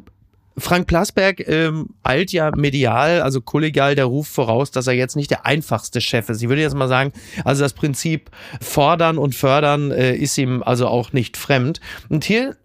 Frank 0.60 0.88
Plasberg 0.88 1.48
ähm, 1.48 1.89
eilt 2.04 2.32
ja 2.32 2.52
medial, 2.56 3.22
also 3.22 3.41
kollegial 3.41 3.95
der 3.95 4.06
Ruf 4.06 4.28
voraus, 4.28 4.72
dass 4.72 4.88
er 4.88 4.93
jetzt 4.93 5.15
nicht 5.15 5.32
der 5.32 5.45
einfachste 5.45 6.02
Chef 6.02 6.30
ist. 6.30 6.41
Ich 6.41 6.50
würde 6.50 6.62
jetzt 6.62 6.76
mal 6.76 6.88
sagen, 6.88 7.13
also 7.45 7.62
das 7.63 7.74
Prinzip 7.74 8.30
fordern 8.62 9.17
und 9.17 9.36
fördern 9.36 9.91
äh, 9.91 10.15
ist 10.15 10.38
ihm 10.38 10.63
also 10.63 10.88
auch 10.88 11.13
nicht 11.13 11.38
fremd. 11.38 11.80
Und 12.10 12.24
hier 12.24 12.56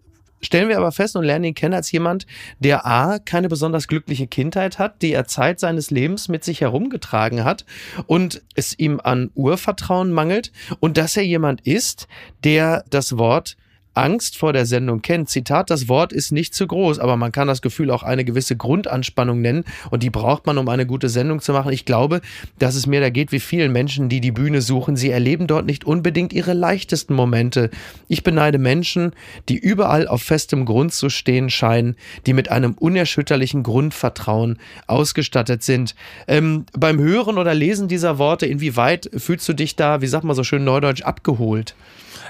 stellen 0.41 0.69
wir 0.69 0.77
aber 0.77 0.91
fest 0.91 1.15
und 1.15 1.23
lernen 1.23 1.45
ihn 1.45 1.55
kennen 1.55 1.73
als 1.73 1.91
jemand, 1.91 2.25
der 2.59 2.85
A, 2.85 3.19
keine 3.19 3.49
besonders 3.49 3.87
glückliche 3.87 4.27
Kindheit 4.27 4.79
hat, 4.79 5.01
die 5.01 5.11
er 5.11 5.25
Zeit 5.25 5.59
seines 5.59 5.91
Lebens 5.91 6.29
mit 6.29 6.43
sich 6.43 6.61
herumgetragen 6.61 7.43
hat 7.43 7.65
und 8.05 8.43
es 8.55 8.77
ihm 8.77 9.01
an 9.03 9.31
Urvertrauen 9.35 10.11
mangelt 10.11 10.51
und 10.79 10.97
dass 10.97 11.17
er 11.17 11.23
jemand 11.23 11.61
ist, 11.61 12.07
der 12.43 12.85
das 12.89 13.17
Wort 13.17 13.57
Angst 13.95 14.37
vor 14.37 14.53
der 14.53 14.65
Sendung 14.65 15.01
kennt. 15.01 15.29
Zitat, 15.29 15.69
das 15.69 15.87
Wort 15.87 16.13
ist 16.13 16.31
nicht 16.31 16.53
zu 16.53 16.67
groß, 16.67 16.99
aber 16.99 17.17
man 17.17 17.31
kann 17.31 17.47
das 17.47 17.61
Gefühl 17.61 17.89
auch 17.89 18.03
eine 18.03 18.25
gewisse 18.25 18.55
Grundanspannung 18.55 19.41
nennen 19.41 19.63
und 19.89 20.03
die 20.03 20.09
braucht 20.09 20.45
man, 20.45 20.57
um 20.57 20.69
eine 20.69 20.85
gute 20.85 21.09
Sendung 21.09 21.41
zu 21.41 21.53
machen. 21.53 21.71
Ich 21.71 21.85
glaube, 21.85 22.21
dass 22.59 22.75
es 22.75 22.87
mir 22.87 23.01
da 23.01 23.09
geht 23.09 23.31
wie 23.31 23.39
vielen 23.39 23.71
Menschen, 23.71 24.09
die 24.09 24.21
die 24.21 24.31
Bühne 24.31 24.61
suchen. 24.61 24.95
Sie 24.95 25.09
erleben 25.09 25.47
dort 25.47 25.65
nicht 25.65 25.85
unbedingt 25.85 26.33
ihre 26.33 26.53
leichtesten 26.53 27.13
Momente. 27.13 27.69
Ich 28.07 28.23
beneide 28.23 28.57
Menschen, 28.57 29.13
die 29.49 29.57
überall 29.57 30.07
auf 30.07 30.21
festem 30.21 30.65
Grund 30.65 30.93
zu 30.93 31.09
stehen 31.09 31.49
scheinen, 31.49 31.95
die 32.25 32.33
mit 32.33 32.51
einem 32.51 32.73
unerschütterlichen 32.73 33.63
Grundvertrauen 33.63 34.59
ausgestattet 34.87 35.63
sind. 35.63 35.95
Ähm, 36.27 36.65
beim 36.73 36.99
Hören 36.99 37.37
oder 37.37 37.53
Lesen 37.53 37.87
dieser 37.87 38.17
Worte, 38.17 38.45
inwieweit 38.45 39.09
fühlst 39.15 39.47
du 39.47 39.53
dich 39.53 39.75
da, 39.75 40.01
wie 40.01 40.07
sagt 40.07 40.25
man 40.25 40.35
so 40.35 40.43
schön 40.43 40.63
neudeutsch, 40.63 41.03
abgeholt? 41.03 41.75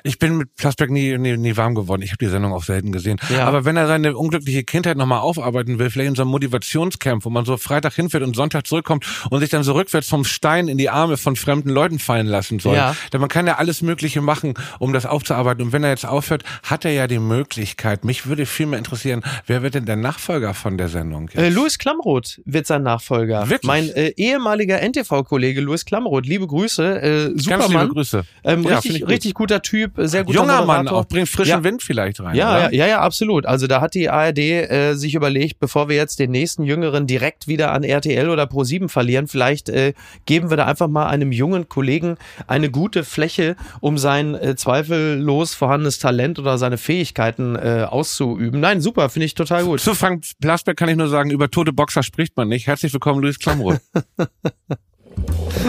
Ich 0.06 0.20
bin 0.20 0.38
mit 0.38 0.56
Plasberg 0.56 0.92
nie, 0.92 1.18
nie, 1.18 1.36
nie 1.36 1.58
warm 1.58 1.74
geworden. 1.74 2.04
Ich 2.04 2.12
habe 2.12 2.20
die 2.24 2.28
Sendung 2.30 2.54
auch 2.54 2.64
selten 2.64 2.92
gesehen. 2.92 3.20
Ja. 3.30 3.46
Aber 3.48 3.66
wenn 3.66 3.76
er 3.76 3.88
seine 3.88 4.16
unglückliche 4.16 4.64
Kindheit 4.64 4.98
nochmal 4.98 5.20
aufarbeiten 5.20 5.80
will, 5.80 5.90
vielleicht 5.90 6.10
in 6.10 6.16
so 6.16 6.22
einem 6.22 6.32
Motivationscamp, 6.32 7.26
wo 7.26 7.30
man 7.32 7.44
so 7.46 7.58
Freitag 7.58 7.94
hinfährt 7.96 8.22
und 8.24 8.36
Sonntag 8.36 8.68
zurückkommt 8.68 9.06
und 9.32 9.40
sich 9.40 9.50
dann 9.50 9.64
so 9.64 9.74
rückwärts 9.74 10.08
vom 10.08 10.24
Stein 10.24 10.68
in 10.68 10.78
die 10.78 10.90
Arme 10.90 11.18
von 11.18 11.36
fremden 11.36 11.70
Leuten 11.70 11.98
fallen 11.98 12.28
lassen 12.28 12.60
soll. 12.60 12.76
Ja. 12.76 12.96
Denn 13.12 13.20
man 13.20 13.30
kann 13.30 13.48
ja 13.48 13.56
alles 13.56 13.82
Mögliche 13.82 14.22
machen, 14.22 14.54
um 14.78 14.94
das 14.94 15.08
aufzuarbeiten. 15.08 15.64
Und 15.66 15.72
wenn 15.74 15.84
er 15.84 15.90
jetzt 15.90 16.06
aufhört, 16.06 16.44
hat 16.62 16.86
er 16.86 16.92
ja 16.92 17.08
die 17.08 17.20
Möglichkeit. 17.20 18.06
Mich 18.06 18.28
würde 18.28 18.46
viel 18.46 18.68
mehr 18.68 18.78
interessieren, 18.78 19.24
wer 19.48 19.64
wird 19.64 19.74
denn 19.74 19.86
der 19.86 19.96
Nachfolger 19.96 20.54
von 20.54 20.78
der 20.78 20.88
Sendung? 20.90 21.30
Jetzt? 21.34 21.42
Äh, 21.42 21.50
Louis 21.50 21.80
Klamroth 21.80 22.42
wird 22.46 22.68
sein 22.68 22.84
Nachfolger. 22.84 23.50
Wirklich? 23.50 23.68
Mein 23.68 23.90
äh, 23.90 24.14
ehemaliger 24.18 24.82
NTV-Kollege 24.82 25.62
Louis 25.62 25.84
Klamroth. 25.84 26.28
Liebe 26.28 26.46
Grüße. 26.46 27.02
Äh, 27.02 27.26
Ganz 27.30 27.44
Supermann. 27.44 27.72
liebe 27.72 27.94
Grüße. 27.96 28.24
Ähm, 28.44 28.64
Ja, 28.64 28.78
richtig, 28.80 29.08
richtig 29.08 29.34
guter 29.34 29.62
Typ, 29.64 29.95
sehr 29.98 30.24
guter 30.24 30.40
Junger 30.40 30.66
Mann, 30.66 30.86
Moderator. 30.86 31.00
auch 31.00 31.06
bringt 31.06 31.30
frischen 31.30 31.50
Ja. 31.50 31.64
Wind 31.64 31.84
vielleicht 31.84 32.20
rein. 32.20 32.36
Ja, 32.36 32.52
oder? 32.52 32.74
ja, 32.74 32.86
ja, 32.86 32.88
ja, 32.88 33.00
absolut. 33.02 33.46
Also 33.46 33.68
da 33.68 33.82
hat 33.82 33.94
die 33.94 34.10
ARD 34.10 34.38
äh, 34.40 34.94
sich 34.96 35.16
überlegt, 35.16 35.60
bevor 35.60 35.90
wir 35.90 35.96
jetzt 35.96 36.20
den 36.20 36.32
nächsten 36.32 36.64
Jüngeren 36.64 37.08
direkt 37.08 37.48
wieder 37.48 37.72
an 37.72 37.84
RTL 37.84 38.30
oder 38.30 38.44
Pro7 38.44 38.90
verlieren, 38.90 39.28
vielleicht 39.28 39.70
äh, 39.70 39.94
geben 40.26 40.50
wir 40.50 40.58
da 40.58 40.66
einfach 40.66 40.88
mal 40.88 41.08
einem 41.08 41.32
jungen 41.32 41.70
Kollegen 41.70 42.18
eine 42.48 42.70
gute 42.70 43.04
Fläche, 43.04 43.56
um 43.80 43.98
sein 43.98 44.36
äh, 44.36 44.56
zweifellos 44.56 45.54
vorhandenes 45.54 46.00
Talent 46.00 46.40
oder 46.40 46.58
seine 46.58 46.78
Fähigkeiten 46.78 47.56
äh, 47.56 47.86
auszuüben. 47.90 48.60
Nein, 48.60 48.82
super, 48.82 49.10
finde 49.10 49.26
ich 49.26 49.36
total 49.36 49.64
gut. 49.66 49.80
Zu 49.80 49.96
Frank 49.96 50.26
Plasberg 50.42 50.78
kann 50.78 50.90
ich 50.90 50.96
nur 50.98 51.10
sagen, 51.10 51.32
über 51.32 51.50
tote 51.50 51.74
Boxer 51.74 52.04
spricht 52.04 52.36
man 52.38 52.48
nicht. 52.48 52.68
Herzlich 52.68 52.94
willkommen, 52.94 53.22
Luis 53.22 53.40
Klamroth. 53.40 53.80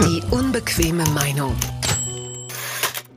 Die 0.03 0.21
unbequeme 0.31 1.03
Meinung. 1.15 1.55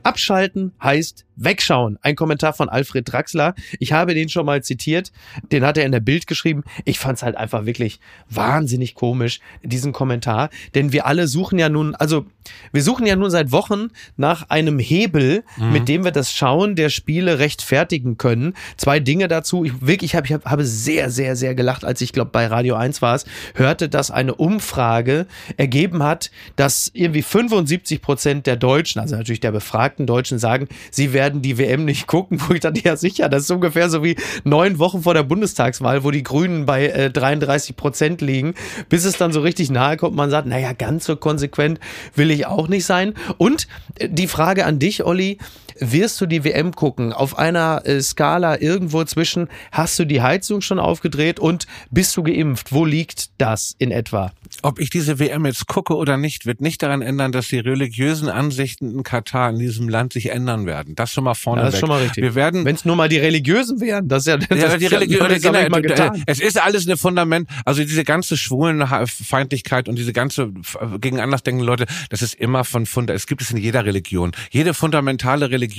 Abschalten 0.03 0.73
heißt 0.81 1.25
wegschauen. 1.35 1.97
Ein 2.01 2.15
Kommentar 2.15 2.53
von 2.53 2.69
Alfred 2.69 3.11
Draxler. 3.11 3.55
Ich 3.79 3.93
habe 3.93 4.13
den 4.13 4.29
schon 4.29 4.45
mal 4.45 4.63
zitiert. 4.63 5.11
Den 5.51 5.65
hat 5.65 5.77
er 5.77 5.85
in 5.85 5.91
der 5.91 5.99
Bild 5.99 6.27
geschrieben. 6.27 6.63
Ich 6.85 6.99
fand 6.99 7.17
es 7.17 7.23
halt 7.23 7.35
einfach 7.35 7.65
wirklich 7.65 7.99
wahnsinnig 8.29 8.95
komisch, 8.95 9.39
diesen 9.63 9.91
Kommentar. 9.91 10.49
Denn 10.75 10.91
wir 10.91 11.05
alle 11.05 11.27
suchen 11.27 11.59
ja 11.59 11.69
nun, 11.69 11.95
also 11.95 12.25
wir 12.71 12.83
suchen 12.83 13.05
ja 13.05 13.15
nun 13.15 13.29
seit 13.29 13.51
Wochen 13.51 13.87
nach 14.17 14.49
einem 14.49 14.79
Hebel, 14.79 15.43
mit 15.57 15.87
dem 15.87 16.03
wir 16.03 16.11
das 16.11 16.33
Schauen 16.33 16.75
der 16.75 16.89
Spiele 16.89 17.39
rechtfertigen 17.39 18.17
können. 18.17 18.53
Zwei 18.77 18.99
Dinge 18.99 19.27
dazu. 19.27 19.63
Ich 19.63 19.73
wirklich, 19.81 20.11
ich 20.11 20.15
habe 20.15 20.27
ich 20.27 20.33
hab, 20.33 20.45
habe 20.45 20.65
sehr, 20.65 21.09
sehr, 21.09 21.35
sehr 21.35 21.55
gelacht, 21.55 21.85
als 21.85 22.01
ich 22.01 22.13
glaube 22.13 22.31
bei 22.31 22.47
Radio 22.47 22.75
1 22.75 23.01
war 23.01 23.15
es, 23.15 23.25
hörte, 23.55 23.89
dass 23.89 24.11
eine 24.11 24.35
Umfrage 24.35 25.27
ergeben 25.57 26.03
hat, 26.03 26.31
dass 26.55 26.91
irgendwie 26.93 27.21
75 27.21 28.01
Prozent 28.01 28.47
der 28.47 28.57
Deutschen, 28.57 28.99
also 28.99 29.15
natürlich 29.15 29.39
der 29.39 29.51
befragten 29.51 30.05
Deutschen, 30.05 30.39
sagen, 30.39 30.67
sie 30.89 31.13
werden 31.13 31.30
die 31.31 31.57
WM 31.57 31.85
nicht 31.85 32.07
gucken, 32.07 32.41
wo 32.47 32.53
ich 32.53 32.59
dachte, 32.59 32.81
ja 32.83 32.95
sicher, 32.97 33.29
das 33.29 33.43
ist 33.43 33.51
ungefähr 33.51 33.89
so 33.89 34.03
wie 34.03 34.15
neun 34.43 34.79
Wochen 34.79 35.03
vor 35.03 35.13
der 35.13 35.23
Bundestagswahl, 35.23 36.03
wo 36.03 36.11
die 36.11 36.23
Grünen 36.23 36.65
bei 36.65 36.87
äh, 36.87 37.09
33 37.09 37.75
Prozent 37.75 38.21
liegen, 38.21 38.55
bis 38.89 39.05
es 39.05 39.17
dann 39.17 39.31
so 39.31 39.41
richtig 39.41 39.69
nahe 39.69 39.97
kommt, 39.97 40.15
man 40.15 40.29
sagt, 40.29 40.47
naja, 40.47 40.73
ganz 40.73 41.05
so 41.05 41.15
konsequent 41.15 41.79
will 42.15 42.31
ich 42.31 42.45
auch 42.47 42.67
nicht 42.67 42.85
sein. 42.85 43.13
Und 43.37 43.67
äh, 43.99 44.09
die 44.09 44.27
Frage 44.27 44.65
an 44.65 44.79
dich, 44.79 45.05
Olli, 45.05 45.37
wirst 45.81 46.21
du 46.21 46.25
die 46.27 46.43
WM 46.43 46.73
gucken? 46.73 47.11
Auf 47.11 47.37
einer 47.37 47.81
äh, 47.85 48.01
Skala 48.01 48.61
irgendwo 48.61 49.03
zwischen, 49.03 49.49
hast 49.71 49.99
du 49.99 50.05
die 50.05 50.21
Heizung 50.21 50.61
schon 50.61 50.79
aufgedreht 50.79 51.39
und 51.39 51.65
bist 51.89 52.15
du 52.15 52.23
geimpft? 52.23 52.71
Wo 52.71 52.85
liegt 52.85 53.31
das 53.39 53.75
in 53.79 53.91
etwa? 53.91 54.31
Ob 54.61 54.79
ich 54.79 54.89
diese 54.89 55.17
WM 55.19 55.45
jetzt 55.45 55.67
gucke 55.67 55.95
oder 55.95 56.17
nicht, 56.17 56.45
wird 56.45 56.61
nicht 56.61 56.83
daran 56.83 57.01
ändern, 57.01 57.31
dass 57.31 57.47
die 57.47 57.59
religiösen 57.59 58.29
Ansichten 58.29 58.91
in 58.91 59.03
Katar 59.03 59.49
in 59.49 59.59
diesem 59.59 59.89
Land 59.89 60.13
sich 60.13 60.29
ändern 60.29 60.65
werden. 60.65 60.93
Das 60.95 61.11
schon 61.11 61.23
mal 61.23 61.33
vorne 61.33 61.61
Ja, 61.61 61.65
das 61.65 61.75
ist 61.75 61.79
schon 61.79 61.89
mal 61.89 62.01
richtig. 62.01 62.23
Wir 62.23 62.35
werden 62.35 62.63
Wenn 62.63 62.75
es 62.75 62.85
nur 62.85 62.95
mal 62.95 63.09
die 63.09 63.17
Religiösen 63.17 63.79
wären, 63.81 64.07
das 64.07 64.23
ist 64.23 64.27
ja, 64.27 64.37
das 64.37 64.57
ja, 64.57 64.77
die 64.77 64.85
ja 64.85 64.99
genau, 64.99 65.69
mal 65.69 65.81
getan. 65.81 66.21
es 66.27 66.39
ist 66.39 66.61
alles 66.61 66.85
eine 66.85 66.97
Fundament, 66.97 67.49
also 67.65 67.81
diese 67.81 68.03
ganze 68.03 68.37
Schwulenfeindlichkeit 68.37 69.89
und 69.89 69.97
diese 69.97 70.13
ganze 70.13 70.51
gegen 70.99 71.19
andersdenkende 71.19 71.65
Leute, 71.65 71.85
das 72.09 72.21
ist 72.21 72.35
immer 72.35 72.63
von 72.63 72.85
Funda, 72.85 73.13
es 73.13 73.25
gibt 73.25 73.41
es 73.41 73.49
in 73.51 73.57
jeder 73.57 73.85
Religion. 73.85 74.31
Jede 74.51 74.73
fundamentale 74.73 75.49
Religion 75.49 75.70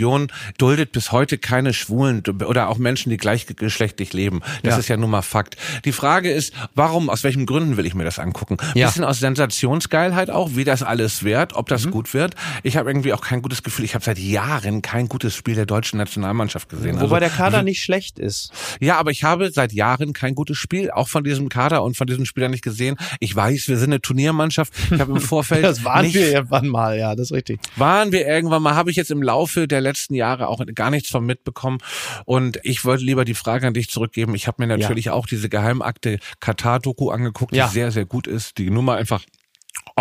duldet 0.59 0.93
bis 0.93 1.13
heute 1.13 1.39
keine 1.39 1.73
Schwulen 1.75 2.23
oder 2.47 2.69
auch 2.69 2.79
Menschen, 2.79 3.11
die 3.11 3.17
gleichgeschlechtlich 3.17 4.13
leben. 4.13 4.41
Das 4.63 4.75
Ja. 4.75 4.79
ist 4.79 4.89
ja 4.89 4.97
nun 4.97 5.11
mal 5.11 5.23
Fakt. 5.23 5.57
Die 5.85 5.93
Frage 5.93 6.31
ist, 6.31 6.53
warum, 6.75 7.09
aus 7.11 7.25
welchen 7.25 7.47
Gründen 7.47 7.77
will 7.77 7.87
ich 7.87 7.95
mir 7.95 8.05
das 8.05 8.19
angucken? 8.19 8.57
Ja. 8.75 8.87
Bisschen 8.89 9.05
aus 9.05 9.19
Sensationsgeilheit 9.21 10.31
auch, 10.31 10.51
wie 10.55 10.65
das 10.65 10.83
alles 10.83 11.23
wird, 11.25 11.55
ob 11.55 11.67
Mhm. 11.69 11.75
das 11.75 11.91
gut 11.91 12.15
wird. 12.15 12.35
Ich 12.63 12.77
habe 12.77 12.91
irgendwie 12.91 13.13
auch 13.13 13.21
kein 13.21 13.43
gutes 13.43 13.63
Gefühl, 13.63 13.85
ich 13.85 13.95
habe 13.95 14.05
seit 14.05 14.19
Jahren 14.19 14.83
kein 14.83 15.09
gutes 15.09 15.35
Spiel 15.35 15.55
der 15.55 15.67
deutschen 15.67 15.99
Nationalmannschaft 15.99 16.69
gesehen. 16.69 16.97
Wobei 16.97 17.03
Also, 17.03 17.17
der 17.21 17.31
Kader 17.31 17.63
nicht 17.63 17.83
schlecht 17.83 18.19
ist. 18.19 18.51
ja, 18.81 18.97
aber 18.99 19.11
ich 19.11 19.25
habe 19.25 19.51
seit 19.53 19.73
Jahren 19.73 20.13
kein 20.13 20.35
gutes 20.35 20.57
Spiel, 20.59 20.91
auch 20.91 21.09
von 21.09 21.25
diesem 21.25 21.49
Kader 21.49 21.83
und 21.83 21.97
von 21.97 22.07
diesen 22.07 22.27
Spielern 22.27 22.51
nicht 22.51 22.65
gesehen. 22.65 22.97
Ich 23.21 23.35
weiß, 23.35 23.69
wir 23.69 23.77
sind 23.77 23.91
eine 23.91 24.01
Turniermannschaft. 24.01 24.73
Ich 24.91 25.01
habe 25.01 25.13
im 25.13 25.21
Vorfeld 25.21 25.65
Das 25.65 25.85
waren 25.85 26.05
nicht, 26.07 26.15
wir 26.15 26.31
irgendwann 26.33 26.69
mal, 26.69 26.99
ja, 26.99 27.15
das 27.15 27.29
ist 27.31 27.33
richtig. 27.33 27.61
waren 27.77 28.13
wir 28.13 28.27
irgendwann 28.27 28.63
mal, 28.63 28.75
habe 28.75 28.91
ich 28.91 28.97
jetzt 28.97 29.11
im 29.11 29.23
Laufe 29.23 29.69
der 29.69 29.81
letzten 29.83 30.15
Jahre 30.15 30.49
auch 30.49 30.65
gar 30.75 30.91
nichts 30.91 31.11
von 31.11 31.25
mitbekommen. 31.27 31.79
Und 32.25 32.59
ich 32.63 32.85
wollte 32.85 33.05
lieber 33.05 33.25
die 33.25 33.35
Frage 33.35 33.67
an 33.67 33.75
dich 33.75 33.89
zurückgeben. 33.91 34.35
Ich 34.35 34.47
habe 34.47 34.63
mir 34.67 34.67
natürlich 34.77 35.11
auch 35.11 35.27
diese 35.27 35.49
Geheimakte 35.49 36.19
Katar-Doku 36.41 37.11
angeguckt, 37.11 37.55
Ja. 37.55 37.67
die 37.67 37.73
sehr, 37.73 37.91
sehr 37.91 38.07
gut 38.07 38.27
ist, 38.27 38.59
die 38.59 38.71
Nummer 38.71 38.95
einfach 38.95 39.23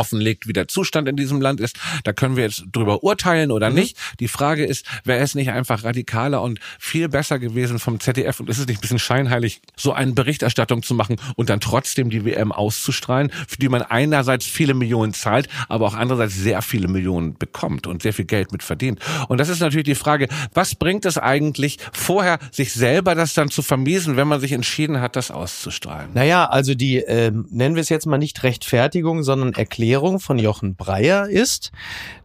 offenlegt, 0.02 0.48
wie 0.48 0.54
der 0.54 0.68
Zustand 0.68 1.08
in 1.08 1.16
diesem 1.16 1.42
Land 1.42 1.60
ist. 1.60 1.78
Da 2.04 2.12
können 2.12 2.36
wir 2.36 2.44
jetzt 2.44 2.64
drüber 2.72 3.04
urteilen 3.04 3.52
oder 3.52 3.70
nicht. 3.70 3.96
Die 4.20 4.28
Frage 4.28 4.66
ist, 4.66 4.84
wäre 5.04 5.20
es 5.20 5.36
nicht 5.36 5.52
einfach 5.52 5.84
radikaler 5.84 6.42
und 6.42 6.60
viel 6.80 7.08
besser 7.08 7.38
gewesen 7.38 7.78
vom 7.78 8.00
ZDF 8.00 8.40
und 8.40 8.50
ist 8.50 8.58
es 8.58 8.66
nicht 8.66 8.80
ein 8.80 8.82
bisschen 8.82 8.98
scheinheilig, 8.98 9.62
so 9.76 9.94
eine 9.94 10.14
Berichterstattung 10.14 10.82
zu 10.82 10.96
machen 10.96 11.18
und 11.36 11.52
dann 11.52 11.60
trotzdem 11.60 12.10
die 12.10 12.26
WM 12.26 12.52
auszustrahlen, 12.52 13.32
für 13.48 13.58
die 13.58 13.70
man 13.70 13.84
einerseits 13.84 14.48
viele 14.48 14.74
Millionen 14.74 15.14
zahlt, 15.14 15.48
aber 15.70 15.86
auch 15.86 15.94
andererseits 15.94 16.34
sehr 16.34 16.64
viele 16.64 16.88
Millionen 16.88 17.38
bekommt 17.38 17.86
und 17.86 18.02
sehr 18.02 18.14
viel 18.14 18.26
Geld 18.26 18.52
mit 18.52 18.64
verdient. 18.64 19.00
Und 19.28 19.38
das 19.38 19.50
ist 19.50 19.60
natürlich 19.60 19.86
die 19.86 19.96
Frage, 19.96 20.28
was 20.56 20.74
bringt 20.74 21.06
es 21.06 21.20
eigentlich 21.20 21.78
vorher, 21.94 22.40
sich 22.52 22.74
selber 22.74 23.14
das 23.14 23.36
dann 23.36 23.52
zu 23.52 23.62
vermiesen, 23.62 24.18
wenn 24.18 24.28
man 24.28 24.40
sich 24.40 24.54
entschieden 24.54 25.00
hat, 25.00 25.16
das 25.16 25.30
auszustrahlen? 25.30 26.10
Naja, 26.16 26.46
also 26.46 26.74
die, 26.74 26.98
ähm, 26.98 27.46
nennen 27.52 27.76
wir 27.76 27.82
es 27.82 27.90
jetzt 27.90 28.08
mal 28.08 28.18
nicht 28.18 28.42
Rechtfertigung, 28.42 29.22
sondern 29.22 29.54
Erklärung 29.54 29.91
von 30.20 30.40
Jochen 30.40 30.76
Breyer 30.76 31.28
ist, 31.28 31.72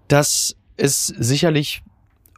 dass 0.09 0.57
es 0.77 1.07
sicherlich 1.07 1.83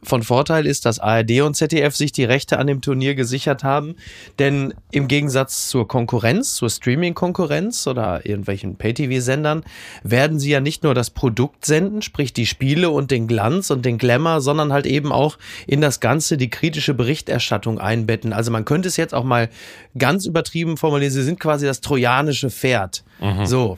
von 0.01 0.23
Vorteil 0.23 0.65
ist, 0.65 0.85
dass 0.85 0.99
ARD 0.99 1.41
und 1.41 1.55
ZDF 1.55 1.93
sich 1.93 2.13
die 2.13 2.23
Rechte 2.23 2.57
an 2.57 2.67
dem 2.67 2.79
Turnier 2.79 3.15
gesichert 3.15 3.65
haben. 3.65 3.95
Denn 4.39 4.73
im 4.91 5.09
Gegensatz 5.09 5.67
zur 5.67 5.89
Konkurrenz, 5.89 6.55
zur 6.55 6.69
Streaming-Konkurrenz 6.69 7.85
oder 7.85 8.25
irgendwelchen 8.25 8.77
Pay-TV-Sendern, 8.77 9.63
werden 10.03 10.39
sie 10.39 10.51
ja 10.51 10.61
nicht 10.61 10.83
nur 10.83 10.93
das 10.93 11.09
Produkt 11.09 11.65
senden, 11.65 12.01
sprich 12.01 12.31
die 12.31 12.45
Spiele 12.45 12.91
und 12.91 13.11
den 13.11 13.27
Glanz 13.27 13.71
und 13.71 13.83
den 13.83 13.97
Glamour, 13.97 14.39
sondern 14.39 14.71
halt 14.71 14.85
eben 14.85 15.11
auch 15.11 15.37
in 15.67 15.81
das 15.81 15.99
Ganze 15.99 16.37
die 16.37 16.49
kritische 16.49 16.93
Berichterstattung 16.93 17.77
einbetten. 17.77 18.31
Also 18.31 18.51
man 18.51 18.63
könnte 18.63 18.87
es 18.87 18.95
jetzt 18.95 19.13
auch 19.13 19.25
mal 19.25 19.49
ganz 19.97 20.25
übertrieben 20.25 20.77
formulieren, 20.77 21.11
sie 21.11 21.23
sind 21.23 21.41
quasi 21.41 21.65
das 21.65 21.81
trojanische 21.81 22.49
Pferd. 22.49 23.03
So. 23.43 23.77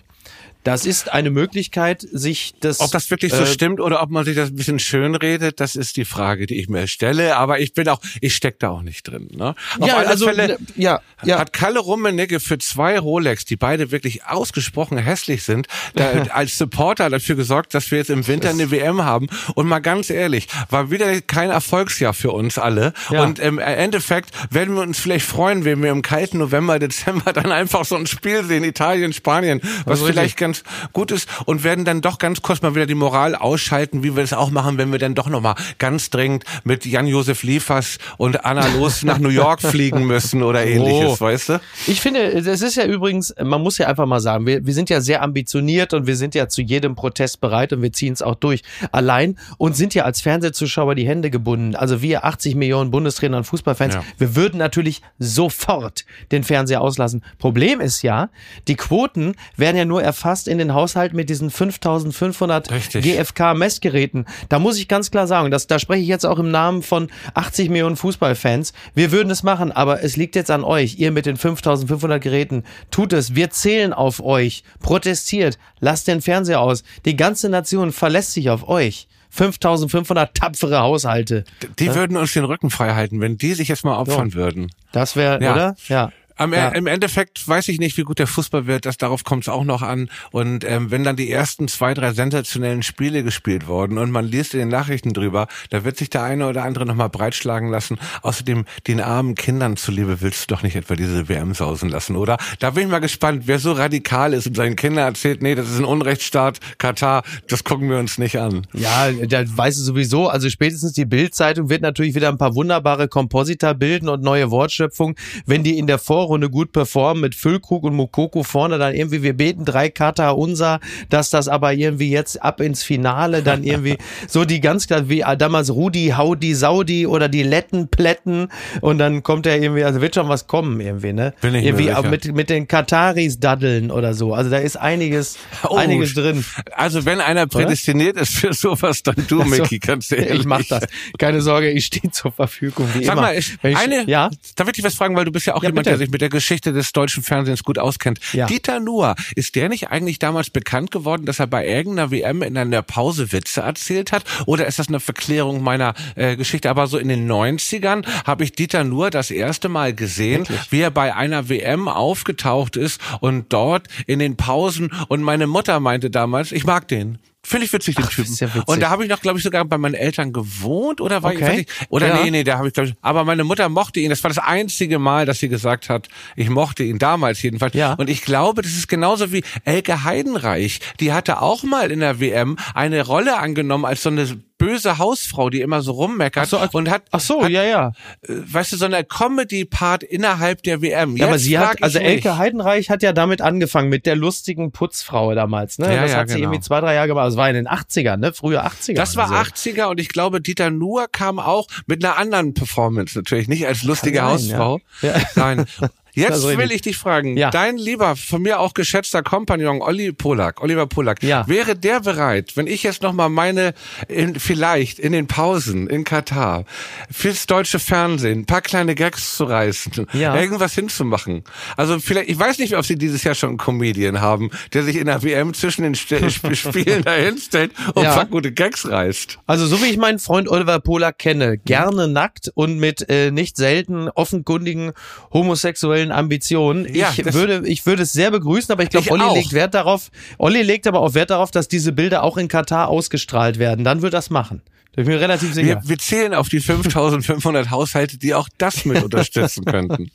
Das 0.63 0.85
ist 0.85 1.11
eine 1.11 1.31
Möglichkeit, 1.31 2.05
sich 2.11 2.53
das. 2.59 2.79
Ob 2.79 2.91
das 2.91 3.09
wirklich 3.09 3.33
so 3.33 3.43
äh, 3.43 3.47
stimmt 3.47 3.79
oder 3.79 4.01
ob 4.01 4.09
man 4.09 4.25
sich 4.25 4.35
das 4.35 4.49
ein 4.49 4.55
bisschen 4.55 4.79
schön 4.79 5.15
redet, 5.15 5.59
das 5.59 5.75
ist 5.75 5.97
die 5.97 6.05
Frage, 6.05 6.45
die 6.45 6.59
ich 6.59 6.69
mir 6.69 6.87
stelle. 6.87 7.37
Aber 7.37 7.59
ich 7.59 7.73
bin 7.73 7.87
auch, 7.89 7.99
ich 8.21 8.35
steck 8.35 8.59
da 8.59 8.69
auch 8.69 8.81
nicht 8.81 9.07
drin. 9.07 9.29
Ne? 9.31 9.55
Auf 9.79 9.87
Ja, 9.87 9.97
alle 9.97 10.07
also, 10.07 10.25
Fälle 10.25 10.57
ja, 10.75 11.01
ja. 11.23 11.39
hat 11.39 11.53
Kalle 11.53 11.79
Rummenigge 11.79 12.39
für 12.39 12.57
zwei 12.57 12.99
Rolex, 12.99 13.45
die 13.45 13.55
beide 13.55 13.91
wirklich 13.91 14.25
ausgesprochen 14.25 14.97
hässlich 14.97 15.43
sind, 15.43 15.67
da, 15.95 16.11
als 16.33 16.57
Supporter 16.57 17.09
dafür 17.09 17.35
gesorgt, 17.35 17.73
dass 17.73 17.89
wir 17.91 17.97
jetzt 17.97 18.09
im 18.09 18.27
Winter 18.27 18.49
eine 18.49 18.71
WM 18.71 19.03
haben. 19.03 19.27
Und 19.55 19.67
mal 19.67 19.79
ganz 19.79 20.09
ehrlich, 20.09 20.47
war 20.69 20.91
wieder 20.91 21.21
kein 21.21 21.49
Erfolgsjahr 21.49 22.13
für 22.13 22.31
uns 22.31 22.57
alle. 22.57 22.93
Ja. 23.09 23.23
Und 23.23 23.39
im 23.39 23.59
Endeffekt 23.59 24.31
werden 24.51 24.75
wir 24.75 24.81
uns 24.81 24.99
vielleicht 24.99 25.25
freuen, 25.25 25.65
wenn 25.65 25.81
wir 25.81 25.91
im 25.91 26.01
kalten 26.01 26.37
November, 26.37 26.79
Dezember 26.91 27.33
dann 27.33 27.51
einfach 27.51 27.85
so 27.85 27.95
ein 27.95 28.07
Spiel 28.07 28.43
sehen, 28.43 28.63
Italien, 28.63 29.13
Spanien, 29.13 29.61
was 29.85 30.01
Also 30.01 30.05
vielleicht 30.05 30.37
ganz 30.37 30.50
gut 30.93 31.11
ist 31.11 31.27
und 31.45 31.63
werden 31.63 31.85
dann 31.85 32.01
doch 32.01 32.17
ganz 32.17 32.41
kurz 32.41 32.61
mal 32.61 32.75
wieder 32.75 32.85
die 32.85 32.95
Moral 32.95 33.35
ausschalten, 33.35 34.03
wie 34.03 34.15
wir 34.15 34.23
es 34.23 34.33
auch 34.33 34.51
machen, 34.51 34.77
wenn 34.77 34.91
wir 34.91 34.99
dann 34.99 35.15
doch 35.15 35.27
nochmal 35.29 35.55
ganz 35.79 36.09
dringend 36.09 36.43
mit 36.63 36.85
Jan-Josef 36.85 37.43
Liefers 37.43 37.97
und 38.17 38.45
Anna 38.45 38.65
Los 38.77 39.03
nach 39.03 39.19
New 39.19 39.29
York 39.29 39.61
fliegen 39.61 40.05
müssen 40.05 40.43
oder 40.43 40.65
ähnliches, 40.65 41.19
Oh. 41.21 41.25
weißt 41.25 41.49
du? 41.49 41.61
Ich 41.87 42.01
finde, 42.01 42.41
das 42.43 42.61
ist 42.61 42.75
ja 42.75 42.85
übrigens, 42.85 43.33
man 43.43 43.61
muss 43.61 43.77
ja 43.77 43.87
einfach 43.87 44.05
mal 44.05 44.19
sagen, 44.19 44.45
wir, 44.45 44.65
wir 44.65 44.73
sind 44.73 44.89
ja 44.89 45.01
sehr 45.01 45.21
ambitioniert 45.21 45.93
und 45.93 46.07
wir 46.07 46.15
sind 46.15 46.35
ja 46.35 46.47
zu 46.47 46.61
jedem 46.61 46.95
Protest 46.95 47.41
bereit 47.41 47.73
und 47.73 47.81
wir 47.81 47.91
ziehen 47.93 48.13
es 48.13 48.21
auch 48.21 48.35
durch. 48.35 48.61
Allein 48.91 49.37
und 49.57 49.75
sind 49.75 49.93
ja 49.93 50.03
als 50.03 50.21
Fernsehzuschauer 50.21 50.95
die 50.95 51.07
Hände 51.07 51.29
gebunden. 51.31 51.75
Also 51.75 52.01
wir 52.01 52.25
80 52.25 52.55
Millionen 52.55 52.91
Bundestrainer 52.91 53.37
und 53.37 53.43
Fußballfans, 53.45 53.95
Ja. 53.95 54.03
wir 54.17 54.35
würden 54.35 54.57
natürlich 54.57 55.01
sofort 55.19 56.05
den 56.31 56.43
Fernseher 56.43 56.81
auslassen. 56.81 57.23
Problem 57.39 57.81
ist 57.81 58.01
ja, 58.01 58.29
die 58.67 58.75
Quoten 58.75 59.35
werden 59.57 59.77
ja 59.77 59.85
nur 59.85 60.03
erfasst, 60.03 60.40
passt 60.41 60.47
in 60.47 60.57
den 60.57 60.73
Haushalt 60.73 61.13
mit 61.13 61.29
diesen 61.29 61.51
5500 61.51 62.71
Richtig. 62.71 63.03
GFK-Messgeräten. 63.05 64.25
Da 64.49 64.57
muss 64.57 64.79
ich 64.79 64.87
ganz 64.87 65.11
klar 65.11 65.27
sagen, 65.27 65.51
dass, 65.51 65.67
da 65.67 65.77
spreche 65.77 66.01
ich 66.01 66.07
jetzt 66.07 66.25
auch 66.25 66.39
im 66.39 66.49
Namen 66.49 66.81
von 66.81 67.09
80 67.35 67.69
Millionen 67.69 67.95
Fußballfans. 67.95 68.73
Wir 68.95 69.11
würden 69.11 69.29
es 69.29 69.43
machen, 69.43 69.71
aber 69.71 70.03
es 70.03 70.17
liegt 70.17 70.35
jetzt 70.35 70.49
an 70.49 70.63
euch. 70.63 70.97
Ihr 70.97 71.11
mit 71.11 71.27
den 71.27 71.37
5500 71.37 72.19
Geräten, 72.21 72.63
tut 72.89 73.13
es. 73.13 73.35
Wir 73.35 73.51
zählen 73.51 73.93
auf 73.93 74.19
euch. 74.23 74.63
Protestiert. 74.79 75.59
Lasst 75.79 76.07
den 76.07 76.21
Fernseher 76.21 76.59
aus. 76.59 76.83
Die 77.05 77.15
ganze 77.15 77.47
Nation 77.49 77.91
verlässt 77.91 78.33
sich 78.33 78.49
auf 78.49 78.67
euch. 78.67 79.07
5500 79.29 80.35
tapfere 80.35 80.79
Haushalte. 80.81 81.45
Die 81.79 81.93
würden 81.95 82.17
uns 82.17 82.33
den 82.33 82.43
Rücken 82.43 82.69
frei 82.69 82.95
halten, 82.95 83.21
wenn 83.21 83.37
die 83.37 83.53
sich 83.53 83.69
jetzt 83.69 83.85
mal 83.85 83.97
opfern 83.97 84.33
würden. 84.33 84.71
Das 84.91 85.15
wäre, 85.15 85.41
Ja. 85.41 85.53
oder? 85.53 85.75
Ja. 85.87 86.11
Am, 86.41 86.53
Ja. 86.53 86.69
Im 86.69 86.87
Endeffekt 86.87 87.47
weiß 87.47 87.67
ich 87.67 87.79
nicht, 87.79 87.97
wie 87.97 88.03
gut 88.03 88.19
der 88.19 88.27
Fußball 88.27 88.67
wird. 88.67 88.85
Das, 88.85 88.97
darauf 88.97 89.23
kommt 89.23 89.43
es 89.43 89.49
auch 89.49 89.63
noch 89.63 89.81
an. 89.81 90.09
Und 90.31 90.63
ähm, 90.63 90.91
wenn 90.91 91.03
dann 91.03 91.15
die 91.15 91.29
ersten 91.31 91.67
zwei, 91.67 91.93
drei 91.93 92.13
sensationellen 92.13 92.83
Spiele 92.83 93.23
gespielt 93.23 93.67
wurden 93.67 93.97
und 93.97 94.11
man 94.11 94.25
liest 94.25 94.53
in 94.53 94.59
den 94.59 94.69
Nachrichten 94.69 95.13
drüber, 95.13 95.47
da 95.69 95.83
wird 95.83 95.97
sich 95.97 96.09
der 96.09 96.23
eine 96.23 96.47
oder 96.47 96.63
andere 96.63 96.85
nochmal 96.85 97.09
breitschlagen 97.09 97.69
lassen. 97.69 97.97
Außerdem, 98.23 98.65
den 98.87 98.99
armen 99.01 99.35
Kindern 99.35 99.77
zuliebe 99.77 100.21
willst 100.21 100.49
du 100.49 100.55
doch 100.55 100.63
nicht 100.63 100.75
etwa 100.75 100.95
diese 100.95 101.29
WM 101.29 101.53
sausen 101.53 101.89
lassen, 101.89 102.15
oder? 102.15 102.37
Da 102.59 102.71
bin 102.71 102.85
ich 102.85 102.89
mal 102.89 102.99
gespannt, 102.99 103.43
wer 103.45 103.59
so 103.59 103.73
radikal 103.73 104.33
ist 104.33 104.47
und 104.47 104.55
seinen 104.55 104.75
Kindern 104.75 105.05
erzählt, 105.05 105.41
nee, 105.43 105.53
das 105.53 105.69
ist 105.69 105.77
ein 105.77 105.85
Unrechtsstaat, 105.85 106.59
Katar, 106.79 107.23
das 107.47 107.63
gucken 107.63 107.89
wir 107.89 107.97
uns 107.99 108.17
nicht 108.17 108.39
an. 108.39 108.65
Ja, 108.73 109.11
da 109.11 109.43
weiß 109.45 109.77
es 109.77 109.85
sowieso. 109.85 110.27
Also 110.27 110.49
spätestens 110.49 110.93
die 110.93 111.05
Bild-Zeitung 111.05 111.69
wird 111.69 111.81
natürlich 111.81 112.15
wieder 112.15 112.29
ein 112.29 112.37
paar 112.37 112.55
wunderbare 112.55 113.07
Komposita 113.07 113.73
bilden 113.73 114.09
und 114.09 114.23
neue 114.23 114.49
Wortschöpfungen, 114.49 115.15
wenn 115.45 115.63
die 115.63 115.77
in 115.77 115.85
der 115.87 115.99
Vorrunde 115.99 116.30
gut 116.49 116.71
performen 116.71 117.21
mit 117.21 117.35
Füllkrug 117.35 117.83
und 117.83 117.93
Mukoko 117.93 118.43
vorne, 118.43 118.77
dann 118.77 118.93
irgendwie 118.95 119.21
wir 119.23 119.33
beten 119.33 119.65
drei 119.65 119.89
Kata 119.89 120.31
unser, 120.31 120.79
dass 121.09 121.29
das 121.29 121.47
aber 121.47 121.73
irgendwie 121.73 122.09
jetzt 122.11 122.41
ab 122.41 122.61
ins 122.61 122.83
Finale 122.83 123.43
dann 123.43 123.63
irgendwie 123.63 123.97
so 124.27 124.45
die 124.45 124.61
ganz 124.61 124.87
klar 124.87 125.09
wie 125.09 125.23
damals 125.37 125.71
Rudi, 125.71 126.13
Haudi, 126.15 126.53
Saudi 126.55 127.05
oder 127.07 127.27
die 127.29 127.43
Letten, 127.43 127.89
Plätten 127.89 128.47
und 128.81 128.97
dann 128.97 129.23
kommt 129.23 129.45
er 129.45 129.61
irgendwie, 129.61 129.83
also 129.83 130.01
wird 130.01 130.15
schon 130.15 130.29
was 130.29 130.47
kommen 130.47 130.79
irgendwie, 130.79 131.13
ne? 131.13 131.33
Bin 131.41 131.55
ich 131.55 131.65
irgendwie 131.65 132.09
mit 132.09 132.33
mit 132.33 132.49
den 132.49 132.67
Kataris 132.67 133.39
daddeln 133.39 133.91
oder 133.91 134.13
so. 134.13 134.33
Also 134.33 134.49
da 134.49 134.57
ist 134.57 134.77
einiges 134.77 135.37
Oh, 135.67 135.75
einiges 135.75 136.13
drin. 136.13 136.43
Also 136.71 137.05
wenn 137.05 137.19
einer 137.19 137.47
prädestiniert 137.47 138.17
ist 138.17 138.33
für 138.33 138.53
sowas, 138.53 139.03
dann 139.03 139.15
du, 139.27 139.41
Also, 139.41 139.55
Micky, 139.63 139.79
ganz 139.79 140.11
ehrlich. 140.11 140.41
Ich 140.41 140.45
mach 140.45 140.63
das. 140.69 140.85
Keine 141.17 141.41
Sorge, 141.41 141.69
ich 141.71 141.85
stehe 141.85 142.11
zur 142.11 142.31
Verfügung, 142.31 142.87
Sag 142.93 143.01
immer. 143.01 143.15
mal, 143.15 143.37
ich, 143.37 143.57
ich, 143.63 143.75
eine, 143.77 144.03
ja? 144.09 144.29
da 144.55 144.65
würde 144.65 144.77
ich 144.79 144.83
was 144.83 144.95
fragen, 144.95 145.15
weil 145.15 145.25
du 145.25 145.31
bist 145.31 145.45
ja 145.47 145.55
auch 145.55 145.63
Ja, 145.63 145.69
jemand, 145.69 145.85
bitte. 145.85 145.89
der 145.97 145.97
sich 145.99 146.10
mit 146.11 146.21
der 146.21 146.29
Geschichte 146.29 146.73
des 146.73 146.91
deutschen 146.91 147.23
Fernsehens 147.23 147.63
gut 147.63 147.79
auskennt. 147.79 148.19
Ja. 148.33 148.45
Dieter 148.45 148.79
Nuhr, 148.79 149.15
ist 149.35 149.55
der 149.55 149.69
nicht 149.69 149.89
eigentlich 149.89 150.19
damals 150.19 150.49
bekannt 150.49 150.91
geworden, 150.91 151.25
dass 151.25 151.39
er 151.39 151.47
bei 151.47 151.67
irgendeiner 151.67 152.11
WM 152.11 152.41
in 152.41 152.57
einer 152.57 152.81
Pause 152.81 153.31
Witze 153.31 153.61
erzählt 153.61 154.11
hat? 154.11 154.23
Oder 154.45 154.67
ist 154.67 154.79
das 154.79 154.87
eine 154.87 154.99
Verklärung 154.99 155.63
meiner 155.63 155.93
äh, 156.15 156.35
Geschichte? 156.35 156.69
Aber 156.69 156.87
so 156.87 156.97
in 156.97 157.07
den 157.07 157.29
90ern 157.29 158.05
habe 158.25 158.43
ich 158.43 158.53
Dieter 158.53 158.83
Nuhr 158.83 159.09
das 159.09 159.31
erste 159.31 159.69
Mal 159.69 159.93
gesehen, 159.93 160.45
wie 160.69 160.81
er 160.81 160.91
bei 160.91 161.15
einer 161.15 161.49
WM 161.49 161.87
aufgetaucht 161.87 162.75
ist 162.75 163.01
und 163.19 163.51
dort 163.53 163.87
in 164.07 164.19
den 164.19 164.37
Pausen 164.37 164.91
und 165.07 165.21
meine 165.21 165.47
Mutter 165.47 165.79
meinte 165.79 166.09
damals, 166.09 166.51
ich 166.51 166.65
mag 166.65 166.87
den. 166.87 167.17
Finde 167.43 167.65
ich 167.65 167.73
witzig, 167.73 167.95
den 167.95 168.05
Ach, 168.05 168.09
Typen. 168.11 168.33
ja 168.35 168.47
witzig. 168.53 168.67
Und 168.67 168.81
da 168.81 168.89
habe 168.91 169.03
ich 169.03 169.09
noch, 169.09 169.19
glaube 169.19 169.39
ich, 169.39 169.43
sogar 169.43 169.65
bei 169.65 169.77
meinen 169.79 169.95
Eltern 169.95 170.31
gewohnt 170.31 171.01
oder 171.01 171.23
war 171.23 171.33
ich, 171.33 171.41
Okay. 171.41 171.47
weiß 171.51 171.59
ich, 171.61 171.67
oder 171.89 172.07
Ja. 172.09 172.23
nee, 172.23 172.29
nee, 172.31 172.43
da 172.43 172.57
habe 172.59 172.67
ich, 172.67 172.73
glaube 172.73 172.89
ich, 172.89 172.95
aber 173.01 173.23
meine 173.23 173.43
Mutter 173.43 173.67
mochte 173.67 173.99
ihn. 173.99 174.11
Das 174.11 174.23
war 174.23 174.29
das 174.29 174.37
einzige 174.37 174.99
Mal, 174.99 175.25
dass 175.25 175.39
sie 175.39 175.49
gesagt 175.49 175.89
hat, 175.89 176.07
ich 176.35 176.49
mochte 176.49 176.83
ihn 176.83 176.99
damals 176.99 177.41
jedenfalls. 177.41 177.73
Ja. 177.73 177.93
Und 177.93 178.09
ich 178.11 178.21
glaube, 178.21 178.61
das 178.61 178.73
ist 178.73 178.87
genauso 178.87 179.31
wie 179.31 179.43
Elke 179.65 180.03
Heidenreich. 180.03 180.79
Die 180.99 181.13
hatte 181.13 181.41
auch 181.41 181.63
mal 181.63 181.91
in 181.91 181.99
der 182.01 182.19
WM 182.19 182.57
eine 182.75 183.05
Rolle 183.05 183.37
angenommen 183.39 183.85
als 183.85 184.03
so 184.03 184.09
eine 184.09 184.27
böse 184.61 184.97
Hausfrau, 184.99 185.49
die 185.49 185.61
immer 185.61 185.81
so 185.81 185.93
rummeckert 185.93 186.43
Ach 186.45 186.69
so, 186.69 186.77
und 186.77 186.89
hat, 186.89 187.03
Ach 187.11 187.19
so, 187.19 187.43
hat 187.43 187.49
ja, 187.49 187.63
ja. 187.63 187.91
äh, 188.21 188.33
weißt 188.45 188.73
du, 188.73 188.77
so 188.77 188.85
eine 188.85 189.03
Comedy-Part 189.03 190.03
innerhalb 190.03 190.61
der 190.63 190.81
WM. 190.81 191.17
Ja, 191.17 191.27
aber 191.27 191.39
sie 191.39 191.57
hat, 191.57 191.81
also. 191.81 191.99
Elke 191.99 192.37
Heidenreich 192.37 192.89
hat 192.89 193.03
ja 193.03 193.13
damit 193.13 193.41
angefangen, 193.41 193.89
mit 193.89 194.05
der 194.05 194.15
lustigen 194.15 194.71
Putzfrau 194.71 195.33
damals, 195.33 195.79
ne? 195.79 195.93
Ja, 195.93 196.01
das 196.01 196.11
ja, 196.11 196.17
hat 196.17 196.29
sie 196.29 196.35
genau. 196.35 196.49
irgendwie 196.49 196.61
zwei, 196.61 196.79
drei 196.79 196.93
Jahre 196.93 197.07
gemacht. 197.07 197.27
Das 197.27 197.37
war 197.37 197.49
in 197.49 197.55
den 197.55 197.67
80ern, 197.67 198.17
ne? 198.17 198.33
Frühe 198.33 198.63
80er. 198.63 198.93
Das 198.93 199.15
war 199.15 199.31
also. 199.31 199.51
80er 199.51 199.85
und 199.85 199.99
ich 199.99 200.09
glaube, 200.09 200.41
Dieter 200.41 200.69
Nuhr 200.69 201.07
kam 201.11 201.39
auch 201.39 201.67
mit 201.87 202.03
einer 202.03 202.17
anderen 202.17 202.53
Performance 202.53 203.17
natürlich, 203.17 203.47
nicht 203.47 203.65
als 203.65 203.83
lustige 203.83 204.21
Hausfrau. 204.21 204.79
ja. 205.01 205.17
Ja. 205.17 205.21
Nein. 205.35 205.65
Jetzt 206.13 206.45
will 206.45 206.71
ich 206.71 206.81
dich 206.81 206.97
fragen, 206.97 207.37
Ja. 207.37 207.49
dein 207.51 207.77
lieber, 207.77 208.15
von 208.15 208.41
mir 208.41 208.59
auch 208.59 208.73
geschätzter 208.73 209.23
Kompagnon 209.23 209.81
Olli 209.81 210.11
Polak, 210.11 210.61
Oliver 210.61 210.85
Polak, 210.87 211.23
Ja. 211.23 211.47
wäre 211.47 211.75
der 211.75 211.99
bereit, 212.01 212.55
wenn 212.55 212.67
ich 212.67 212.83
jetzt 212.83 213.01
nochmal 213.01 213.29
meine, 213.29 213.73
in, 214.07 214.39
vielleicht 214.39 214.99
in 214.99 215.13
den 215.13 215.27
Pausen 215.27 215.87
in 215.87 216.03
Katar, 216.03 216.65
fürs 217.09 217.45
deutsche 217.47 217.79
Fernsehen, 217.79 218.39
ein 218.39 218.45
paar 218.45 218.61
kleine 218.61 218.95
Gags 218.95 219.35
zu 219.37 219.45
reißen, 219.45 220.07
Ja. 220.13 220.35
irgendwas 220.35 220.73
hinzumachen. 220.75 221.43
Also 221.77 221.99
vielleicht, 221.99 222.29
ich 222.29 222.37
weiß 222.39 222.59
nicht, 222.59 222.75
ob 222.75 222.85
sie 222.85 222.95
dieses 222.97 223.23
Jahr 223.23 223.35
schon 223.35 223.49
einen 223.49 223.57
Comedian 223.57 224.19
haben, 224.21 224.49
der 224.73 224.83
sich 224.83 224.97
in 224.97 225.05
der 225.05 225.23
WM 225.23 225.53
zwischen 225.53 225.83
den 225.83 225.95
St 225.95 226.11
Sp- 226.27 226.53
Spielen 226.55 227.03
dahinstellt 227.03 227.71
und 227.95 228.05
ein 228.05 228.13
paar 228.13 228.25
gute 228.25 228.51
Gags 228.51 228.87
reißt. 228.89 229.39
Also 229.47 229.65
so 229.65 229.81
wie 229.81 229.87
ich 229.87 229.97
meinen 229.97 230.19
Freund 230.19 230.49
Oliver 230.49 230.79
Polak 230.79 231.19
kenne, 231.19 231.57
gerne 231.57 232.07
nackt 232.07 232.51
und 232.53 232.77
mit 232.79 233.07
äh, 233.09 233.31
nicht 233.31 233.55
selten 233.57 234.09
offenkundigen 234.09 234.91
homosexuellen 235.33 236.00
Ambitionen. 236.09 236.91
Ja, 236.95 237.13
ich 237.13 237.33
würde, 237.33 237.67
ich 237.67 237.85
würde 237.85 238.03
es 238.03 238.13
sehr 238.13 238.31
begrüßen, 238.31 238.71
aber 238.71 238.83
ich 238.83 238.89
glaube, 238.89 239.11
Olli 239.11 239.23
auch. 239.23 239.35
legt 239.35 239.51
Wert 239.51 239.73
darauf. 239.73 240.09
Olli 240.37 240.61
legt 240.61 240.87
aber 240.87 241.01
auch 241.01 241.13
Wert 241.13 241.31
darauf, 241.31 241.51
dass 241.51 241.67
diese 241.67 241.91
Bilder 241.91 242.23
auch 242.23 242.37
in 242.37 242.47
Katar 242.47 242.87
ausgestrahlt 242.87 243.59
werden. 243.59 243.83
Dann 243.83 244.01
wird 244.01 244.13
das 244.13 244.29
machen. 244.29 244.61
Da 244.93 245.03
bin 245.03 245.11
ich 245.11 245.15
mir 245.17 245.21
relativ 245.21 245.53
sicher. 245.53 245.67
Wir, 245.67 245.81
wir 245.83 245.97
zählen 245.97 246.33
auf 246.33 246.47
die 246.47 246.61
5500 246.61 247.69
Haushalte, 247.69 248.17
die 248.17 248.33
auch 248.33 248.47
das 248.57 248.85
mit 248.85 249.03
unterstützen 249.03 249.65
könnten. 249.65 250.09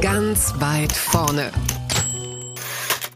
Ganz 0.00 0.54
weit 0.58 0.92
vorne. 0.92 1.50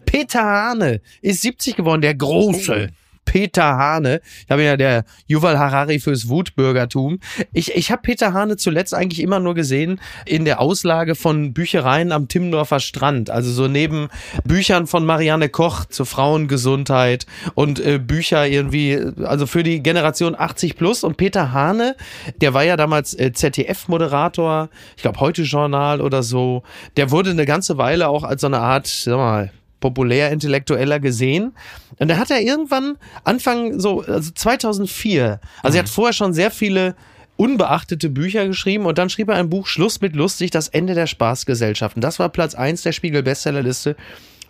Peter 0.04 0.42
Hane 0.42 1.00
ist 1.20 1.42
70 1.42 1.76
geworden, 1.76 2.00
der 2.00 2.14
große. 2.14 2.88
Peter 3.28 3.76
Hane. 3.76 4.22
Ich 4.44 4.50
habe 4.50 4.64
ja 4.64 4.78
der 4.78 5.04
Yuval 5.26 5.58
Harari 5.58 6.00
fürs 6.00 6.30
Wutbürgertum. 6.30 7.20
Ich, 7.52 7.74
ich 7.76 7.90
habe 7.90 8.00
Peter 8.00 8.32
Hane 8.32 8.56
zuletzt 8.56 8.94
eigentlich 8.94 9.20
immer 9.20 9.38
nur 9.38 9.54
gesehen 9.54 10.00
in 10.24 10.46
der 10.46 10.60
Auslage 10.60 11.14
von 11.14 11.52
Büchereien 11.52 12.10
am 12.10 12.28
Timmendorfer 12.28 12.80
Strand. 12.80 13.28
Also 13.28 13.52
so 13.52 13.68
neben 13.68 14.08
Büchern 14.44 14.86
von 14.86 15.04
Marianne 15.04 15.50
Koch 15.50 15.84
zur 15.84 16.06
Frauengesundheit 16.06 17.26
und 17.54 17.80
äh, 17.80 17.98
Bücher 17.98 18.46
irgendwie, 18.46 18.98
also 19.22 19.46
für 19.46 19.62
die 19.62 19.82
Generation 19.82 20.34
80 20.34 20.76
plus. 20.76 21.04
Und 21.04 21.18
Peter 21.18 21.52
Hane, 21.52 21.96
der 22.40 22.54
war 22.54 22.64
ja 22.64 22.78
damals 22.78 23.12
äh, 23.12 23.32
ZDF-Moderator, 23.32 24.70
ich 24.96 25.02
glaube 25.02 25.20
Heute-Journal 25.20 26.00
oder 26.00 26.22
so. 26.22 26.62
Der 26.96 27.10
wurde 27.10 27.30
eine 27.32 27.44
ganze 27.44 27.76
Weile 27.76 28.08
auch 28.08 28.24
als 28.24 28.40
so 28.40 28.46
eine 28.46 28.60
Art, 28.60 28.86
sag 28.86 29.16
mal, 29.18 29.50
populär-intellektueller 29.80 31.00
gesehen. 31.00 31.54
Und 31.98 32.08
da 32.08 32.16
hat 32.16 32.30
er 32.30 32.40
irgendwann 32.40 32.96
Anfang 33.24 33.78
so, 33.78 34.02
also 34.02 34.30
2004, 34.30 35.40
also 35.62 35.76
er 35.76 35.82
hat 35.82 35.88
vorher 35.88 36.12
schon 36.12 36.32
sehr 36.32 36.50
viele 36.50 36.94
unbeachtete 37.36 38.10
Bücher 38.10 38.46
geschrieben 38.46 38.84
und 38.86 38.98
dann 38.98 39.10
schrieb 39.10 39.28
er 39.28 39.36
ein 39.36 39.48
Buch 39.48 39.66
Schluss 39.66 40.00
mit 40.00 40.16
lustig, 40.16 40.50
das 40.50 40.68
Ende 40.68 40.94
der 40.94 41.06
Spaßgesellschaft. 41.06 41.94
Und 41.94 42.02
das 42.02 42.18
war 42.18 42.28
Platz 42.30 42.54
eins 42.54 42.82
der 42.82 42.92
Spiegel 42.92 43.22
Bestsellerliste 43.22 43.94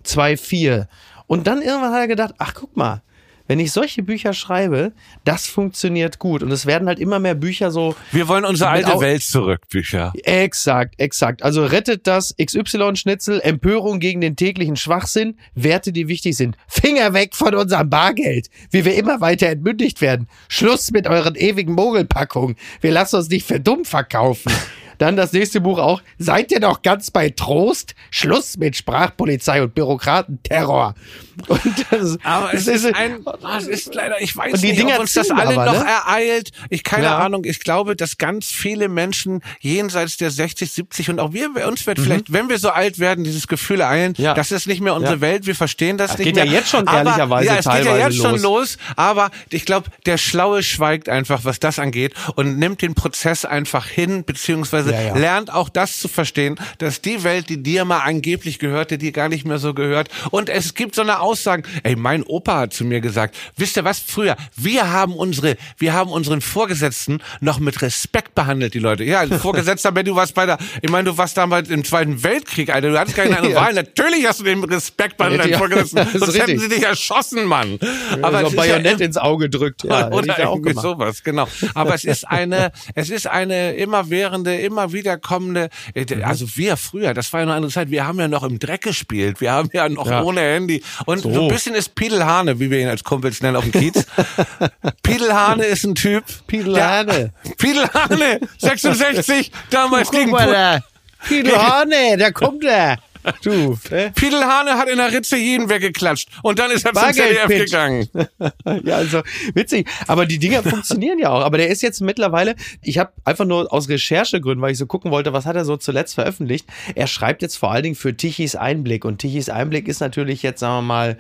2,4. 0.05 0.87
Und 1.27 1.47
dann 1.47 1.61
irgendwann 1.61 1.93
hat 1.93 2.01
er 2.01 2.09
gedacht, 2.09 2.35
ach 2.39 2.55
guck 2.55 2.77
mal, 2.77 3.03
wenn 3.49 3.59
ich 3.59 3.73
solche 3.73 4.05
Bücher 4.05 4.35
schreibe, 4.35 4.93
das 5.25 5.47
funktioniert 5.47 6.21
gut. 6.21 6.45
Und 6.45 6.53
es 6.53 6.67
werden 6.67 6.87
halt 6.87 7.01
immer 7.01 7.19
mehr 7.19 7.35
Bücher 7.35 7.73
so 7.73 7.97
Wir 8.13 8.29
wollen 8.29 8.45
unsere 8.45 8.71
alte 8.71 9.01
Welt 9.01 9.23
zurück, 9.23 9.63
Bücher. 9.69 10.13
Exakt, 10.23 10.95
exakt. 11.01 11.43
Also 11.43 11.65
rettet 11.65 12.07
das 12.07 12.35
XY-Schnitzel, 12.41 13.41
Empörung 13.41 13.99
gegen 13.99 14.21
den 14.21 14.37
täglichen 14.37 14.77
Schwachsinn, 14.77 15.39
Werte, 15.55 15.93
die 15.93 16.07
wichtig 16.07 16.37
sind. 16.37 16.57
Finger 16.69 17.15
weg 17.15 17.35
von 17.35 17.55
unserem 17.55 17.91
Bargeld, 17.91 18.49
wie 18.71 18.85
wir 18.85 18.95
immer 18.95 19.21
weiter 19.21 19.49
entmündigt 19.49 20.01
werden. 20.01 20.29
Schluss 20.49 20.91
mit 20.91 21.09
euren 21.09 21.35
ewigen 21.35 21.73
Mogelpackungen. 21.73 22.57
Wir 22.81 22.93
lassen 22.93 23.17
uns 23.17 23.29
nicht 23.29 23.47
für 23.47 23.59
dumm 23.59 23.85
verkaufen. 23.85 24.53
Dann 24.99 25.17
das 25.17 25.33
nächste 25.33 25.61
Buch 25.61 25.79
auch. 25.79 26.03
Seid 26.19 26.51
ihr 26.53 26.61
noch 26.61 26.83
ganz 26.83 27.11
bei 27.11 27.31
Trost? 27.31 27.95
Schluss 28.11 28.57
mit 28.57 28.77
Sprachpolizei 28.77 29.63
und 29.63 29.75
Bürokratenterror. 29.75 30.95
Und 31.47 31.61
das, 31.93 32.19
Aber 32.25 32.51
das 32.51 32.67
es 32.67 32.83
ist 32.83 32.95
ein, 32.97 33.25
es 33.61 33.69
ist 33.69 33.95
leider, 33.95 34.21
ich 34.21 34.37
weiß 34.37 34.61
nicht, 34.61 34.77
Dinger 34.77 34.95
ob 34.95 35.01
uns 35.03 35.13
das 35.13 35.31
alle 35.31 35.51
aber, 35.57 35.67
noch 35.67 35.85
ne? 35.85 35.89
ereilt. 35.89 36.51
Ich 36.69 36.83
keine 36.83 37.05
Ja. 37.05 37.19
Ahnung. 37.19 37.45
Ich 37.45 37.61
glaube, 37.61 37.95
dass 37.95 38.19
ganz 38.19 38.51
viele 38.51 38.89
Menschen 38.89 39.41
jenseits 39.61 40.17
der 40.17 40.33
60, 40.33 40.69
70 40.73 41.11
und 41.11 41.21
auch 41.21 41.33
wir, 41.33 41.49
uns 41.69 41.87
wird 41.87 42.01
vielleicht, 42.01 42.33
wenn 42.33 42.49
wir 42.49 42.59
so 42.59 42.71
alt 42.71 42.99
werden, 42.99 43.23
dieses 43.23 43.47
Gefühl 43.47 43.83
ereilen, 43.83 44.15
Mhm. 44.19 44.25
Ja. 44.25 44.35
das 44.35 44.51
ist 44.51 44.67
nicht 44.67 44.81
mehr 44.81 44.95
unsere 44.95 45.15
Ja. 45.15 45.21
Welt. 45.21 45.47
Wir 45.47 45.55
verstehen 45.55 45.97
das, 45.97 46.11
Das 46.11 46.19
nicht 46.19 46.27
geht 46.27 46.35
mehr. 46.35 46.45
ja 46.45 46.53
jetzt 46.55 46.71
schon 46.71 46.89
aber, 46.89 46.99
ehrlicherweise 47.11 47.47
ja, 47.47 47.53
es 47.59 47.65
geht 47.67 47.75
ja 47.75 47.83
teilweise 47.85 48.09
jetzt 48.09 48.17
schon 48.17 48.33
los. 48.33 48.43
los. 48.43 48.79
Aber 48.97 49.31
ich 49.51 49.65
glaube, 49.65 49.91
der 50.07 50.19
Schlaue 50.19 50.65
schweigt 50.65 51.09
einfach, 51.09 51.45
was 51.45 51.61
das 51.61 51.79
angeht 51.79 52.15
und 52.35 52.59
nimmt 52.59 52.83
den 52.83 52.95
Prozess 52.97 53.45
einfach 53.45 53.87
hin, 53.87 54.25
beziehungsweise 54.25 54.88
Also 54.89 55.03
Ja, 55.03 55.15
ja. 55.15 55.17
lernt 55.17 55.53
auch 55.53 55.69
das 55.69 55.99
zu 55.99 56.09
verstehen, 56.09 56.57
dass 56.79 57.01
die 57.01 57.25
Welt, 57.25 57.49
die 57.49 57.63
dir 57.63 57.85
mal 57.85 58.01
angeblich 58.01 58.59
gehörte, 58.59 58.99
dir 58.99 59.13
gar 59.13 59.29
nicht 59.29 59.45
mehr 59.47 59.59
so 59.59 59.75
gehört. 59.75 60.09
Und 60.31 60.49
es 60.49 60.75
gibt 60.75 60.95
so 60.95 61.03
eine 61.03 61.21
Aussage, 61.21 61.63
ey, 61.83 61.97
mein 61.97 62.23
Opa 62.23 62.59
hat 62.61 62.73
zu 62.73 62.85
mir 62.85 63.01
gesagt, 63.01 63.37
wisst 63.57 63.77
ihr 63.77 63.85
was, 63.85 63.99
früher, 63.99 64.37
wir 64.57 64.91
haben 64.91 65.15
unsere, 65.15 65.57
wir 65.77 65.93
haben 65.93 66.11
unseren 66.11 66.41
Vorgesetzten 66.41 67.21
noch 67.41 67.59
mit 67.59 67.83
Respekt 67.83 68.35
behandelt, 68.35 68.75
die 68.75 68.79
Leute. 68.79 69.05
Ja, 69.05 69.27
Vorgesetzter, 69.39 69.95
wenn 69.95 70.07
du 70.07 70.15
warst 70.15 70.35
bei 70.35 70.47
der, 70.47 70.59
ich 70.83 70.91
meine, 70.91 71.11
du 71.11 71.19
warst 71.19 71.37
damals 71.37 71.69
im 71.71 71.85
Zweiten 71.85 72.23
Weltkrieg, 72.23 72.71
Alter, 72.75 72.91
du 72.91 72.99
hattest 72.99 73.17
keine 73.17 73.37
andere. 73.37 73.55
Wahl. 73.59 73.75
Natürlich 73.75 74.27
hast 74.27 74.41
du 74.41 74.45
den 74.45 74.63
Respekt 74.65 75.17
behandelt, 75.17 75.45
deinen 75.45 75.59
Vorgesetzten. 75.59 76.07
Sonst 76.19 76.39
hätten 76.39 76.51
richtig. 76.53 76.61
sie 76.61 76.69
dich 76.69 76.85
erschossen, 76.85 77.45
Mann. 77.45 77.79
Aber 78.23 78.41
so 78.41 78.47
ist 78.49 78.57
Bajonett 78.57 79.01
ja, 79.01 79.07
ins 79.07 79.17
Auge 79.17 79.51
drückt. 79.51 79.85
Ja, 79.85 80.09
oder 80.13 80.39
irgendwie 80.39 80.75
sowas, 80.75 81.23
genau. 81.23 81.49
Aber 81.75 81.95
es 81.95 82.05
ist 82.05 82.27
eine, 82.29 82.73
es 82.95 83.11
ist 83.11 83.27
eine 83.27 83.75
immerwährende, 83.75 84.57
immer 84.57 84.78
wiederkommende, 84.93 85.69
äh, 85.95 86.05
Mhm. 86.15 86.25
also 86.25 86.47
wir 86.57 86.77
früher, 86.77 87.15
das 87.15 87.33
war 87.33 87.41
ja 87.41 87.47
noch 87.47 87.53
eine 87.53 87.57
andere 87.59 87.73
Zeit, 87.73 87.91
wir 87.91 88.07
haben 88.07 88.19
ja 88.21 88.29
noch 88.29 88.43
im 88.45 88.59
Dreck 88.59 88.83
gespielt, 88.83 89.41
wir 89.41 89.53
haben 89.53 89.69
ja 89.73 89.89
noch 89.89 90.09
Ja. 90.09 90.23
ohne 90.23 90.41
Handy. 90.41 90.83
Und 91.07 91.23
so. 91.23 91.33
So. 91.33 91.43
ein 91.43 91.49
bisschen 91.49 91.75
ist 91.75 91.95
Piedelhane, 91.95 92.59
wie 92.61 92.71
wir 92.71 92.79
ihn 92.81 92.89
als 92.89 93.05
Kumpels 93.05 93.41
nennen 93.43 93.57
auf 93.57 93.65
dem 93.65 93.73
Kiez. 93.73 94.07
Piedelhane 95.03 95.65
ist 95.65 95.85
ein 95.85 95.95
Typ. 95.95 96.25
Piedelhane. 96.47 97.33
Der, 97.45 97.53
Piedelhane, 97.57 98.41
66, 98.59 99.51
damals 99.71 100.11
gegen 100.11 100.31
Guck 100.31 100.41
mal 100.41 100.49
Pu- 100.49 100.53
da. 100.53 102.17
Da 102.19 102.31
kommt 102.31 102.65
er. 102.65 102.99
Du, 103.43 103.79
ne? 103.91 104.13
Piedelhane 104.15 104.73
hat 104.73 104.89
in 104.89 104.97
der 104.97 105.13
Ritze 105.13 105.37
jeden 105.37 105.69
weggeklatscht 105.69 106.29
und 106.43 106.59
dann 106.59 106.71
ist 106.71 106.85
er 106.85 106.93
zum 106.93 107.13
ZDF 107.13 107.41
Bargeldpitch. 107.43 107.71
gegangen. 107.71 108.09
Ja, 108.85 108.97
also 108.97 109.23
witzig. 109.55 109.89
Aber 110.07 110.27
die 110.27 110.39
Dinger 110.39 110.63
funktionieren 110.63 111.19
ja 111.19 111.31
auch. 111.31 111.41
Aber 111.43 111.59
der 111.59 111.69
ist 111.69 111.83
jetzt 111.83 112.01
mittlerweile, 112.01 112.55
ich 112.83 112.99
habe 112.99 113.13
einfach 113.25 113.45
nur 113.45 113.73
aus 113.73 113.89
Recherchegründen, 113.89 114.61
weil 114.63 114.73
ich 114.73 114.79
so 114.79 114.87
gucken 114.87 115.11
wollte, 115.11 115.33
was 115.33 115.47
hat 115.47 115.57
er 115.57 115.65
so 115.65 115.77
zuletzt 115.77 116.15
veröffentlicht. 116.15 116.67
Er 116.95 117.07
schreibt 117.07 117.43
jetzt 117.43 117.57
vor 117.57 117.73
allen 117.73 117.83
Dingen 117.83 117.95
für 117.95 118.17
Tichys 118.17 118.57
Einblick. 118.57 119.05
Und 119.05 119.19
Tichys 119.19 119.49
Einblick 119.49 119.89
ist 119.89 120.01
natürlich 120.01 120.43
jetzt, 120.43 120.61
sagen 120.61 120.77
wir 120.77 120.83
mal, 120.83 121.19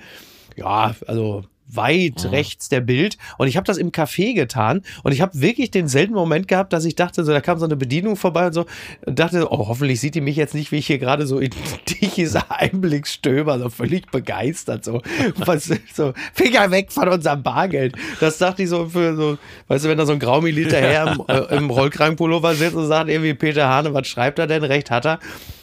ja, 0.57 0.94
also 1.07 1.44
weit 1.70 2.24
Mhm. 2.24 2.30
rechts 2.30 2.68
der 2.68 2.80
Bild 2.80 3.18
und 3.36 3.48
ich 3.48 3.56
habe 3.56 3.66
das 3.66 3.76
im 3.76 3.90
Café 3.92 4.34
getan 4.34 4.82
und 5.02 5.12
ich 5.12 5.20
habe 5.20 5.40
wirklich 5.40 5.70
den 5.70 5.88
seltenen 5.88 6.18
Moment 6.18 6.48
gehabt, 6.48 6.72
dass 6.72 6.84
ich 6.84 6.94
dachte, 6.96 7.24
so 7.24 7.32
da 7.32 7.40
kam 7.40 7.58
so 7.58 7.64
eine 7.66 7.76
Bedienung 7.76 8.16
vorbei 8.16 8.46
und 8.46 8.52
so 8.54 8.66
und 9.06 9.18
dachte, 9.18 9.46
oh, 9.50 9.68
hoffentlich 9.68 10.00
sieht 10.00 10.14
die 10.14 10.20
mich 10.20 10.36
jetzt 10.36 10.54
nicht, 10.54 10.72
wie 10.72 10.76
ich 10.76 10.86
hier 10.86 10.98
gerade 10.98 11.26
so 11.26 11.38
in 11.38 11.50
Tichys 11.84 12.36
Einblick 12.48 13.06
stöber, 13.06 13.58
so 13.58 13.68
völlig 13.68 14.10
begeistert 14.10 14.84
so, 14.84 15.02
was 15.36 15.70
so 15.94 16.12
Finger 16.34 16.70
weg 16.70 16.90
von 16.92 17.08
unserem 17.08 17.42
Bargeld. 17.42 17.94
Das 18.20 18.38
dachte 18.38 18.62
ich 18.62 18.68
so 18.68 18.86
für 18.86 19.14
so, 19.16 19.38
weißt 19.68 19.84
du, 19.84 19.88
wenn 19.88 19.98
da 19.98 20.06
so 20.06 20.12
ein 20.12 20.18
Graumiliter 20.18 20.78
her 20.78 21.16
im, 21.28 21.34
äh, 21.34 21.56
im 21.56 21.70
Rollkragenpullover 21.70 22.54
sitzt 22.54 22.74
und 22.76 22.86
sagt 22.86 23.10
irgendwie 23.10 23.34
Peter 23.34 23.68
Hane, 23.68 23.92
was 23.94 24.06
schreibt 24.08 24.38
er 24.38 24.46
denn? 24.46 24.64
Recht 24.64 24.90
hat 24.90 25.06
er. 25.06 25.18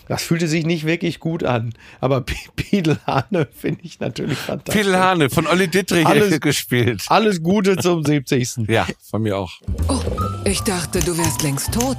Das 0.08 0.24
fühlte 0.24 0.47
sich 0.47 0.66
nicht 0.66 0.86
wirklich 0.86 1.20
gut 1.20 1.43
an. 1.43 1.74
Aber 2.01 2.22
P- 2.22 2.36
Piedel 2.56 2.99
Hane 3.08 3.47
finde 3.56 3.82
ich 3.84 3.99
natürlich 3.99 4.38
fantastisch. 4.38 4.76
Piedelhane 4.84 5.30
von 5.30 5.47
Olli 5.47 5.68
Dittrich 5.68 6.06
Alles- 6.06 6.39
gespielt. 6.39 7.03
Alles 7.10 7.41
Gute 7.41 7.78
zum 7.78 8.03
70. 8.03 8.68
Ja, 8.68 8.86
von 9.10 9.22
mir 9.24 9.38
auch. 9.38 9.53
Oh, 9.88 9.99
ich 10.45 10.62
dachte, 10.62 10.99
du 10.99 11.18
wärst 11.18 11.41
längst 11.43 11.74
tot. 11.74 11.97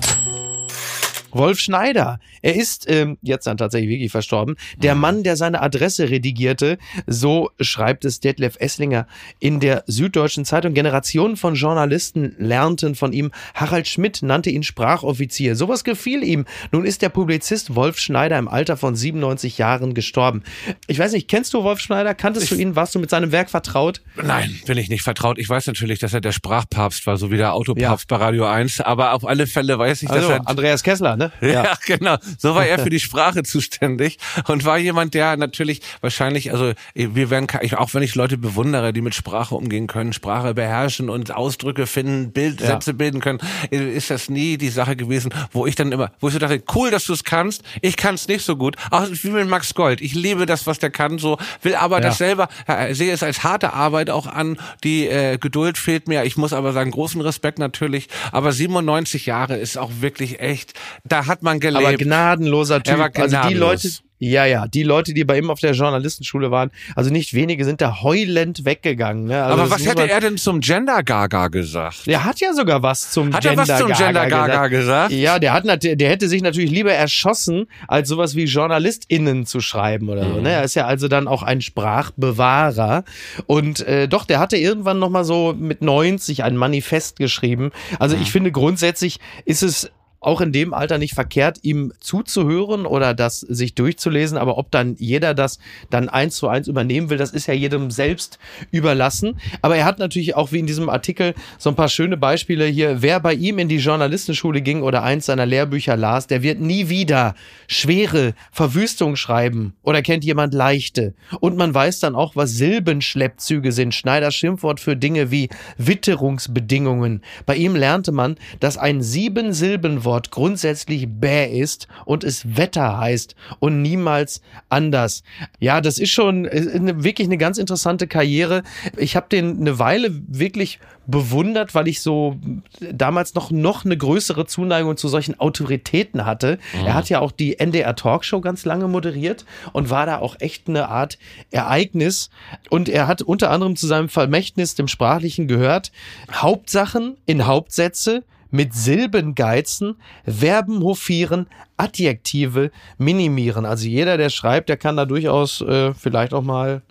Wolf 1.37 1.59
Schneider. 1.59 2.21
Er 2.43 2.55
ist 2.57 2.89
ähm, 2.89 3.19
jetzt 3.23 3.47
dann 3.47 3.57
tatsächlich 3.57 3.91
wirklich 3.91 4.11
verstorben. 4.11 4.57
Der 4.77 4.95
Mann, 4.95 5.23
der 5.23 5.37
seine 5.37 5.63
Adresse 5.63 6.11
redigierte, 6.11 6.79
so 7.07 7.51
schreibt 7.61 8.05
es 8.05 8.21
Detlef 8.21 8.57
Esslinger 8.59 9.07
in 9.39 9.61
der 9.61 9.85
Süddeutschen 9.87 10.45
Zeitung. 10.45 10.75
Generationen 10.75 11.37
von 11.37 11.55
Journalisten 11.55 12.35
lernten 12.39 12.95
von 12.95 13.13
ihm. 13.13 13.31
Harald 13.55 13.89
Schmidt 13.89 14.23
nannte 14.23 14.51
ihn 14.51 14.63
Sprachoffizier. 14.63 15.57
Sowas 15.57 15.85
gefiel 15.85 16.23
ihm. 16.23 16.45
Nun 16.73 16.85
ist 16.85 17.03
der 17.03 17.09
Publizist 17.09 17.75
Wolf 17.75 17.99
Schneider 17.99 18.39
im 18.39 18.49
Alter 18.49 18.77
von 18.77 18.97
97 18.97 19.59
Jahren 19.59 19.95
gestorben. 19.95 20.43
Ich 20.87 20.99
weiß 20.99 21.13
nicht, 21.13 21.29
kennst 21.29 21.55
du 21.55 21.63
Wolf 21.63 21.81
Schneider? 21.81 22.15
Kanntest 22.15 22.51
du 22.51 22.55
ihn? 22.55 22.77
Warst 22.77 22.95
du 22.95 22.99
mit 22.99 23.11
seinem 23.11 23.33
Werk 23.33 23.51
vertraut? 23.51 24.01
Nein, 24.23 24.59
bin 24.67 24.79
ich 24.79 24.89
nicht 24.89 25.03
vertraut. 25.03 25.39
Ich 25.39 25.49
weiß 25.49 25.67
natürlich, 25.67 25.99
dass 25.99 26.15
er 26.15 26.21
der 26.21 26.33
Sprachpapst 26.33 27.07
war, 27.07 27.17
so 27.17 27.31
wie 27.31 27.37
der 27.37 27.55
Autopapst 27.55 28.09
bei 28.09 28.17
Radio 28.17 28.47
1. 28.47 28.81
Aber 28.81 29.13
auf 29.13 29.27
alle 29.27 29.47
Fälle 29.47 29.79
weiß 29.79 30.03
ich, 30.03 30.11
Also 30.11 30.29
dass 30.29 30.39
er 30.39 30.49
Andreas 30.49 30.83
Kessler, 30.83 31.17
ne? 31.17 31.26
Ja. 31.41 31.75
genau. 31.87 32.17
So 32.39 32.55
war 32.55 32.67
er 32.67 32.79
für 32.79 32.91
die 32.91 33.01
Sprache 33.01 33.43
zuständig 33.43 34.19
und 34.49 34.65
war 34.65 34.79
jemand, 34.79 35.15
der 35.15 35.37
natürlich 35.37 35.81
wahrscheinlich, 36.01 36.53
also 36.53 36.73
wir 36.95 37.31
werden, 37.31 37.47
auch 37.77 37.95
wenn 37.95 38.03
ich 38.03 38.15
Leute 38.15 38.39
bewundere, 38.39 38.93
die 38.93 39.01
mit 39.01 39.15
Sprache 39.15 39.55
umgehen 39.55 39.87
können, 39.87 40.13
Sprache 40.13 40.55
beherrschen 40.55 41.11
und 41.11 41.35
Ausdrücke 41.35 41.87
finden, 41.87 42.33
Bild, 42.33 42.61
Ja. 42.61 42.69
Sätze 42.69 42.95
bilden 42.95 43.21
können, 43.21 43.41
ist 43.71 44.11
das 44.11 44.29
nie 44.29 44.57
die 44.57 44.69
Sache 44.69 44.97
gewesen, 44.97 45.33
wo 45.53 45.67
ich 45.67 45.75
dann 45.75 45.93
immer, 45.93 46.11
wo 46.21 46.29
ich 46.29 46.35
so 46.35 46.39
dachte, 46.39 46.63
cool, 46.75 46.91
dass 46.91 47.05
du 47.05 47.13
es 47.13 47.25
kannst, 47.25 47.63
ich 47.81 47.97
kann 47.97 48.15
es 48.15 48.29
nicht 48.29 48.45
so 48.45 48.57
gut. 48.57 48.77
Auch 48.91 49.07
wie 49.11 49.29
mit 49.31 49.49
Max 49.49 49.75
Gold. 49.75 50.01
Ich 50.01 50.15
liebe 50.15 50.47
das, 50.47 50.67
was 50.67 50.79
der 50.79 50.91
kann, 50.91 51.19
so 51.19 51.39
will 51.63 51.75
aber 51.75 51.97
Ja. 51.97 52.09
das 52.09 52.19
selber, 52.19 52.49
äh, 52.67 52.95
sehe 52.95 53.13
es 53.13 53.23
als 53.23 53.43
harte 53.45 53.73
Arbeit 53.73 54.11
auch 54.11 54.27
an. 54.27 54.59
Die 54.85 55.07
äh, 55.09 55.39
Geduld 55.39 55.79
fehlt 55.79 56.09
mir. 56.09 56.25
Ich 56.25 56.37
muss 56.37 56.53
aber 56.53 56.73
sagen, 56.73 56.91
großen 56.91 57.21
Respekt 57.21 57.59
natürlich. 57.59 58.09
Aber 58.33 58.53
97 58.53 59.27
Jahre 59.27 59.57
ist 59.57 59.77
auch 59.79 59.91
wirklich 60.01 60.41
echt, 60.41 60.75
da 61.05 61.16
hat 61.25 61.43
man 61.43 61.61
gelebt. 61.61 61.85
Aber 61.87 61.97
gnadenloser 61.97 62.83
Typ. 62.83 62.95
Er 62.95 62.99
war 62.99 63.07
Also 63.15 63.23
die 63.25 63.29
gnadenlos. 63.31 63.85
Leute, 63.85 63.89
ja, 64.19 64.47
ja, 64.47 64.67
die 64.67 64.83
Leute, 64.83 65.13
die 65.13 65.25
bei 65.25 65.37
ihm 65.37 65.51
auf 65.51 65.61
der 65.61 65.73
Journalistenschule 65.73 66.51
waren, 66.51 66.71
also 66.95 67.11
nicht 67.11 67.35
wenige 67.35 67.67
sind 67.67 67.83
da 67.83 68.01
heulend 68.01 68.65
weggegangen. 68.65 69.25
Ne? 69.27 69.45
Also 69.45 69.61
aber 69.61 69.71
was 69.71 69.85
hätte 69.87 70.09
er 70.09 70.21
denn 70.21 70.39
zum 70.39 70.61
Gender 70.61 71.03
Gaga 71.03 71.49
gesagt? 71.49 72.07
Der 72.07 72.25
hat 72.25 72.41
ja 72.41 72.55
sogar 72.55 72.83
was 72.83 73.11
zum 73.11 73.35
Hat 73.35 73.45
er 73.45 73.51
Gender 73.57 73.69
was 73.69 73.79
zum 73.79 73.93
Gender 73.93 74.27
Gaga 74.27 74.69
gesagt? 74.69 75.13
Ja, 75.13 75.39
der 75.39 75.53
hat 75.53 75.65
der 75.83 76.09
hätte 76.09 76.29
sich 76.29 76.41
natürlich 76.41 76.71
lieber 76.71 76.93
erschossen, 76.95 77.67
als 77.89 78.09
sowas 78.09 78.35
wie 78.37 78.45
JournalistInnen 78.45 79.45
zu 79.45 79.61
schreiben 79.61 80.09
oder 80.09 80.25
Mhm. 80.25 80.35
so. 80.37 80.41
Ne? 80.41 80.51
Er 80.53 80.65
ist 80.65 80.75
ja 80.77 80.87
also 80.87 81.09
dann 81.09 81.29
auch 81.29 81.43
ein 81.43 81.61
Sprachbewahrer. 81.61 83.05
Und 83.47 83.81
äh, 83.87 84.09
doch, 84.09 84.25
der 84.25 84.39
hatte 84.39 84.57
irgendwann 84.57 84.99
nochmal 84.99 85.25
so 85.25 85.55
mit 85.59 85.83
90 85.83 86.43
ein 86.45 86.57
Manifest 86.57 87.19
geschrieben. 87.19 87.71
Also 87.99 88.17
Mhm. 88.17 88.23
ich 88.23 88.33
finde 88.33 88.51
grundsätzlich 88.53 89.19
ist 89.45 89.63
es 89.63 89.91
auch 90.27 90.41
in 90.41 90.51
dem 90.51 90.75
Alter 90.75 90.99
nicht 90.99 91.15
verkehrt, 91.15 91.59
ihm 91.63 91.93
zuzuhören 92.01 92.85
oder 92.85 93.15
das 93.15 93.41
sich 93.41 93.77
durchzulesen. 93.77 94.37
Aber 94.37 94.59
ob 94.59 94.73
dann 94.73 94.97
jeder 94.99 95.35
das 95.35 95.61
dann 95.89 96.09
eins 96.09 96.37
zu 96.37 96.49
eins 96.49 96.67
übernehmen 96.67 97.11
will, 97.11 97.17
das 97.17 97.31
ist 97.31 97.47
ja 97.47 97.55
jedem 97.55 97.93
selbst 97.93 98.41
überlassen. 98.73 99.39
Aber 99.63 99.77
er 99.77 99.85
hat 99.85 100.01
natürlich 100.01 100.35
auch 100.35 100.51
wie 100.51 100.59
in 100.59 100.67
diesem 100.67 100.89
Artikel 100.89 101.35
so 101.59 101.71
ein 101.71 101.77
paar 101.77 101.89
schöne 101.89 102.17
Beispiele 102.17 102.67
hier. 102.67 103.03
Wer 103.03 103.21
bei 103.21 103.35
ihm 103.35 103.61
in 103.61 103.69
die 103.69 103.77
Journalistenschule 103.77 104.63
ging 104.63 104.83
oder 104.83 105.05
eins 105.05 105.27
seiner 105.27 105.47
Lehrbücher 105.47 105.97
las, 105.97 106.27
der 106.27 106.43
wird 106.43 106.59
nie 106.59 106.89
wieder 106.89 107.37
schwere 107.69 108.35
Verwüstung 108.51 109.15
schreiben 109.15 109.75
oder 109.85 110.03
kennt 110.03 110.25
jemand 110.25 110.55
leichte. 110.55 111.15
Und 111.39 111.57
man 111.57 111.73
weiß 111.73 112.01
dann 112.01 112.17
auch, 112.17 112.35
was 112.35 112.51
Silbenschleppzüge 112.51 113.71
sind. 113.71 113.95
Schneiders 113.95 114.35
Schimpfwort 114.35 114.81
für 114.81 114.97
Dinge 114.97 115.31
wie 115.31 115.51
Witterungsbedingungen. 115.79 117.23
Bei 117.45 117.55
ihm 117.55 117.77
lernte 117.77 118.11
man, 118.11 118.35
dass 118.59 118.77
ein 118.77 119.03
Sieben-Silben-Wort 119.03 120.16
grundsätzlich 120.25 121.07
bäh 121.09 121.47
ist 121.59 121.89
und 122.05 122.25
es 122.25 122.57
Wetter 122.57 122.99
heißt 122.99 123.35
und 123.59 123.83
niemals 123.83 124.41
anders. 124.69 125.23
Ja, 125.59 125.81
das 125.81 125.99
ist 125.99 126.11
schon 126.11 126.45
äh, 126.45 126.71
eine, 126.75 127.05
wirklich 127.05 127.29
eine 127.29 127.39
ganz 127.39 127.59
interessante 127.59 128.07
Karriere. 128.07 128.63
Ich 128.97 129.17
habe 129.17 129.27
den 129.29 129.61
eine 129.61 129.79
Weile 129.79 130.11
wirklich 130.29 130.81
bewundert, 131.07 131.75
weil 131.75 131.89
ich 131.89 132.01
so 132.01 132.37
damals 132.81 133.35
noch, 133.35 133.51
noch 133.51 133.85
eine 133.85 133.97
größere 133.97 134.47
Zuneigung 134.47 134.97
zu 134.97 135.09
solchen 135.09 135.39
Autoritäten 135.39 136.27
hatte. 136.27 136.59
Er 136.85 136.95
hat 136.95 137.09
ja 137.09 137.21
auch 137.21 137.33
die 137.33 137.59
NDR 137.59 137.95
Talkshow 137.95 138.41
ganz 138.41 138.65
lange 138.65 138.89
moderiert 138.89 139.45
und 139.73 139.91
war 139.91 140.07
da 140.07 140.19
auch 140.19 140.37
echt 140.41 140.69
eine 140.69 140.89
Art 140.89 141.19
Ereignis. 141.51 142.31
Und 142.71 142.89
er 142.89 143.07
hat 143.07 143.23
unter 143.23 143.51
anderem 143.51 143.77
zu 143.77 143.87
seinem 143.87 144.09
Vermächtnis, 144.09 144.75
dem 144.75 144.89
Sprachlichen, 144.89 145.47
gehört, 145.47 145.93
Hauptsachen 146.33 147.17
in 147.27 147.47
Hauptsätze 147.47 148.25
mit 148.51 148.75
Silben 148.75 149.35
geizen, 149.35 149.97
Verben 150.27 150.81
hofieren, 150.81 151.47
Adjektive 151.77 152.71
minimieren. 152.99 153.65
Also 153.65 153.87
jeder, 153.87 154.17
der 154.17 154.31
schreibt, 154.31 154.69
der 154.69 154.77
kann 154.77 154.97
da 154.97 155.05
durchaus 155.05 155.61
äh, 155.61 155.93
vielleicht 155.95 156.33
auch 156.35 156.43
mal 156.43 156.83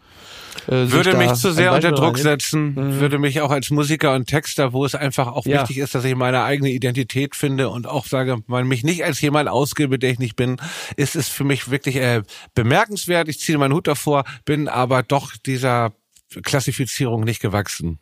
äh, 0.68 0.90
Würde 0.90 1.16
mich 1.18 1.34
zu 1.34 1.52
sehr 1.52 1.74
unter 1.74 1.92
Druck 1.92 2.18
setzen, 2.18 2.76
würde 3.00 3.20
mich 3.20 3.42
auch 3.42 3.52
als 3.52 3.70
Musiker 3.72 4.14
und 4.14 4.28
Texter, 4.28 4.74
wo 4.74 4.86
es 4.86 4.96
einfach 4.96 5.28
auch 5.28 5.46
Ja. 5.46 5.62
wichtig 5.62 5.78
ist, 5.80 5.96
dass 5.96 6.06
ich 6.06 6.16
meine 6.16 6.44
eigene 6.44 6.70
Identität 6.70 7.36
finde 7.36 7.70
und 7.70 7.88
auch 7.88 8.06
sage, 8.06 8.38
man 8.48 8.68
mich 8.68 8.84
nicht 8.84 9.04
als 9.04 9.22
jemand 9.22 9.50
ausgebe, 9.50 10.00
der 10.00 10.12
ich 10.12 10.20
nicht 10.20 10.36
bin, 10.36 10.58
ist 10.96 11.16
es 11.16 11.28
für 11.28 11.44
mich 11.44 11.70
wirklich 11.70 11.98
äh, 11.98 12.22
bemerkenswert. 12.54 13.28
Ich 13.28 13.40
ziehe 13.40 13.58
meinen 13.58 13.74
Hut 13.74 13.88
davor, 13.88 14.24
bin 14.46 14.68
aber 14.68 15.04
doch 15.04 15.34
dieser 15.46 15.94
Klassifizierung 16.44 17.24
nicht 17.24 17.42
gewachsen. 17.42 18.00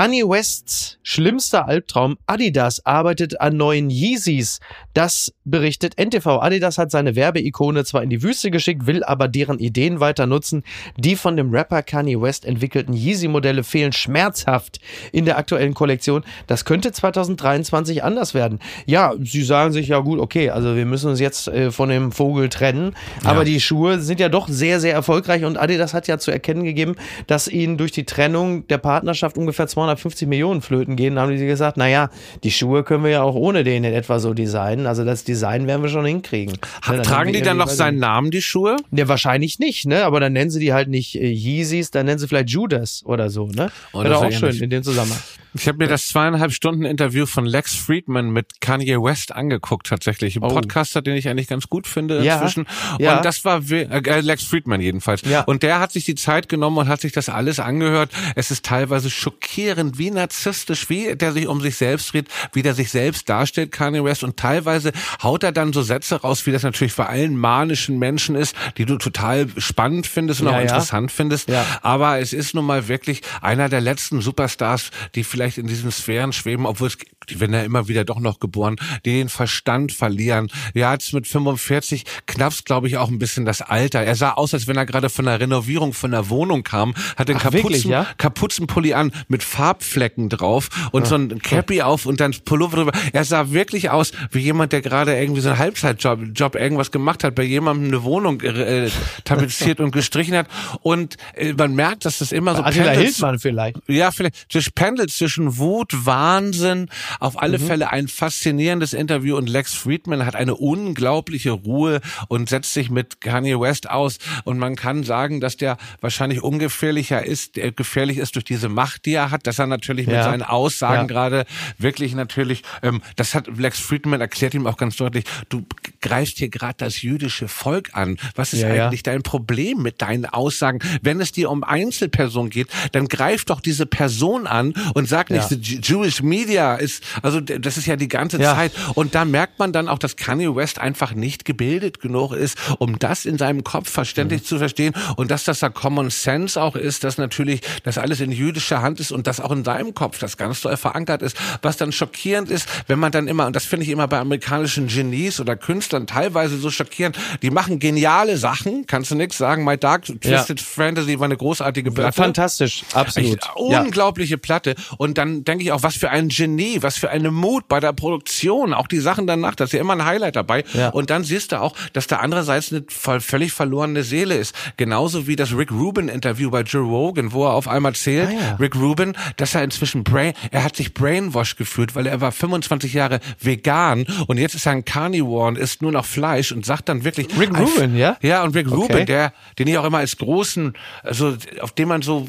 Kanye 0.00 0.26
Wests 0.26 0.96
schlimmster 1.02 1.68
Albtraum. 1.68 2.16
Adidas 2.26 2.86
arbeitet 2.86 3.38
an 3.38 3.58
neuen 3.58 3.90
Yeezys. 3.90 4.60
Das 4.94 5.34
berichtet 5.44 5.98
NTV. 5.98 6.40
Adidas 6.40 6.78
hat 6.78 6.90
seine 6.90 7.16
Werbeikone 7.16 7.84
zwar 7.84 8.02
in 8.02 8.08
die 8.08 8.22
Wüste 8.22 8.50
geschickt, 8.50 8.86
will 8.86 9.04
aber 9.04 9.28
deren 9.28 9.58
Ideen 9.58 10.00
weiter 10.00 10.26
nutzen. 10.26 10.62
Die 10.96 11.16
von 11.16 11.36
dem 11.36 11.50
Rapper 11.50 11.82
Kanye 11.82 12.18
West 12.18 12.46
entwickelten 12.46 12.94
Yeezy-Modelle 12.94 13.62
fehlen 13.62 13.92
schmerzhaft 13.92 14.80
in 15.12 15.26
der 15.26 15.36
aktuellen 15.36 15.74
Kollektion. 15.74 16.24
Das 16.46 16.64
könnte 16.64 16.92
2023 16.92 18.02
anders 18.02 18.32
werden. 18.32 18.58
Ja, 18.86 19.12
sie 19.22 19.42
sagen 19.42 19.72
sich 19.72 19.88
ja 19.88 19.98
gut, 19.98 20.18
okay, 20.18 20.48
also 20.48 20.76
wir 20.76 20.86
müssen 20.86 21.10
uns 21.10 21.20
jetzt 21.20 21.48
äh, 21.48 21.70
von 21.70 21.90
dem 21.90 22.10
Vogel 22.10 22.48
trennen. 22.48 22.96
Aber 23.24 23.44
die 23.44 23.60
Schuhe 23.60 24.00
sind 24.00 24.18
ja 24.18 24.30
doch 24.30 24.48
sehr, 24.48 24.80
sehr 24.80 24.94
erfolgreich 24.94 25.44
und 25.44 25.58
Adidas 25.58 25.92
hat 25.92 26.08
ja 26.08 26.16
zu 26.16 26.30
erkennen 26.30 26.64
gegeben, 26.64 26.96
dass 27.26 27.48
ihnen 27.48 27.76
durch 27.76 27.92
die 27.92 28.06
Trennung 28.06 28.66
der 28.68 28.78
Partnerschaft 28.78 29.36
ungefähr 29.36 29.66
250 29.96 30.28
Millionen 30.28 30.60
flöten 30.62 30.96
gehen. 30.96 31.18
Haben 31.18 31.30
die 31.36 31.46
gesagt, 31.46 31.76
naja, 31.76 32.10
die 32.44 32.50
Schuhe 32.50 32.82
können 32.84 33.04
wir 33.04 33.10
ja 33.10 33.22
auch 33.22 33.34
ohne 33.34 33.64
den 33.64 33.84
in 33.84 33.92
etwa 33.94 34.18
so 34.18 34.34
designen. 34.34 34.86
Also 34.86 35.04
das 35.04 35.24
Design 35.24 35.66
werden 35.66 35.82
wir 35.82 35.88
schon 35.90 36.04
hinkriegen. 36.04 36.56
Ha- 36.86 36.92
Ne, 36.94 37.02
Tragen 37.02 37.32
die 37.32 37.40
dann 37.42 37.56
noch 37.56 37.68
seinen 37.68 37.98
Namen, 37.98 38.30
die 38.30 38.42
Schuhe? 38.42 38.76
Ne, 38.90 39.08
wahrscheinlich 39.08 39.58
nicht, 39.58 39.86
ne? 39.86 40.04
Aber 40.04 40.20
dann 40.20 40.32
nennen 40.32 40.50
sie 40.50 40.60
die 40.60 40.72
halt 40.72 40.88
nicht 40.88 41.14
äh, 41.16 41.26
Yeezys, 41.30 41.90
dann 41.90 42.06
nennen 42.06 42.18
sie 42.18 42.28
vielleicht 42.28 42.50
Judas 42.50 43.02
oder 43.04 43.30
so, 43.30 43.46
ne? 43.48 43.70
Oh, 43.92 44.02
Wäre 44.02 44.16
auch 44.18 44.30
schön 44.30 44.48
ähnlich. 44.48 44.62
in 44.62 44.70
dem 44.70 44.82
Zusammenhang. 44.82 45.20
Ich 45.54 45.66
habe 45.66 45.78
mir 45.78 45.88
das 45.88 46.06
zweieinhalb 46.06 46.52
Stunden 46.52 46.84
Interview 46.84 47.26
von 47.26 47.44
Lex 47.44 47.74
Friedman 47.74 48.30
mit 48.30 48.60
Kanye 48.60 49.02
West 49.02 49.32
angeguckt 49.34 49.88
tatsächlich. 49.88 50.36
Ein 50.36 50.44
Oh. 50.44 50.48
Podcaster, 50.48 51.02
den 51.02 51.16
ich 51.16 51.28
eigentlich 51.28 51.48
ganz 51.48 51.68
gut 51.68 51.86
finde 51.88 52.22
Ja, 52.22 52.34
inzwischen. 52.36 52.66
ja. 52.98 53.16
Und 53.16 53.24
das 53.24 53.44
war 53.44 53.68
we- 53.68 53.88
äh, 53.90 54.20
Lex 54.20 54.44
Friedman 54.44 54.80
jedenfalls. 54.80 55.22
Ja. 55.22 55.40
Und 55.42 55.62
der 55.64 55.80
hat 55.80 55.90
sich 55.90 56.04
die 56.04 56.14
Zeit 56.14 56.48
genommen 56.48 56.76
und 56.78 56.88
hat 56.88 57.00
sich 57.00 57.12
das 57.12 57.28
alles 57.28 57.58
angehört. 57.58 58.10
Es 58.36 58.50
ist 58.52 58.64
teilweise 58.64 59.10
schockierend, 59.10 59.98
wie 59.98 60.10
narzisstisch, 60.12 60.88
wie 60.88 61.16
der 61.16 61.32
sich 61.32 61.48
um 61.48 61.60
sich 61.60 61.74
selbst 61.76 62.14
redet, 62.14 62.30
wie 62.52 62.62
der 62.62 62.74
sich 62.74 62.90
selbst 62.90 63.28
darstellt, 63.28 63.72
Kanye 63.72 64.04
West. 64.04 64.22
Und 64.22 64.36
teilweise 64.36 64.92
haut 65.22 65.42
er 65.42 65.50
dann 65.52 65.72
so 65.72 65.82
Sätze 65.82 66.20
raus, 66.20 66.46
wie 66.46 66.52
das 66.52 66.62
natürlich 66.62 66.94
bei 66.94 67.06
allen 67.06 67.36
manischen 67.36 67.98
Menschen 67.98 68.36
ist, 68.36 68.54
die 68.78 68.84
du 68.84 68.98
total 68.98 69.48
spannend 69.58 70.06
findest 70.06 70.40
und 70.42 70.46
Ja, 70.48 70.56
auch 70.56 70.60
interessant 70.60 71.10
findest. 71.10 71.48
Ja. 71.48 71.66
Aber 71.82 72.20
es 72.20 72.32
ist 72.32 72.54
nun 72.54 72.64
mal 72.66 72.86
wirklich 72.86 73.22
einer 73.40 73.68
der 73.68 73.80
letzten 73.80 74.20
Superstars, 74.20 74.90
die 75.16 75.24
vielleicht 75.24 75.39
in 75.58 75.66
diesen 75.66 75.90
Sphären 75.90 76.32
schweben, 76.32 76.66
obwohl 76.66 76.88
es, 76.88 76.98
die 77.28 77.40
werden 77.40 77.52
ja 77.54 77.62
immer 77.62 77.88
wieder 77.88 78.04
doch 78.04 78.20
noch 78.20 78.40
geboren, 78.40 78.76
die 79.04 79.10
den 79.12 79.28
Verstand 79.28 79.92
verlieren. 79.92 80.48
Ja, 80.74 80.92
jetzt 80.92 81.12
mit 81.12 81.26
45 81.26 82.04
knappst, 82.26 82.64
glaube 82.64 82.88
ich, 82.88 82.96
auch 82.96 83.08
ein 83.08 83.18
bisschen 83.18 83.44
das 83.44 83.62
Alter. 83.62 84.00
Er 84.00 84.14
sah 84.14 84.32
aus, 84.32 84.54
als 84.54 84.66
wenn 84.66 84.76
er 84.76 84.86
gerade 84.86 85.08
von 85.08 85.24
der 85.24 85.40
Renovierung 85.40 85.92
von 85.92 86.10
der 86.10 86.28
Wohnung 86.28 86.62
kam, 86.62 86.94
hat 87.16 87.28
den 87.28 87.36
Ach, 87.36 87.42
Kapuzen, 87.42 87.64
wirklich, 87.64 87.84
ja? 87.84 88.06
Kapuzenpulli 88.18 88.94
an 88.94 89.12
mit 89.28 89.42
Farbflecken 89.42 90.28
drauf 90.28 90.68
und 90.92 91.06
so 91.06 91.14
ein 91.16 91.40
Cappy 91.40 91.82
auf 91.82 92.06
und 92.06 92.20
dann 92.20 92.34
Pullover 92.44 92.76
drüber. 92.76 92.92
Er 93.12 93.24
sah 93.24 93.50
wirklich 93.50 93.90
aus 93.90 94.12
wie 94.30 94.40
jemand, 94.40 94.72
der 94.72 94.80
gerade 94.80 95.16
irgendwie 95.18 95.40
so 95.40 95.48
einen 95.48 95.58
Halbzeitjob 95.58 96.20
Job 96.34 96.54
irgendwas 96.54 96.90
gemacht 96.90 97.24
hat, 97.24 97.34
bei 97.34 97.42
jemandem 97.42 97.88
eine 97.88 98.02
Wohnung 98.02 98.40
äh, 98.40 98.90
tapeziert 99.24 99.80
und 99.80 99.90
gestrichen 99.92 100.36
hat. 100.36 100.46
Und 100.82 101.16
äh, 101.34 101.52
man 101.52 101.74
merkt, 101.74 102.04
dass 102.04 102.18
das 102.18 102.32
immer 102.32 102.54
so 102.56 102.62
Attila 102.62 102.92
pendelt- 102.92 103.02
Hildmann 103.02 103.38
vielleicht. 103.38 103.76
ja, 103.88 104.10
vielleicht 104.10 104.50
zwischen 104.50 104.72
pendelt 104.74 105.10
zwischen 105.30 105.58
Wut, 105.58 105.92
Wahnsinn, 106.06 106.88
auf 107.20 107.40
alle 107.40 107.58
Mhm. 107.60 107.66
Fälle 107.68 107.90
ein 107.90 108.08
faszinierendes 108.08 108.92
Interview 108.94 109.36
und 109.36 109.48
Lex 109.48 109.74
Friedman 109.74 110.26
hat 110.26 110.34
eine 110.34 110.56
unglaubliche 110.56 111.52
Ruhe 111.52 112.00
und 112.26 112.48
setzt 112.48 112.74
sich 112.74 112.90
mit 112.90 113.20
Kanye 113.20 113.60
West 113.60 113.88
aus 113.88 114.18
und 114.42 114.58
man 114.58 114.74
kann 114.74 115.04
sagen, 115.04 115.40
dass 115.40 115.56
der 115.56 115.76
wahrscheinlich 116.00 116.42
ungefährlicher 116.42 117.24
ist, 117.24 117.54
der 117.56 117.70
gefährlich 117.70 118.18
ist 118.18 118.34
durch 118.34 118.44
diese 118.44 118.68
Macht, 118.68 119.06
die 119.06 119.12
er 119.12 119.30
hat, 119.30 119.46
dass 119.46 119.60
er 119.60 119.68
natürlich 119.68 120.06
mit 120.08 120.16
Ja. 120.16 120.24
seinen 120.24 120.42
Aussagen 120.42 121.02
Ja. 121.02 121.06
gerade 121.06 121.44
wirklich 121.78 122.14
natürlich, 122.16 122.62
ähm, 122.82 123.00
das 123.14 123.36
hat 123.36 123.46
Lex 123.56 123.78
Friedman 123.78 124.20
erklärt 124.20 124.54
ihm 124.54 124.66
auch 124.66 124.76
ganz 124.76 124.96
deutlich, 124.96 125.24
du 125.48 125.64
greifst 126.00 126.38
hier 126.38 126.48
gerade 126.48 126.74
das 126.78 127.02
jüdische 127.02 127.46
Volk 127.46 127.90
an. 127.92 128.16
Was 128.34 128.52
ist 128.52 128.62
Ja, 128.62 128.74
ja. 128.74 128.84
eigentlich 128.86 129.04
dein 129.04 129.22
Problem 129.22 129.80
mit 129.82 130.02
deinen 130.02 130.26
Aussagen? 130.26 130.80
Wenn 131.02 131.20
es 131.20 131.30
dir 131.30 131.50
um 131.50 131.62
Einzelpersonen 131.62 132.50
geht, 132.50 132.66
dann 132.92 133.06
greif 133.06 133.44
doch 133.44 133.60
diese 133.60 133.86
Person 133.86 134.46
an 134.48 134.72
und 134.94 135.08
sag 135.08 135.19
nicht, 135.28 135.50
Ja. 135.50 135.78
Jewish 135.82 136.22
Media 136.22 136.76
ist, 136.76 137.04
also 137.20 137.40
das 137.40 137.76
ist 137.76 137.86
ja 137.86 137.96
die 137.96 138.08
ganze 138.08 138.38
Ja. 138.40 138.54
Zeit. 138.54 138.72
Und 138.94 139.14
da 139.14 139.26
merkt 139.26 139.58
man 139.58 139.72
dann 139.74 139.88
auch, 139.88 139.98
dass 139.98 140.16
Kanye 140.16 140.54
West 140.56 140.78
einfach 140.78 141.12
nicht 141.14 141.44
gebildet 141.44 142.00
genug 142.00 142.32
ist, 142.32 142.56
um 142.78 142.98
das 142.98 143.26
in 143.26 143.36
seinem 143.36 143.64
Kopf 143.64 143.88
Mhm. 143.88 143.92
verständlich 143.92 144.44
zu 144.44 144.58
verstehen 144.58 144.94
und 145.16 145.30
dass 145.30 145.44
das 145.44 145.58
da 145.58 145.68
Common 145.68 146.08
Sense 146.10 146.60
auch 146.60 146.76
ist, 146.76 147.04
dass 147.04 147.18
natürlich 147.18 147.60
das 147.82 147.98
alles 147.98 148.20
in 148.20 148.32
jüdischer 148.32 148.80
Hand 148.80 149.00
ist 149.00 149.10
und 149.12 149.26
das 149.26 149.40
auch 149.40 149.50
in 149.50 149.64
seinem 149.64 149.92
Kopf 149.94 150.18
das 150.18 150.36
ganz 150.36 150.60
doll 150.62 150.76
verankert 150.76 151.20
ist. 151.22 151.36
Was 151.62 151.76
dann 151.76 151.92
schockierend 151.92 152.50
ist, 152.50 152.68
wenn 152.86 152.98
man 152.98 153.10
dann 153.12 153.28
immer, 153.28 153.46
und 153.46 153.56
das 153.56 153.64
finde 153.64 153.84
ich 153.84 153.90
immer 153.90 154.06
bei 154.08 154.18
amerikanischen 154.18 154.86
Genies 154.86 155.40
oder 155.40 155.56
Künstlern 155.56 156.06
teilweise 156.06 156.56
so 156.58 156.70
schockierend, 156.70 157.18
die 157.42 157.50
machen 157.50 157.78
geniale 157.80 158.36
Sachen, 158.36 158.86
kannst 158.86 159.10
du 159.10 159.16
nichts 159.16 159.36
sagen, 159.38 159.64
My 159.64 159.76
Dark 159.76 160.04
Twisted 160.04 160.60
Fantasy 160.60 161.18
war 161.18 161.24
eine 161.26 161.36
großartige 161.36 161.90
Platte. 161.90 162.12
Fantastisch, 162.12 162.84
absolut. 162.92 163.34
Echt 163.38 163.44
Ja. 163.70 163.80
unglaubliche 163.82 164.38
Platte. 164.38 164.74
Und 164.98 165.09
dann 165.18 165.44
denke 165.44 165.64
ich 165.64 165.72
auch, 165.72 165.82
was 165.82 165.96
für 165.96 166.10
ein 166.10 166.28
Genie, 166.28 166.78
was 166.82 166.96
für 166.98 167.10
eine 167.10 167.30
Mut 167.30 167.68
bei 167.68 167.80
der 167.80 167.92
Produktion, 167.92 168.74
auch 168.74 168.86
die 168.86 168.98
Sachen 169.00 169.26
danach, 169.26 169.54
da 169.54 169.64
ist 169.64 169.72
ja 169.72 169.80
immer 169.80 169.94
ein 169.94 170.04
Highlight 170.04 170.36
dabei. 170.36 170.64
Ja. 170.74 170.88
Und 170.90 171.10
dann 171.10 171.24
siehst 171.24 171.52
du 171.52 171.60
auch, 171.60 171.74
dass 171.92 172.06
da 172.06 172.16
andererseits 172.16 172.72
eine 172.72 172.84
voll- 172.88 173.20
völlig 173.20 173.52
verlorene 173.52 174.02
Seele 174.02 174.36
ist. 174.36 174.54
Genauso 174.76 175.26
wie 175.26 175.36
das 175.36 175.56
Rick 175.56 175.70
Rubin 175.72 176.08
Interview 176.08 176.50
bei 176.50 176.62
Joe 176.62 176.82
Rogan, 176.82 177.32
wo 177.32 177.44
er 177.46 177.54
auf 177.54 177.68
einmal 177.68 177.94
zählt, 177.94 178.28
Ah, 178.28 178.32
ja. 178.32 178.54
Rick 178.56 178.76
Rubin, 178.76 179.14
dass 179.36 179.54
er 179.54 179.64
inzwischen 179.64 180.04
Brain, 180.04 180.32
er 180.50 180.64
hat 180.64 180.76
sich 180.76 180.94
Brainwash 180.94 181.56
gefühlt, 181.56 181.94
weil 181.94 182.06
er 182.06 182.20
war 182.20 182.32
25 182.32 182.92
Jahre 182.94 183.20
vegan 183.40 184.04
und 184.26 184.38
jetzt 184.38 184.54
ist 184.54 184.66
er 184.66 184.72
ein 184.72 184.84
Carnivore 184.84 185.46
und 185.48 185.58
isst 185.58 185.82
nur 185.82 185.92
noch 185.92 186.04
Fleisch 186.04 186.52
und 186.52 186.64
sagt 186.66 186.88
dann 186.88 187.04
wirklich, 187.04 187.28
Rick 187.38 187.56
Rubin, 187.58 187.96
ja? 187.96 188.16
Ja, 188.22 188.42
und 188.44 188.54
Rick 188.54 188.66
Okay. 188.70 188.76
Rubin, 188.92 189.06
der, 189.06 189.32
den 189.58 189.66
ich 189.68 189.78
auch 189.78 189.84
immer 189.84 189.98
als 189.98 190.16
großen, 190.16 190.74
also 191.02 191.36
auf 191.60 191.72
den 191.72 191.88
man 191.88 192.02
so, 192.02 192.28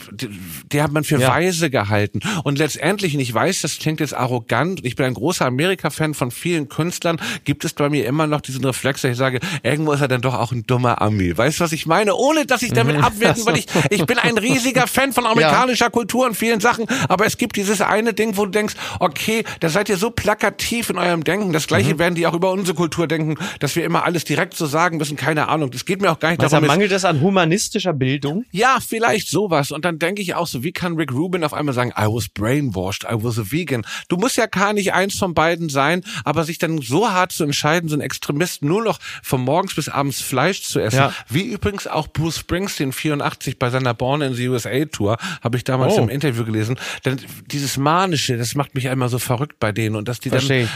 der 0.72 0.84
hat 0.84 0.92
man 0.92 1.04
für 1.04 1.20
Ja. 1.20 1.30
weise 1.30 1.70
gehalten. 1.70 2.20
Und 2.44 2.60
letztendlich, 2.76 3.14
und 3.14 3.20
ich 3.20 3.34
weiß, 3.34 3.62
das 3.62 3.78
klingt 3.80 4.00
jetzt 4.00 4.14
arrogant, 4.16 4.80
ich 4.84 4.96
bin 4.96 5.06
ein 5.06 5.14
großer 5.14 5.46
Amerika-Fan 5.46 6.14
von 6.14 6.32
vielen 6.32 6.70
Künstlern, 6.70 7.20
gibt 7.44 7.66
es 7.66 7.74
bei 7.74 7.90
mir 7.90 8.06
immer 8.06 8.28
noch 8.28 8.42
diesen 8.42 8.64
Reflex, 8.64 9.02
dass 9.02 9.12
ich 9.12 9.18
sage, 9.18 9.40
irgendwo 9.64 9.92
ist 9.92 10.02
er 10.02 10.08
dann 10.08 10.22
doch 10.22 10.34
auch 10.36 10.52
ein 10.52 10.64
dummer 10.66 11.02
Ami. 11.02 11.38
Weißt 11.38 11.60
du, 11.60 11.64
was 11.64 11.72
ich 11.72 11.86
meine? 11.86 12.16
Ohne, 12.16 12.46
dass 12.46 12.62
ich 12.62 12.72
damit 12.74 12.98
abwerten, 13.04 13.46
weil 13.46 13.58
ich, 13.58 13.66
ich 13.90 14.06
bin 14.06 14.18
ein 14.18 14.38
riesiger 14.38 14.88
Fan 14.88 15.12
von 15.14 15.26
amerikanischer 15.32 15.90
Kultur 15.90 16.26
und 16.26 16.36
vielen 16.36 16.60
Sachen, 16.60 16.86
aber 17.10 17.26
es 17.26 17.38
gibt 17.38 17.56
dieses 17.58 17.82
eine 17.82 18.14
Ding, 18.14 18.38
wo 18.38 18.46
du 18.46 18.52
denkst, 18.52 18.76
okay, 19.00 19.44
da 19.60 19.70
seid 19.70 19.90
ihr 19.90 19.98
so 19.98 20.12
plakativ 20.12 20.90
in 20.90 20.98
eurem 20.98 21.24
Denken, 21.24 21.52
das 21.54 21.64
Mhm. 21.64 21.68
gleiche 21.68 22.00
werden 22.00 22.16
die 22.16 22.28
auch 22.28 22.34
über 22.34 22.52
unsere 22.52 22.76
Kultur 22.76 23.08
denken, 23.08 23.36
dass 23.60 23.76
wir 23.76 23.84
immer 23.86 24.04
alles 24.04 24.24
direkt 24.26 24.56
so 24.56 24.66
sagen 24.66 24.98
müssen, 24.98 25.16
keine 25.16 25.48
Ahnung. 25.48 25.72
Das 25.72 25.86
geht 25.86 26.02
mir 26.02 26.12
auch 26.12 26.20
gar 26.20 26.30
nicht 26.32 26.42
Was, 26.42 26.52
da 26.52 26.58
darum, 26.58 26.68
mangelt 26.68 26.92
es 26.92 27.06
an 27.06 27.22
humanistischer 27.22 27.94
Bildung? 27.94 28.44
ja, 28.52 28.78
vielleicht 28.86 29.30
sowas. 29.30 29.72
Und 29.72 29.86
dann 29.86 30.00
denke 30.00 30.22
ich 30.22 30.36
auch 30.36 30.48
so, 30.48 30.64
wie 30.64 30.72
kann 30.72 30.96
Rick 30.96 31.14
Rubin 31.14 31.44
auf 31.44 31.54
einmal 31.54 31.74
sagen, 31.74 31.92
I 31.98 32.06
was 32.08 32.28
brainwashed, 32.70 33.04
I 33.04 33.16
was 33.16 33.40
a 33.40 33.44
vegan. 33.52 33.86
Du 34.08 34.18
musst 34.18 34.38
ja 34.38 34.46
gar 34.46 34.74
nicht 34.74 34.94
eins 34.94 35.18
von 35.18 35.34
beiden 35.34 35.70
sein, 35.70 36.04
aber 36.24 36.44
sich 36.44 36.58
dann 36.58 36.82
so 36.82 37.10
hart 37.10 37.32
zu 37.32 37.44
entscheiden, 37.44 37.90
so 37.90 37.96
ein 37.96 38.02
Extremist 38.02 38.64
nur 38.64 38.84
noch 38.84 39.00
von 39.24 39.42
morgens 39.42 39.76
bis 39.76 39.90
abends 39.90 40.22
Fleisch 40.22 40.62
zu 40.64 40.80
essen. 40.80 40.98
Ja. 40.98 41.14
Wie 41.30 41.44
übrigens 41.44 41.88
auch 41.88 42.08
Bruce 42.08 42.40
Springsteen 42.40 42.92
84 42.92 43.58
bei 43.60 43.70
seiner 43.70 43.94
Born 43.94 44.22
in 44.22 44.34
the 44.34 44.48
USA 44.48 44.86
Tour, 44.86 45.18
habe 45.42 45.58
ich 45.58 45.64
damals 45.64 45.94
Oh. 45.94 46.02
im 46.04 46.10
Interview 46.10 46.46
gelesen. 46.46 46.78
Denn 47.06 47.20
dieses 47.48 47.78
Manische, 47.78 48.38
das 48.38 48.56
macht 48.56 48.76
mich 48.76 48.90
einmal 48.90 49.10
so 49.10 49.20
verrückt 49.20 49.60
bei 49.60 49.72
denen 49.72 49.96
und 49.96 50.08
dass 50.08 50.20
die 50.20 50.30
Versteh 50.30 50.62
dann 50.64 50.70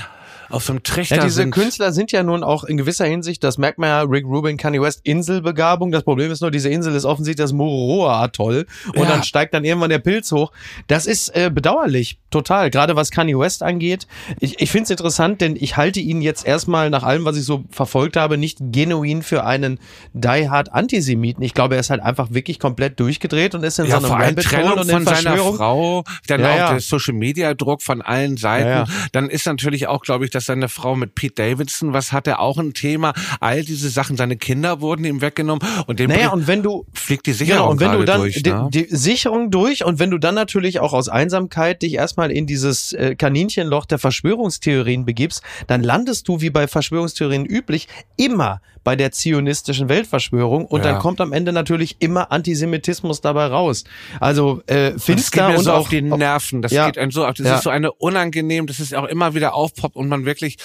auf 0.49 0.63
so 0.63 0.73
einem 0.73 0.83
Trichter 0.83 1.17
Ja, 1.17 1.23
diese 1.23 1.35
sind. 1.35 1.51
Künstler 1.51 1.91
sind 1.91 2.11
ja 2.11 2.23
nun 2.23 2.43
auch 2.43 2.63
in 2.63 2.77
gewisser 2.77 3.05
Hinsicht, 3.05 3.43
das 3.43 3.57
merkt 3.57 3.77
man 3.79 3.89
ja, 3.89 4.01
Rick 4.01 4.25
Rubin, 4.25 4.57
Kanye 4.57 4.81
West, 4.81 5.01
Inselbegabung. 5.03 5.91
Das 5.91 6.03
Problem 6.03 6.31
ist 6.31 6.41
nur, 6.41 6.51
diese 6.51 6.69
Insel 6.69 6.93
ist 6.95 7.05
offensichtlich 7.05 7.43
das 7.43 7.53
Mururoa-Atoll 7.53 8.65
und 8.95 9.03
Ja. 9.03 9.05
dann 9.05 9.23
steigt 9.23 9.53
dann 9.53 9.63
irgendwann 9.65 9.89
der 9.89 9.99
Pilz 9.99 10.31
hoch. 10.31 10.51
Das 10.87 11.05
ist 11.05 11.29
äh, 11.35 11.49
bedauerlich, 11.53 12.19
total. 12.31 12.69
Gerade 12.69 12.95
was 12.95 13.11
Kanye 13.11 13.37
West 13.37 13.63
angeht. 13.63 14.07
Ich, 14.39 14.59
ich 14.61 14.71
finde 14.71 14.85
es 14.85 14.89
interessant, 14.89 15.41
denn 15.41 15.55
ich 15.55 15.77
halte 15.77 15.99
ihn 15.99 16.21
jetzt 16.21 16.45
erstmal 16.45 16.89
nach 16.89 17.03
allem, 17.03 17.25
was 17.25 17.37
ich 17.37 17.45
so 17.45 17.63
verfolgt 17.69 18.17
habe, 18.17 18.37
nicht 18.37 18.57
genuin 18.71 19.23
für 19.23 19.45
einen 19.45 19.79
die-hard 20.13 20.73
Antisemiten. 20.73 21.43
Ich 21.43 21.53
glaube, 21.53 21.75
er 21.75 21.81
ist 21.81 21.89
halt 21.89 22.01
einfach 22.01 22.31
wirklich 22.31 22.59
komplett 22.59 22.99
durchgedreht 22.99 23.55
und 23.55 23.63
ist 23.63 23.79
in 23.79 23.85
ja, 23.87 23.99
so 23.99 24.07
einem 24.07 24.21
Rabbit 24.21 24.45
Trennung 24.45 24.73
und 24.73 24.89
in 24.89 24.89
von 24.89 25.05
seiner. 25.05 25.37
Frau, 25.37 26.03
dann 26.27 26.41
Ja, 26.41 26.65
auch 26.65 26.69
der 26.71 26.79
Social 26.79 27.13
Media 27.13 27.53
Druck 27.53 27.81
von 27.81 28.01
allen 28.01 28.37
Seiten. 28.37 28.91
Dann 29.11 29.29
ist 29.29 29.45
natürlich 29.45 29.87
auch, 29.87 30.01
glaube 30.01 30.25
ich, 30.25 30.31
dass 30.35 30.45
seine 30.45 30.69
Frau 30.69 30.95
mit 30.95 31.15
Pete 31.15 31.35
Davidson 31.35 31.93
was 31.93 32.11
hatte, 32.11 32.39
auch 32.39 32.57
ein 32.57 32.73
Thema. 32.73 33.13
All 33.39 33.63
diese 33.63 33.89
Sachen, 33.89 34.17
seine 34.17 34.37
Kinder 34.37 34.81
wurden 34.81 35.05
ihm 35.05 35.21
weggenommen 35.21 35.67
und 35.87 35.99
dem 35.99 36.09
naja, 36.09 36.29
und 36.29 36.47
wenn 36.47 36.61
du 36.61 36.85
fliegt 36.93 37.25
die 37.25 37.33
Sicherung 37.33 37.77
genau, 37.77 37.91
und 37.91 37.93
wenn 37.93 37.99
du 37.99 38.05
dann 38.05 38.21
durch, 38.21 38.43
ne? 38.43 38.69
die, 38.71 38.87
die, 38.87 38.95
Sicherung 38.95 39.51
durch 39.51 39.85
und 39.85 39.99
wenn 39.99 40.11
du 40.11 40.17
dann 40.17 40.35
natürlich 40.35 40.79
auch 40.79 40.93
aus 40.93 41.09
Einsamkeit 41.09 41.81
dich 41.81 41.93
erstmal 41.93 42.31
in 42.31 42.45
dieses 42.45 42.93
äh, 42.93 43.15
Kaninchenloch 43.15 43.85
der 43.85 43.99
Verschwörungstheorien 43.99 45.05
begibst, 45.05 45.41
dann 45.67 45.83
landest 45.83 46.27
du 46.27 46.41
wie 46.41 46.49
bei 46.49 46.67
Verschwörungstheorien 46.67 47.45
üblich 47.45 47.87
immer 48.17 48.61
bei 48.85 48.95
der 48.95 49.11
zionistischen 49.11 49.89
Weltverschwörung 49.89 50.65
und 50.65 50.85
ja. 50.85 50.91
dann 50.91 51.01
kommt 51.01 51.19
am 51.19 51.33
Ende 51.33 51.51
natürlich 51.51 51.97
immer 51.99 52.31
Antisemitismus 52.31 53.19
dabei 53.19 53.47
raus. 53.47 53.83
Also 54.19 54.61
äh, 54.67 54.97
finster 54.99 55.49
und, 55.49 55.57
und 55.57 55.63
so 55.63 55.73
auch 55.73 55.89
die 55.89 56.03
Nerven. 56.03 56.61
Das 56.61 56.71
ja. 56.71 56.85
geht 56.85 56.99
einem 56.99 57.11
so 57.11 57.25
auf. 57.25 57.33
Das 57.33 57.47
ja. 57.47 57.55
ist 57.55 57.63
so 57.63 57.71
eine 57.71 57.91
unangenehm. 57.91 58.67
Das 58.67 58.79
ist 58.79 58.93
auch 58.93 59.05
immer 59.05 59.33
wieder 59.33 59.55
aufpoppt 59.55 59.95
und 59.95 60.07
man 60.07 60.24
wirklich. 60.25 60.57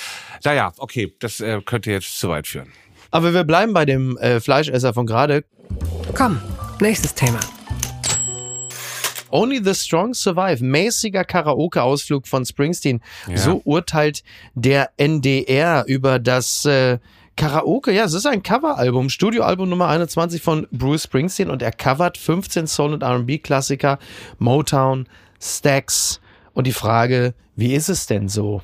Naja, 0.45 0.73
okay, 0.79 1.15
das 1.19 1.41
äh, 1.41 1.61
könnte 1.65 1.91
jetzt 1.91 2.19
zu 2.19 2.29
weit 2.29 2.47
führen. 2.47 2.73
Aber 3.11 3.35
wir 3.35 3.45
bleiben 3.45 3.73
bei 3.73 3.85
dem 3.85 4.17
äh, 4.19 4.41
Fleischesser 4.41 4.95
von 4.95 5.07
gerade. 5.07 5.45
Komm, 6.15 6.41
nächstes 6.81 7.15
Thema. 7.15 7.41
Only 9.31 9.61
the 9.63 9.75
Strong 9.75 10.15
Survive, 10.15 10.63
mäßiger 10.65 11.25
Karaoke-Ausflug 11.25 12.27
von 12.27 12.45
Springsteen. 12.45 13.01
Ja. 13.29 13.37
So 13.37 13.63
urteilt 13.65 14.23
der 14.55 14.91
NDR 14.97 15.85
über 15.87 16.19
das 16.19 16.65
äh, 16.65 16.99
Karaoke. 17.37 17.93
Ja, 17.93 18.05
es 18.05 18.15
ist 18.15 18.27
ein 18.27 18.43
Coveralbum, 18.43 19.09
Studioalbum 19.09 19.69
Nummer 19.69 19.89
21 19.89 20.43
von 20.43 20.67
Bruce 20.73 21.05
Springsteen 21.05 21.49
und 21.49 21.63
er 21.63 21.73
covert 21.73 22.19
15 22.19 22.67
Soul- 22.67 22.93
und 22.93 23.03
R&B-Klassiker, 23.03 23.99
Motown, 24.39 25.09
Stax. 25.41 26.21
Und 26.53 26.67
die 26.67 26.73
Frage, 26.73 27.35
wie 27.57 27.75
ist 27.75 27.89
es 27.89 28.07
denn 28.07 28.29
so? 28.29 28.63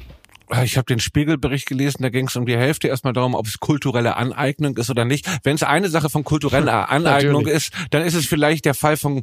Ich 0.62 0.76
habe 0.76 0.86
den 0.86 1.00
Spiegelbericht 1.00 1.66
gelesen, 1.66 2.02
da 2.02 2.08
ging 2.08 2.28
es 2.28 2.36
um 2.36 2.46
die 2.46 2.56
Hälfte 2.56 2.86
erstmal 2.86 3.12
darum, 3.12 3.34
ob 3.34 3.46
es 3.46 3.58
kulturelle 3.58 4.16
Aneignung 4.16 4.76
ist 4.76 4.90
oder 4.90 5.04
nicht. 5.04 5.28
Wenn 5.42 5.56
es 5.56 5.64
eine 5.64 5.88
Sache 5.88 6.08
von 6.08 6.22
kultureller 6.22 6.88
Aneignung 6.90 7.46
ist, 7.46 7.72
dann 7.90 8.02
ist 8.02 8.14
es 8.14 8.26
vielleicht 8.26 8.64
der 8.64 8.74
Fall 8.74 8.96
von 8.96 9.22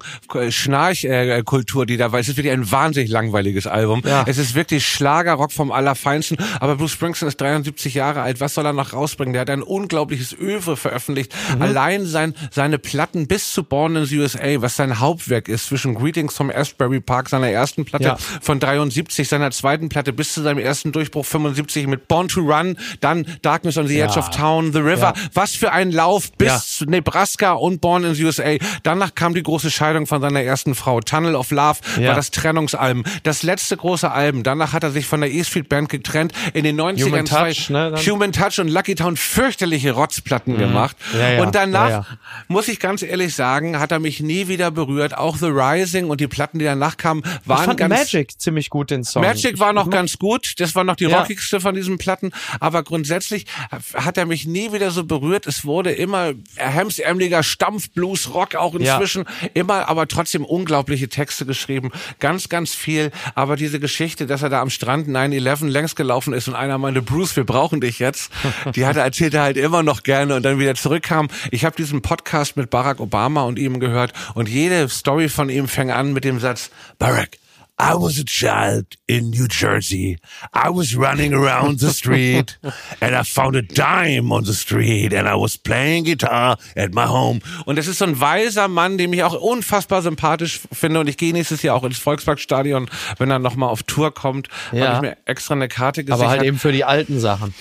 Schnarchkultur, 0.50 1.86
die 1.86 1.96
da 1.96 2.12
war. 2.12 2.20
Es 2.20 2.28
ist 2.28 2.38
wirklich 2.38 2.54
ein 2.54 2.70
wahnsinnig 2.70 3.10
langweiliges 3.10 3.68
Album. 3.68 4.02
Ja. 4.06 4.26
Es 4.28 4.38
ist 4.38 4.56
wirklich 4.56 4.86
Schlagerrock 4.86 5.52
vom 5.52 5.72
Allerfeinsten. 5.72 6.38
Aber 6.60 6.76
Bruce 6.76 6.92
Springsteen 6.92 7.30
ist 7.30 7.40
73 7.40 7.94
Jahre 7.94 8.22
alt. 8.22 8.42
Was 8.42 8.56
soll 8.56 8.66
er 8.66 8.74
noch 8.74 8.92
rausbringen? 8.92 9.34
Der 9.34 9.42
hat 9.42 9.50
ein 9.50 9.64
unglaubliches 9.64 10.34
Öwe 10.34 10.76
veröffentlicht. 10.76 11.34
Mhm. 11.56 11.62
Allein 11.62 12.06
sein, 12.06 12.34
seine 12.52 12.80
Platten 12.80 13.28
bis 13.28 13.54
zu 13.54 13.64
Born 13.64 13.96
in 13.96 14.06
the 14.06 14.20
USA, 14.20 14.62
was 14.62 14.76
sein 14.76 15.00
Hauptwerk 15.00 15.48
ist, 15.48 15.68
zwischen 15.68 15.96
Greetings 15.96 16.36
vom 16.36 16.50
Asbury 16.50 17.00
Park, 17.00 17.30
seiner 17.30 17.50
ersten 17.50 17.86
Platte 17.86 18.04
ja. 18.04 18.18
von 18.42 18.60
73, 18.60 19.28
seiner 19.28 19.52
zweiten 19.52 19.90
Platte 19.90 20.12
bis 20.12 20.34
zu 20.34 20.42
seinem 20.42 20.60
ersten 20.60 20.92
Durchbruch 20.92 21.13
Durchbruch 21.14 21.26
75 21.26 21.88
mit 21.88 22.08
Born 22.08 22.28
to 22.28 22.42
Run, 22.42 22.78
dann 23.00 23.26
Darkness 23.42 23.78
on 23.78 23.88
the 23.88 24.00
Edge 24.00 24.14
ja. 24.16 24.20
of 24.20 24.30
Town, 24.32 24.74
The 24.74 24.80
River. 24.80 25.14
Ja. 25.16 25.30
Was 25.34 25.56
für 25.56 25.72
ein 25.72 25.92
Lauf 25.92 26.32
bis 26.38 26.48
ja. 26.48 26.60
zu 26.60 26.86
Nebraska 26.86 27.54
und 27.54 27.82
Born 27.82 28.04
in 28.04 28.16
the 28.16 28.24
USA. 28.24 28.58
Danach 28.84 29.16
kam 29.16 29.34
die 29.34 29.44
große 29.44 29.70
Scheidung 29.70 30.08
von 30.08 30.22
seiner 30.22 30.42
ersten 30.42 30.76
Frau. 30.76 31.02
Tunnel 31.02 31.36
of 31.36 31.52
Love 31.52 31.80
war 31.98 32.16
das 32.16 32.32
Trennungsalbum. 32.32 33.04
Das 33.24 33.44
letzte 33.44 33.78
große 33.78 34.10
Album. 34.10 34.44
Danach 34.44 34.74
hat 34.74 34.84
er 34.84 34.92
sich 34.92 35.06
von 35.06 35.22
der 35.22 35.32
E 35.32 35.44
Street 35.44 35.70
Band 35.70 35.90
getrennt. 35.90 36.34
In 36.54 36.64
den 36.64 36.80
90ern 36.80 37.06
Human 37.06 37.26
Touch, 37.26 37.70
ne, 37.70 37.96
Human 38.08 38.32
Touch 38.32 38.60
und 38.60 38.68
Lucky 38.68 38.96
Town 38.96 39.16
fürchterliche 39.18 39.92
Rotzplatten 39.92 40.54
mhm. 40.54 40.60
gemacht. 40.60 40.98
Und 41.40 41.56
danach, 41.56 42.18
muss 42.48 42.68
ich 42.68 42.80
ganz 42.80 43.04
ehrlich 43.04 43.36
sagen, 43.36 43.80
hat 43.80 43.92
er 43.92 44.00
mich 44.00 44.22
nie 44.22 44.48
wieder 44.48 44.72
berührt. 44.72 45.18
Auch 45.18 45.38
The 45.38 45.48
Rising 45.48 46.10
und 46.10 46.20
die 46.22 46.28
Platten, 46.28 46.60
die 46.60 46.66
danach 46.66 46.98
kamen, 46.98 47.24
waren 47.46 47.60
ich 47.60 47.66
fand 47.66 47.80
ganz... 47.80 47.94
Magic 47.94 48.40
ziemlich 48.40 48.70
gut, 48.70 48.90
den 48.90 49.04
Song. 49.04 49.22
Magic 49.22 49.60
war 49.60 49.74
noch 49.74 49.90
ganz 49.90 50.18
gut. 50.18 50.54
Das 50.60 50.76
war 50.76 50.84
noch 50.84 50.96
die 50.96 51.03
die 51.04 51.12
ja. 51.12 51.20
rockigste 51.20 51.60
von 51.60 51.76
diesen 51.76 51.98
Platten. 51.98 52.32
Aber 52.60 52.84
grundsätzlich 52.84 53.46
hat 53.94 54.18
er 54.18 54.26
mich 54.26 54.46
nie 54.46 54.72
wieder 54.74 54.92
so 54.92 55.04
berührt. 55.04 55.48
Es 55.48 55.66
wurde 55.66 55.92
immer 55.92 56.34
hemsärmeliger 56.56 57.44
Stampfblues, 57.44 58.34
Rock 58.34 58.56
auch 58.56 58.76
inzwischen. 58.76 59.26
Ja. 59.42 59.50
Immer, 59.54 59.90
aber 59.90 60.08
trotzdem 60.08 60.46
unglaubliche 60.46 61.10
Texte 61.10 61.46
geschrieben. 61.46 61.92
Ganz, 62.20 62.50
ganz 62.50 62.74
viel. 62.74 63.12
Aber 63.36 63.56
diese 63.56 63.80
Geschichte, 63.80 64.26
dass 64.26 64.44
er 64.44 64.50
da 64.50 64.62
am 64.62 64.70
Strand 64.70 65.08
9-11 65.08 65.68
längs 65.68 65.96
gelaufen 65.96 66.34
ist 66.34 66.48
und 66.48 66.56
einer 66.56 66.78
meinte, 66.78 67.02
Bruce, 67.02 67.36
wir 67.36 67.46
brauchen 67.46 67.82
dich 67.82 68.00
jetzt. 68.00 68.32
Die 68.76 68.86
hat 68.86 68.96
er 68.96 69.04
erzählt 69.04 69.34
er 69.34 69.44
halt 69.44 69.58
immer 69.58 69.84
noch 69.84 70.04
gerne 70.04 70.36
und 70.36 70.44
dann 70.44 70.60
wieder 70.60 70.76
zurückkam. 70.76 71.28
Ich 71.52 71.66
habe 71.66 71.76
diesen 71.76 72.02
Podcast 72.02 72.58
mit 72.58 72.70
Barack 72.70 73.00
Obama 73.00 73.44
und 73.44 73.60
ihm 73.60 73.80
gehört 73.80 74.14
und 74.34 74.50
jede 74.50 74.88
Story 74.90 75.30
von 75.30 75.50
ihm 75.50 75.68
fängt 75.68 75.92
an 75.92 76.14
mit 76.14 76.24
dem 76.24 76.40
Satz, 76.40 76.70
Barack, 76.98 77.38
I 77.84 77.96
was 77.96 78.18
a 78.18 78.24
child 78.24 78.86
in 79.08 79.30
New 79.32 79.46
Jersey. 79.50 80.18
I 80.54 80.70
was 80.70 80.96
running 80.96 81.34
around 81.34 81.80
the 81.80 81.92
street 81.92 82.58
and 83.02 83.14
I 83.14 83.24
found 83.24 83.58
a 83.58 83.62
dime 83.62 84.32
on 84.32 84.46
the 84.46 84.54
street 84.54 85.14
and 85.14 85.28
I 85.28 85.36
was 85.36 85.58
playing 85.58 86.06
guitar 86.06 86.58
at 86.78 86.94
my 86.94 87.08
home. 87.08 87.42
Und 87.66 87.78
es 87.78 87.88
ist 87.88 87.98
so 87.98 88.06
ein 88.06 88.22
weiser 88.22 88.70
Mann, 88.70 88.98
den 88.98 89.12
ich 89.12 89.24
auch 89.24 89.34
unfassbar 89.34 90.02
sympathisch 90.02 90.62
finde 90.72 91.02
und 91.02 91.10
ich 91.10 91.18
gehe 91.18 91.34
nächstes 91.34 91.62
Jahr 91.62 91.76
auch 91.76 91.84
ins 91.84 91.98
Volksparkstadion, 91.98 92.90
wenn 93.18 93.30
er 93.30 93.40
nochmal 93.40 93.68
auf 93.68 93.84
Tour 93.84 94.14
kommt, 94.14 94.48
ja. 94.72 94.88
habe 94.88 94.96
ich 94.96 95.12
mir 95.12 95.18
extra 95.26 95.54
eine 95.54 95.68
Karte 95.68 96.06
gesichert. 96.06 96.22
Aber 96.22 96.30
halt 96.30 96.44
eben 96.44 96.60
für 96.60 96.72
die 96.72 96.86
alten 96.86 97.20
Sachen 97.20 97.54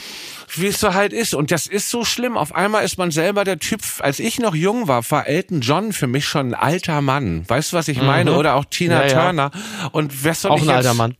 wie 0.59 0.67
es 0.67 0.81
so 0.81 0.95
halt 0.95 1.13
ist. 1.13 1.35
Und 1.35 1.51
das 1.51 1.67
ist 1.67 1.91
so 1.91 2.05
schlimm. 2.05 2.37
Auf 2.37 2.55
einmal 2.55 2.85
ist 2.85 2.99
man 2.99 3.11
selber 3.11 3.45
der 3.45 3.59
Typ. 3.59 3.83
Als 3.99 4.19
ich 4.19 4.39
noch 4.39 4.55
jung 4.55 4.89
war, 4.89 5.09
war 5.11 5.27
Elton 5.27 5.61
John 5.61 5.93
für 5.93 6.07
mich 6.07 6.27
schon 6.27 6.49
ein 6.49 6.55
alter 6.55 7.01
Mann. 7.01 7.49
Weißt 7.49 7.73
du, 7.73 7.77
was 7.77 7.89
ich 7.89 8.01
meine? 8.01 8.33
Mhm. 8.33 8.37
Oder 8.37 8.55
auch 8.55 8.65
Tina 8.65 9.07
ja, 9.07 9.23
Turner. 9.23 9.51
Und 9.93 10.25
wer 10.25 10.35
soll 10.35 10.53
auch 10.53 10.57
ich 10.57 10.63
ein 10.63 10.69
jetzt, 10.69 10.77
alter 10.77 10.95
Mann. 10.95 11.17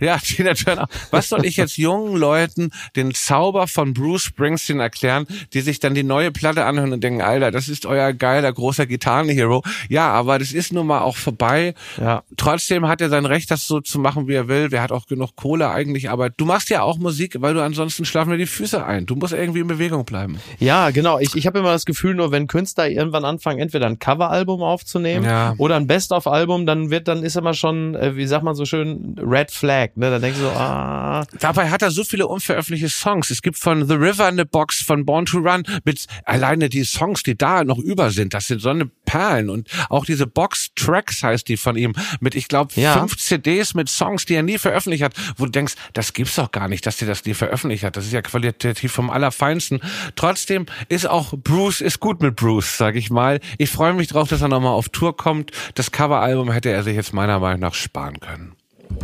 Ja, 0.00 0.18
Tina 0.18 0.54
Turner. 0.54 0.88
Was 1.10 1.28
soll 1.28 1.44
ich 1.44 1.56
jetzt 1.56 1.76
jungen 1.76 2.16
Leuten 2.16 2.70
den 2.96 3.14
Zauber 3.14 3.66
von 3.66 3.94
Bruce 3.94 4.22
Springsteen 4.22 4.80
erklären, 4.80 5.26
die 5.52 5.60
sich 5.60 5.80
dann 5.80 5.94
die 5.94 6.02
neue 6.02 6.30
Platte 6.30 6.64
anhören 6.64 6.92
und 6.92 7.02
denken, 7.02 7.22
Alter, 7.22 7.50
das 7.50 7.68
ist 7.68 7.86
euer 7.86 8.12
geiler, 8.12 8.52
großer 8.52 8.86
Gitarrenhero. 8.86 9.62
Ja, 9.88 10.10
aber 10.10 10.38
das 10.38 10.52
ist 10.52 10.72
nun 10.72 10.86
mal 10.86 11.00
auch 11.00 11.16
vorbei. 11.16 11.74
Ja. 12.00 12.22
Trotzdem 12.36 12.86
hat 12.88 13.00
er 13.00 13.08
sein 13.08 13.26
Recht, 13.26 13.50
das 13.50 13.66
so 13.66 13.80
zu 13.80 13.98
machen, 13.98 14.28
wie 14.28 14.34
er 14.34 14.48
will. 14.48 14.70
Wer 14.70 14.82
hat 14.82 14.92
auch 14.92 15.06
genug 15.06 15.36
Kohle 15.36 15.70
eigentlich. 15.70 16.10
Aber 16.10 16.30
du 16.30 16.44
machst 16.44 16.70
ja 16.70 16.82
auch 16.82 16.98
Musik, 16.98 17.36
weil 17.40 17.54
du 17.54 17.62
ansonsten 17.62 18.04
schlafen 18.04 18.30
dir 18.30 18.38
die 18.38 18.46
Füße 18.46 18.84
ein. 18.84 19.06
Du 19.06 19.16
musst 19.16 19.32
irgendwie 19.32 19.60
in 19.60 19.66
Bewegung 19.66 20.04
bleiben. 20.04 20.38
Ja, 20.58 20.90
genau. 20.90 21.18
Ich, 21.18 21.34
ich 21.34 21.46
habe 21.46 21.58
immer 21.58 21.72
das 21.72 21.84
Gefühl, 21.84 22.14
nur 22.14 22.32
wenn 22.32 22.46
Künstler 22.46 22.88
irgendwann 22.88 23.24
anfangen, 23.24 23.58
entweder 23.58 23.86
ein 23.86 23.98
Coveralbum 23.98 24.62
aufzunehmen 24.62 25.24
ja. 25.24 25.54
oder 25.58 25.76
ein 25.76 25.86
Best-of-Album, 25.86 26.66
dann 26.66 26.90
wird, 26.90 27.08
dann 27.08 27.22
ist 27.22 27.36
immer 27.36 27.54
schon, 27.54 27.94
äh, 27.94 28.16
wie 28.16 28.26
sagt 28.26 28.44
man 28.44 28.54
so 28.54 28.64
schön, 28.64 29.16
Red 29.20 29.50
Flag. 29.50 29.83
Ne? 29.96 30.10
Da 30.10 30.18
denkst 30.18 30.38
du 30.38 30.44
so, 30.46 30.50
ah. 30.50 31.24
Dabei 31.40 31.70
hat 31.70 31.82
er 31.82 31.90
so 31.90 32.04
viele 32.04 32.26
unveröffentlichte 32.26 32.88
Songs. 32.88 33.30
Es 33.30 33.42
gibt 33.42 33.58
von 33.58 33.86
The 33.86 33.94
River 33.94 34.26
eine 34.26 34.44
Box, 34.46 34.82
von 34.82 35.04
Born 35.04 35.26
to 35.26 35.38
Run, 35.38 35.64
mit 35.84 36.06
alleine 36.24 36.68
die 36.68 36.84
Songs, 36.84 37.22
die 37.22 37.36
da 37.36 37.64
noch 37.64 37.78
über 37.78 38.10
sind, 38.10 38.34
das 38.34 38.46
sind 38.46 38.60
so 38.60 38.70
eine 38.70 38.86
Perlen. 38.86 39.50
Und 39.50 39.68
auch 39.90 40.04
diese 40.04 40.26
Box 40.26 40.70
Tracks 40.74 41.22
heißt 41.22 41.48
die 41.48 41.56
von 41.56 41.76
ihm, 41.76 41.94
mit, 42.20 42.34
ich 42.34 42.48
glaube, 42.48 42.72
ja. 42.74 42.98
fünf 42.98 43.16
CDs 43.16 43.74
mit 43.74 43.88
Songs, 43.88 44.24
die 44.24 44.34
er 44.34 44.42
nie 44.42 44.58
veröffentlicht 44.58 45.02
hat, 45.02 45.14
wo 45.36 45.44
du 45.44 45.50
denkst, 45.50 45.74
das 45.92 46.12
gibt's 46.12 46.36
doch 46.36 46.50
gar 46.50 46.68
nicht, 46.68 46.86
dass 46.86 47.00
er 47.00 47.08
das 47.08 47.24
nie 47.24 47.34
veröffentlicht 47.34 47.84
hat. 47.84 47.96
Das 47.96 48.06
ist 48.06 48.12
ja 48.12 48.22
qualitativ 48.22 48.92
vom 48.92 49.10
Allerfeinsten. 49.10 49.80
Trotzdem 50.16 50.66
ist 50.88 51.06
auch 51.06 51.34
Bruce, 51.36 51.80
ist 51.80 52.00
gut 52.00 52.22
mit 52.22 52.36
Bruce, 52.36 52.76
sag 52.76 52.96
ich 52.96 53.10
mal. 53.10 53.40
Ich 53.58 53.70
freue 53.70 53.92
mich 53.92 54.08
drauf, 54.08 54.28
dass 54.28 54.42
er 54.42 54.48
nochmal 54.48 54.72
auf 54.72 54.88
Tour 54.88 55.16
kommt. 55.16 55.50
Das 55.74 55.90
Coveralbum 55.90 56.50
hätte 56.50 56.70
er 56.70 56.82
sich 56.82 56.96
jetzt 56.96 57.12
meiner 57.12 57.38
Meinung 57.38 57.60
nach 57.60 57.74
sparen 57.74 58.20
können. 58.20 58.52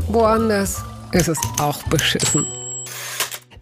Woanders 0.09 0.83
ist 1.13 1.29
es 1.29 1.39
auch 1.59 1.83
beschissen. 1.85 2.47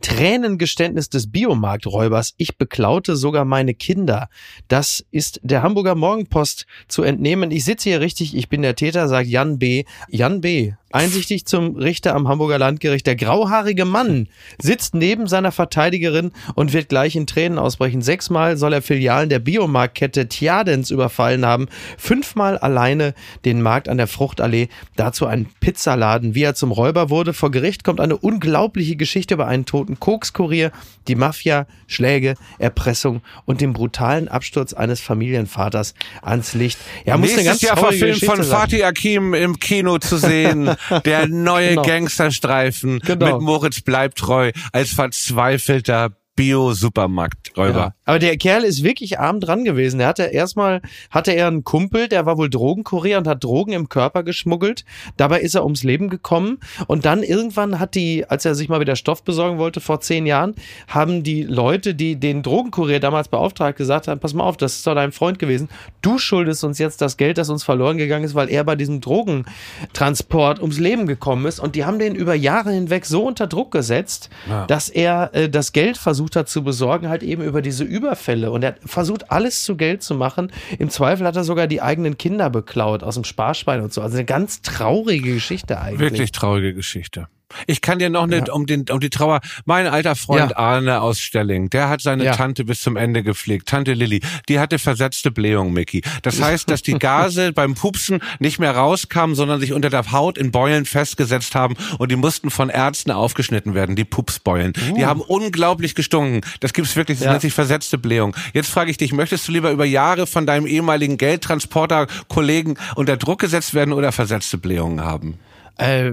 Tränengeständnis 0.00 1.10
des 1.10 1.30
Biomarkträubers. 1.30 2.34
Ich 2.38 2.56
beklaute 2.56 3.14
sogar 3.14 3.44
meine 3.44 3.74
Kinder. 3.74 4.28
Das 4.66 5.04
ist 5.10 5.38
der 5.42 5.62
Hamburger 5.62 5.94
Morgenpost 5.94 6.66
zu 6.88 7.02
entnehmen. 7.02 7.50
Ich 7.50 7.64
sitze 7.64 7.90
hier 7.90 8.00
richtig, 8.00 8.34
ich 8.34 8.48
bin 8.48 8.62
der 8.62 8.74
Täter, 8.74 9.06
sagt 9.08 9.28
Jan 9.28 9.58
B. 9.58 9.84
Jan 10.08 10.40
B. 10.40 10.72
Einsichtig 10.90 11.44
zum 11.44 11.76
Richter 11.76 12.14
am 12.14 12.28
Hamburger 12.28 12.58
Landgericht. 12.58 13.06
Der 13.06 13.14
grauhaarige 13.14 13.84
Mann 13.84 14.26
sitzt 14.58 14.94
neben 14.94 15.26
seiner 15.26 15.52
Verteidigerin 15.52 16.32
und 16.54 16.72
wird 16.72 16.88
gleich 16.88 17.14
in 17.14 17.26
Tränen 17.26 17.58
ausbrechen. 17.58 18.00
Sechsmal 18.00 18.56
soll 18.56 18.72
er 18.72 18.80
Filialen 18.80 19.28
der 19.28 19.38
Biomarktkette 19.38 20.28
Tjadens 20.28 20.90
überfallen 20.90 21.44
haben. 21.44 21.68
Fünfmal 21.98 22.56
alleine 22.56 23.12
den 23.44 23.60
Markt 23.60 23.90
an 23.90 23.98
der 23.98 24.06
Fruchtallee. 24.06 24.68
Dazu 24.96 25.26
ein 25.26 25.46
Pizzaladen. 25.60 26.34
Wie 26.34 26.42
er 26.42 26.54
zum 26.54 26.72
Räuber 26.72 27.10
wurde. 27.10 27.34
Vor 27.34 27.50
Gericht 27.50 27.84
kommt 27.84 28.00
eine 28.00 28.16
unglaubliche 28.16 28.96
Geschichte 28.96 29.34
über 29.34 29.46
einen 29.46 29.66
toten 29.66 30.00
Kokskurier, 30.00 30.72
die 31.06 31.16
Mafia, 31.16 31.66
Schläge, 31.86 32.34
Erpressung 32.58 33.20
und 33.44 33.60
den 33.60 33.74
brutalen 33.74 34.28
Absturz 34.28 34.72
eines 34.72 35.02
Familienvaters 35.02 35.92
ans 36.22 36.54
Licht. 36.54 36.78
Ja, 37.04 37.18
muss 37.18 37.36
Nächstes 37.36 37.38
eine 37.40 37.48
ganz 37.50 37.60
Jahr 37.60 37.76
verfilmt 37.76 38.24
von 38.24 38.42
Fatih 38.42 38.84
Akim 38.84 39.34
im 39.34 39.58
Kino 39.58 39.98
zu 39.98 40.16
sehen. 40.16 40.70
Der 41.04 41.26
neue 41.28 41.70
genau. 41.70 41.82
Gangsterstreifen 41.82 43.00
genau. 43.00 43.34
mit 43.34 43.42
Moritz 43.42 43.80
Bleibtreu 43.80 44.52
als 44.72 44.90
verzweifelter 44.90 46.10
Bio-Supermarkträuber. 46.36 47.78
Ja. 47.78 47.94
Aber 48.08 48.18
der 48.18 48.38
Kerl 48.38 48.64
ist 48.64 48.82
wirklich 48.82 49.20
arm 49.20 49.38
dran 49.38 49.64
gewesen. 49.64 50.00
Er 50.00 50.06
hatte 50.06 50.22
erstmal, 50.22 50.80
hatte 51.10 51.32
er 51.32 51.46
einen 51.46 51.62
Kumpel, 51.62 52.08
der 52.08 52.24
war 52.24 52.38
wohl 52.38 52.48
Drogenkurier 52.48 53.18
und 53.18 53.28
hat 53.28 53.44
Drogen 53.44 53.72
im 53.72 53.90
Körper 53.90 54.22
geschmuggelt. 54.22 54.86
Dabei 55.18 55.40
ist 55.42 55.54
er 55.54 55.62
ums 55.62 55.82
Leben 55.82 56.08
gekommen. 56.08 56.58
Und 56.86 57.04
dann 57.04 57.22
irgendwann 57.22 57.78
hat 57.78 57.94
die, 57.94 58.24
als 58.26 58.46
er 58.46 58.54
sich 58.54 58.70
mal 58.70 58.80
wieder 58.80 58.96
Stoff 58.96 59.24
besorgen 59.24 59.58
wollte, 59.58 59.82
vor 59.82 60.00
zehn 60.00 60.24
Jahren, 60.24 60.54
haben 60.88 61.22
die 61.22 61.42
Leute, 61.42 61.94
die 61.94 62.16
den 62.16 62.42
Drogenkurier 62.42 62.98
damals 62.98 63.28
beauftragt, 63.28 63.76
gesagt 63.76 64.08
haben, 64.08 64.20
pass 64.20 64.32
mal 64.32 64.44
auf, 64.44 64.56
das 64.56 64.76
ist 64.76 64.86
doch 64.86 64.94
dein 64.94 65.12
Freund 65.12 65.38
gewesen. 65.38 65.68
Du 66.00 66.16
schuldest 66.16 66.64
uns 66.64 66.78
jetzt 66.78 67.02
das 67.02 67.18
Geld, 67.18 67.36
das 67.36 67.50
uns 67.50 67.62
verloren 67.62 67.98
gegangen 67.98 68.24
ist, 68.24 68.34
weil 68.34 68.48
er 68.48 68.64
bei 68.64 68.74
diesem 68.74 69.02
Drogentransport 69.02 70.62
ums 70.62 70.78
Leben 70.78 71.06
gekommen 71.06 71.44
ist. 71.44 71.60
Und 71.60 71.74
die 71.74 71.84
haben 71.84 71.98
den 71.98 72.14
über 72.14 72.34
Jahre 72.34 72.72
hinweg 72.72 73.04
so 73.04 73.26
unter 73.26 73.46
Druck 73.46 73.70
gesetzt, 73.70 74.30
ja. 74.48 74.64
dass 74.64 74.88
er 74.88 75.28
äh, 75.34 75.50
das 75.50 75.72
Geld 75.72 75.98
versucht 75.98 76.36
hat 76.36 76.48
zu 76.48 76.64
besorgen, 76.64 77.10
halt 77.10 77.22
eben 77.22 77.42
über 77.42 77.60
diese 77.60 77.84
Überfälle 77.98 78.50
und 78.50 78.62
er 78.62 78.76
versucht 78.84 79.30
alles 79.30 79.64
zu 79.64 79.76
Geld 79.76 80.02
zu 80.02 80.14
machen. 80.14 80.52
Im 80.78 80.90
Zweifel 80.90 81.26
hat 81.26 81.36
er 81.36 81.44
sogar 81.44 81.66
die 81.66 81.82
eigenen 81.82 82.16
Kinder 82.16 82.50
beklaut 82.50 83.02
aus 83.02 83.14
dem 83.14 83.24
Sparschwein 83.24 83.82
und 83.82 83.92
so. 83.92 84.00
Also 84.00 84.16
eine 84.16 84.24
ganz 84.24 84.62
traurige 84.62 85.34
Geschichte 85.34 85.80
eigentlich. 85.80 86.00
Wirklich 86.00 86.32
traurige 86.32 86.74
Geschichte. 86.74 87.28
Ich 87.66 87.80
kann 87.80 87.98
dir 87.98 88.10
noch 88.10 88.26
nicht 88.26 88.48
ja. 88.48 88.54
um, 88.54 88.66
den, 88.66 88.84
um 88.90 89.00
die 89.00 89.10
Trauer. 89.10 89.40
Mein 89.64 89.86
alter 89.86 90.16
Freund 90.16 90.50
ja. 90.50 90.56
Arne 90.58 91.00
aus 91.00 91.20
Stelling, 91.20 91.70
der 91.70 91.88
hat 91.88 92.00
seine 92.02 92.24
ja. 92.24 92.36
Tante 92.36 92.64
bis 92.64 92.82
zum 92.82 92.96
Ende 92.96 93.22
gepflegt. 93.22 93.68
Tante 93.68 93.94
Lilly, 93.94 94.20
die 94.48 94.58
hatte 94.58 94.78
versetzte 94.78 95.30
Blähung, 95.30 95.72
Mickey. 95.72 96.02
Das 96.22 96.40
heißt, 96.40 96.70
dass 96.70 96.82
die 96.82 96.98
Gase 96.98 97.52
beim 97.54 97.74
Pupsen 97.74 98.20
nicht 98.38 98.58
mehr 98.58 98.72
rauskamen, 98.72 99.34
sondern 99.34 99.60
sich 99.60 99.72
unter 99.72 99.90
der 99.90 100.10
Haut 100.12 100.38
in 100.38 100.50
Beulen 100.50 100.84
festgesetzt 100.84 101.54
haben 101.54 101.76
und 101.98 102.10
die 102.10 102.16
mussten 102.16 102.50
von 102.50 102.70
Ärzten 102.70 103.10
aufgeschnitten 103.10 103.74
werden, 103.74 103.96
die 103.96 104.04
Pupsbeulen. 104.04 104.72
Uh. 104.90 104.94
Die 104.94 105.06
haben 105.06 105.20
unglaublich 105.20 105.94
gestunken. 105.94 106.40
Das 106.60 106.72
gibt's 106.72 106.96
wirklich, 106.96 107.18
das 107.18 107.28
nennt 107.28 107.42
sich 107.42 107.52
versetzte 107.52 107.98
Blähung. 107.98 108.34
Jetzt 108.52 108.70
frage 108.70 108.90
ich 108.90 108.96
dich, 108.96 109.12
möchtest 109.12 109.48
du 109.48 109.52
lieber 109.52 109.70
über 109.70 109.84
Jahre 109.84 110.26
von 110.26 110.46
deinem 110.46 110.66
ehemaligen 110.66 111.18
Geldtransporter-Kollegen 111.18 112.76
unter 112.94 113.16
Druck 113.16 113.40
gesetzt 113.40 113.74
werden 113.74 113.92
oder 113.92 114.12
versetzte 114.12 114.58
Blähungen 114.58 115.04
haben? 115.04 115.38
Äh, 115.76 116.12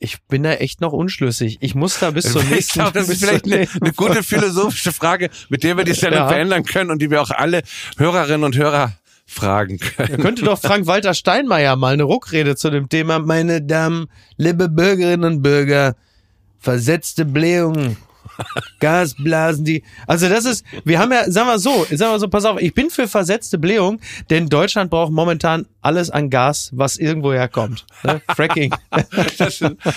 ich 0.00 0.22
bin 0.22 0.42
da 0.42 0.54
echt 0.54 0.80
noch 0.80 0.92
unschlüssig. 0.92 1.58
Ich 1.60 1.74
muss 1.74 2.00
da 2.00 2.10
bis 2.10 2.32
zum 2.32 2.42
nächsten. 2.50 2.80
Glaube, 2.80 2.98
das 2.98 3.08
ist 3.08 3.22
vielleicht 3.22 3.44
eine, 3.44 3.68
eine, 3.80 3.92
gute 3.92 4.22
philosophische 4.24 4.92
Frage, 4.92 5.30
mit 5.48 5.62
der 5.62 5.76
wir 5.76 5.84
die 5.84 5.92
Sendung 5.92 6.22
ja. 6.22 6.28
verändern 6.28 6.64
können 6.64 6.90
und 6.90 7.00
die 7.00 7.10
wir 7.10 7.22
auch 7.22 7.30
alle 7.30 7.62
Hörerinnen 7.98 8.42
und 8.42 8.56
Hörer 8.56 8.94
fragen 9.26 9.78
können. 9.78 10.10
Da 10.10 10.16
könnte 10.16 10.42
doch 10.42 10.60
Frank-Walter 10.60 11.14
Steinmeier 11.14 11.76
mal 11.76 11.92
eine 11.92 12.02
Ruckrede 12.02 12.56
zu 12.56 12.70
dem 12.70 12.88
Thema, 12.88 13.20
meine 13.20 13.62
Damen, 13.62 14.08
liebe 14.36 14.68
Bürgerinnen 14.68 15.34
und 15.34 15.42
Bürger, 15.42 15.94
versetzte 16.58 17.24
Blähungen, 17.24 17.96
Gasblasen, 18.80 19.64
die. 19.64 19.82
Also 20.06 20.28
das 20.28 20.44
ist, 20.44 20.64
wir 20.84 20.98
haben 20.98 21.12
ja, 21.12 21.30
sagen 21.30 21.48
wir 21.48 21.58
so, 21.58 21.84
sagen 21.90 22.12
wir 22.12 22.18
so, 22.18 22.28
pass 22.28 22.44
auf, 22.44 22.60
ich 22.60 22.74
bin 22.74 22.90
für 22.90 23.08
versetzte 23.08 23.58
Blähung, 23.58 24.00
denn 24.30 24.48
Deutschland 24.48 24.90
braucht 24.90 25.12
momentan 25.12 25.66
alles 25.82 26.10
an 26.10 26.30
Gas, 26.30 26.70
was 26.74 26.96
irgendwo 26.96 27.32
herkommt. 27.32 27.86
Ne? 28.02 28.20
Fracking. 28.36 28.74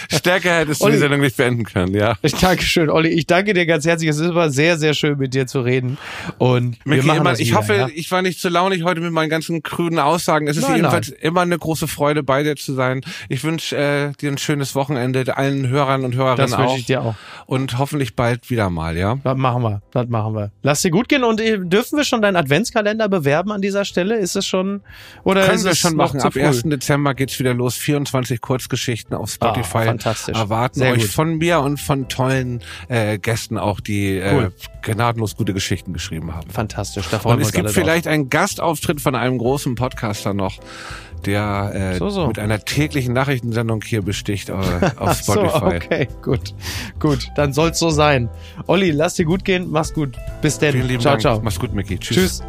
Stärker 0.09 0.59
hättest 0.59 0.81
du 0.81 0.85
Olli, 0.85 0.95
die 0.95 0.99
Sendung 0.99 1.21
nicht 1.21 1.35
beenden 1.35 1.65
können, 1.65 1.93
ja. 1.93 2.15
Ich 2.21 2.35
danke 2.35 2.63
schön, 2.63 2.89
Olli. 2.89 3.09
Ich 3.09 3.27
danke 3.27 3.53
dir 3.53 3.65
ganz 3.65 3.85
herzlich. 3.85 4.09
Es 4.09 4.17
ist 4.17 4.29
immer 4.29 4.49
sehr, 4.49 4.77
sehr 4.77 4.93
schön, 4.93 5.17
mit 5.17 5.33
dir 5.33 5.47
zu 5.47 5.61
reden. 5.61 5.97
Und 6.37 6.77
wir 6.85 7.03
machen 7.03 7.19
immer, 7.19 7.33
ich 7.33 7.49
wieder, 7.49 7.57
hoffe, 7.57 7.75
ja? 7.75 7.87
ich 7.93 8.09
war 8.11 8.21
nicht 8.21 8.39
zu 8.39 8.49
launig 8.49 8.83
heute 8.83 9.01
mit 9.01 9.11
meinen 9.11 9.29
ganzen 9.29 9.61
kruden 9.61 9.99
Aussagen. 9.99 10.47
Es 10.47 10.57
ist 10.57 10.63
nein, 10.63 10.77
jedenfalls 10.77 11.09
nein. 11.09 11.19
immer 11.21 11.41
eine 11.41 11.57
große 11.57 11.87
Freude, 11.87 12.23
bei 12.23 12.43
dir 12.43 12.55
zu 12.55 12.73
sein. 12.73 13.01
Ich 13.27 13.43
wünsche 13.43 13.75
äh, 13.75 14.11
dir 14.13 14.31
ein 14.31 14.37
schönes 14.37 14.75
Wochenende, 14.75 15.35
allen 15.35 15.67
Hörern 15.67 16.05
und 16.05 16.15
Hörerinnen 16.15 16.37
das 16.37 16.53
auch. 16.53 16.57
Das 16.57 16.67
wünsche 16.67 16.79
ich 16.79 16.85
dir 16.85 17.01
auch. 17.01 17.15
Und 17.45 17.77
hoffentlich 17.77 18.12
bald 18.15 18.49
wieder 18.49 18.69
mal, 18.69 18.97
ja? 18.97 19.17
Das 19.23 19.37
machen 19.37 19.63
wir. 19.63 19.81
Das 19.91 20.07
machen 20.07 20.35
wir. 20.35 20.51
Lass 20.61 20.81
dir 20.81 20.91
gut 20.91 21.09
gehen 21.09 21.23
und 21.23 21.39
äh, 21.41 21.59
dürfen 21.59 21.97
wir 21.97 22.03
schon 22.03 22.21
deinen 22.21 22.35
Adventskalender 22.35 23.09
bewerben 23.09 23.51
an 23.51 23.61
dieser 23.61 23.85
Stelle? 23.85 24.17
Ist 24.17 24.35
es 24.35 24.45
schon, 24.45 24.81
oder 25.23 25.41
Können 25.41 25.55
ist 25.55 25.63
wir 25.63 25.71
es 25.71 25.79
schon 25.79 25.95
machen. 25.95 26.21
Ab 26.21 26.35
1. 26.35 26.63
Dezember 26.63 27.13
geht's 27.13 27.37
wieder 27.39 27.53
los. 27.53 27.75
24 27.75 28.41
Kurzgeschichten 28.41 29.15
auf 29.15 29.29
ah, 29.39 29.53
Spotify. 29.53 29.77
Oh, 29.77 29.85
fantastisch. 29.85 30.37
Erwarten 30.37 30.79
Sehr 30.79 30.93
euch 30.93 31.01
gut. 31.01 31.11
von 31.11 31.37
mir 31.37 31.59
und 31.59 31.79
von 31.79 32.07
tollen 32.07 32.61
äh, 32.87 33.17
Gästen 33.17 33.57
auch, 33.57 33.79
die 33.79 34.17
äh, 34.17 34.33
cool. 34.33 34.43
äh, 34.45 34.91
gnadenlos 34.91 35.35
gute 35.35 35.53
Geschichten 35.53 35.93
geschrieben 35.93 36.33
haben. 36.33 36.49
Fantastisch. 36.49 37.07
Da 37.09 37.19
freuen 37.19 37.35
und 37.35 37.39
wir 37.41 37.47
es 37.47 37.53
gibt 37.53 37.69
vielleicht 37.71 38.05
drauf. 38.05 38.13
einen 38.13 38.29
Gastauftritt 38.29 39.01
von 39.01 39.15
einem 39.15 39.37
großen 39.37 39.75
Podcaster 39.75 40.33
noch 40.33 40.59
der 41.25 41.93
äh, 41.93 41.97
so, 41.97 42.09
so. 42.09 42.27
mit 42.27 42.39
einer 42.39 42.59
täglichen 42.59 43.13
Nachrichtensendung 43.13 43.81
hier 43.83 44.01
besticht 44.01 44.49
äh, 44.49 44.53
auf 44.53 45.17
Spotify. 45.21 45.59
so, 45.59 45.65
okay, 45.65 46.07
gut. 46.21 46.53
Gut, 46.99 47.27
dann 47.35 47.53
soll's 47.53 47.79
so 47.79 47.89
sein. 47.89 48.29
Olli, 48.67 48.91
lass 48.91 49.15
dir 49.15 49.25
gut 49.25 49.45
gehen. 49.45 49.67
Mach's 49.69 49.93
gut. 49.93 50.17
Bis 50.41 50.59
denn. 50.59 50.73
Vielen 50.73 50.87
lieben 50.87 51.01
ciao, 51.01 51.13
Dank. 51.13 51.21
ciao. 51.21 51.41
Mach's 51.41 51.59
gut, 51.59 51.73
Micky. 51.73 51.97
Tschüss. 51.97 52.15
Tschüss. 52.15 52.43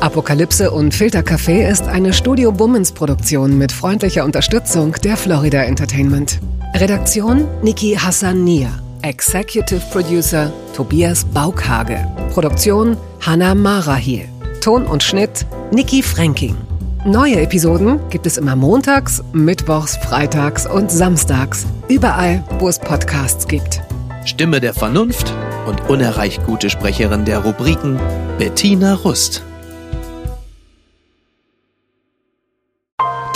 Apokalypse 0.00 0.70
und 0.70 0.94
Filtercafé 0.94 1.66
ist 1.66 1.84
eine 1.88 2.12
Studio 2.12 2.52
Bummens 2.52 2.92
Produktion 2.92 3.56
mit 3.56 3.72
freundlicher 3.72 4.24
Unterstützung 4.24 4.92
der 5.02 5.16
Florida 5.16 5.62
Entertainment. 5.62 6.40
Redaktion 6.74 7.46
Niki 7.62 7.94
Hassania. 7.94 8.68
Executive 9.00 9.80
Producer 9.92 10.52
Tobias 10.74 11.24
Baukhage. 11.24 12.06
Produktion 12.34 12.98
Hannah 13.20 13.54
Marahiel. 13.54 14.33
Ton 14.64 14.86
und 14.86 15.02
Schnitt 15.02 15.44
Niki 15.72 16.02
Fränking. 16.02 16.56
Neue 17.04 17.38
Episoden 17.42 18.00
gibt 18.08 18.24
es 18.24 18.38
immer 18.38 18.56
montags, 18.56 19.22
mittwochs, 19.34 19.98
freitags 19.98 20.66
und 20.66 20.90
samstags. 20.90 21.66
Überall, 21.86 22.42
wo 22.60 22.68
es 22.68 22.78
Podcasts 22.78 23.46
gibt. 23.46 23.82
Stimme 24.24 24.62
der 24.62 24.72
Vernunft 24.72 25.34
und 25.66 25.90
unerreicht 25.90 26.46
gute 26.46 26.70
Sprecherin 26.70 27.26
der 27.26 27.40
Rubriken 27.40 28.00
Bettina 28.38 28.94
Rust. 28.94 29.42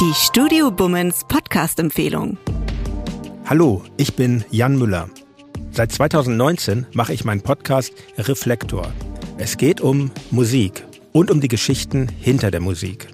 Die 0.01 0.15
Studio 0.15 0.71
Bummens 0.71 1.27
Podcast-Empfehlung. 1.29 2.39
Hallo, 3.45 3.83
ich 3.99 4.17
bin 4.17 4.47
Jan 4.51 4.79
Müller. 4.79 5.11
Seit 5.73 5.93
2019 5.93 6.87
mache 6.95 7.13
ich 7.13 7.27
meinen 7.27 7.43
Podcast 7.43 7.93
Reflektor. 8.17 8.91
Es 9.37 9.59
geht 9.59 9.83
um 9.83 10.11
Musik 10.31 10.88
und 11.19 11.33
um 11.33 11.41
die 11.41 11.49
Geschichten 11.49 12.07
hinter 12.21 12.53
der 12.53 12.61
Musik. 12.61 13.09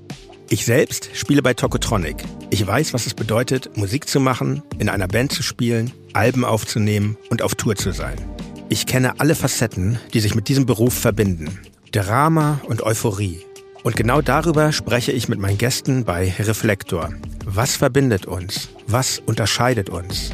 Ich 0.50 0.66
selbst 0.66 1.08
spiele 1.14 1.40
bei 1.40 1.54
Tokotronic. 1.54 2.16
Ich 2.50 2.66
weiß, 2.66 2.92
was 2.92 3.06
es 3.06 3.14
bedeutet, 3.14 3.78
Musik 3.78 4.06
zu 4.10 4.20
machen, 4.20 4.62
in 4.78 4.90
einer 4.90 5.08
Band 5.08 5.32
zu 5.32 5.42
spielen, 5.42 5.90
Alben 6.12 6.44
aufzunehmen 6.44 7.16
und 7.30 7.40
auf 7.40 7.54
Tour 7.54 7.76
zu 7.76 7.92
sein. 7.92 8.18
Ich 8.68 8.84
kenne 8.84 9.20
alle 9.20 9.34
Facetten, 9.34 9.98
die 10.12 10.20
sich 10.20 10.34
mit 10.34 10.48
diesem 10.48 10.66
Beruf 10.66 10.92
verbinden. 10.92 11.58
Drama 11.92 12.60
und 12.68 12.82
Euphorie, 12.82 13.40
und 13.84 13.96
genau 13.96 14.20
darüber 14.20 14.70
spreche 14.72 15.12
ich 15.12 15.30
mit 15.30 15.38
meinen 15.38 15.56
Gästen 15.56 16.04
bei 16.04 16.30
Reflektor. 16.38 17.08
Was 17.46 17.76
verbindet 17.76 18.26
uns? 18.26 18.68
Was 18.86 19.18
unterscheidet 19.18 19.88
uns? 19.88 20.30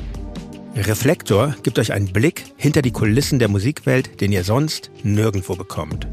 Reflektor 0.74 1.54
gibt 1.62 1.78
euch 1.78 1.92
einen 1.92 2.12
Blick 2.12 2.46
hinter 2.56 2.82
die 2.82 2.90
Kulissen 2.90 3.38
der 3.38 3.48
Musikwelt, 3.48 4.20
den 4.20 4.32
ihr 4.32 4.42
sonst 4.42 4.90
nirgendwo 5.04 5.54
bekommt. 5.54 6.08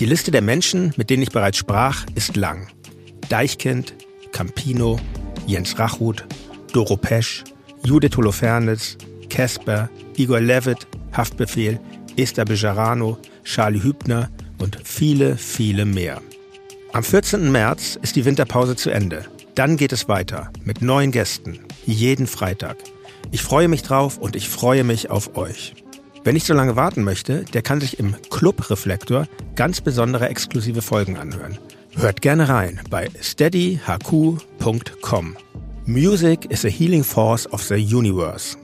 Die 0.00 0.06
Liste 0.06 0.30
der 0.30 0.40
Menschen, 0.40 0.94
mit 0.96 1.10
denen 1.10 1.22
ich 1.22 1.28
bereits 1.28 1.58
sprach, 1.58 2.06
ist 2.14 2.34
lang. 2.34 2.68
Deichkind, 3.28 3.94
Campino, 4.32 4.98
Jens 5.46 5.78
Rachut, 5.78 6.24
Doro 6.72 6.96
Pesch, 6.96 7.44
Judith 7.84 8.16
Holofernes, 8.16 8.96
Casper, 9.28 9.90
Igor 10.16 10.40
Levitt, 10.40 10.86
Haftbefehl, 11.12 11.78
Esther 12.16 12.46
Bejarano, 12.46 13.18
Charlie 13.44 13.82
Hübner, 13.82 14.30
und 14.56 14.78
viele, 14.84 15.36
viele 15.36 15.84
mehr. 15.84 16.22
Am 16.94 17.04
14. 17.04 17.52
März 17.52 17.98
ist 18.00 18.16
die 18.16 18.24
Winterpause 18.24 18.76
zu 18.76 18.88
Ende. 18.88 19.26
Dann 19.54 19.76
geht 19.76 19.92
es 19.92 20.08
weiter 20.08 20.50
mit 20.64 20.80
neuen 20.80 21.12
Gästen, 21.12 21.60
jeden 21.84 22.26
Freitag. 22.26 22.78
Ich 23.32 23.42
freue 23.42 23.68
mich 23.68 23.82
drauf 23.82 24.16
und 24.16 24.34
ich 24.34 24.48
freue 24.48 24.82
mich 24.82 25.10
auf 25.10 25.36
euch. 25.36 25.74
Wer 26.22 26.34
nicht 26.34 26.46
so 26.46 26.52
lange 26.52 26.76
warten 26.76 27.02
möchte, 27.02 27.44
der 27.44 27.62
kann 27.62 27.80
sich 27.80 27.98
im 27.98 28.14
Club 28.28 28.68
Reflektor 28.70 29.26
ganz 29.56 29.80
besondere 29.80 30.28
exklusive 30.28 30.82
Folgen 30.82 31.16
anhören. 31.16 31.56
Hört 31.96 32.20
gerne 32.20 32.48
rein 32.48 32.80
bei 32.90 33.08
steadyhq.com. 33.20 35.36
Music 35.86 36.44
is 36.50 36.64
a 36.64 36.68
healing 36.68 37.02
force 37.02 37.50
of 37.52 37.62
the 37.62 37.74
universe. 37.74 38.56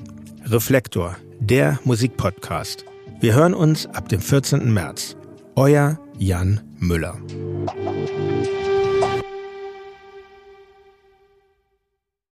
Reflektor, 0.44 1.16
der 1.40 1.80
Musikpodcast. 1.84 2.84
Wir 3.20 3.34
hören 3.34 3.54
uns 3.54 3.86
ab 3.86 4.10
dem 4.10 4.20
14. 4.20 4.72
März. 4.72 5.16
Euer 5.54 5.98
Jan 6.18 6.60
Müller. 6.78 7.16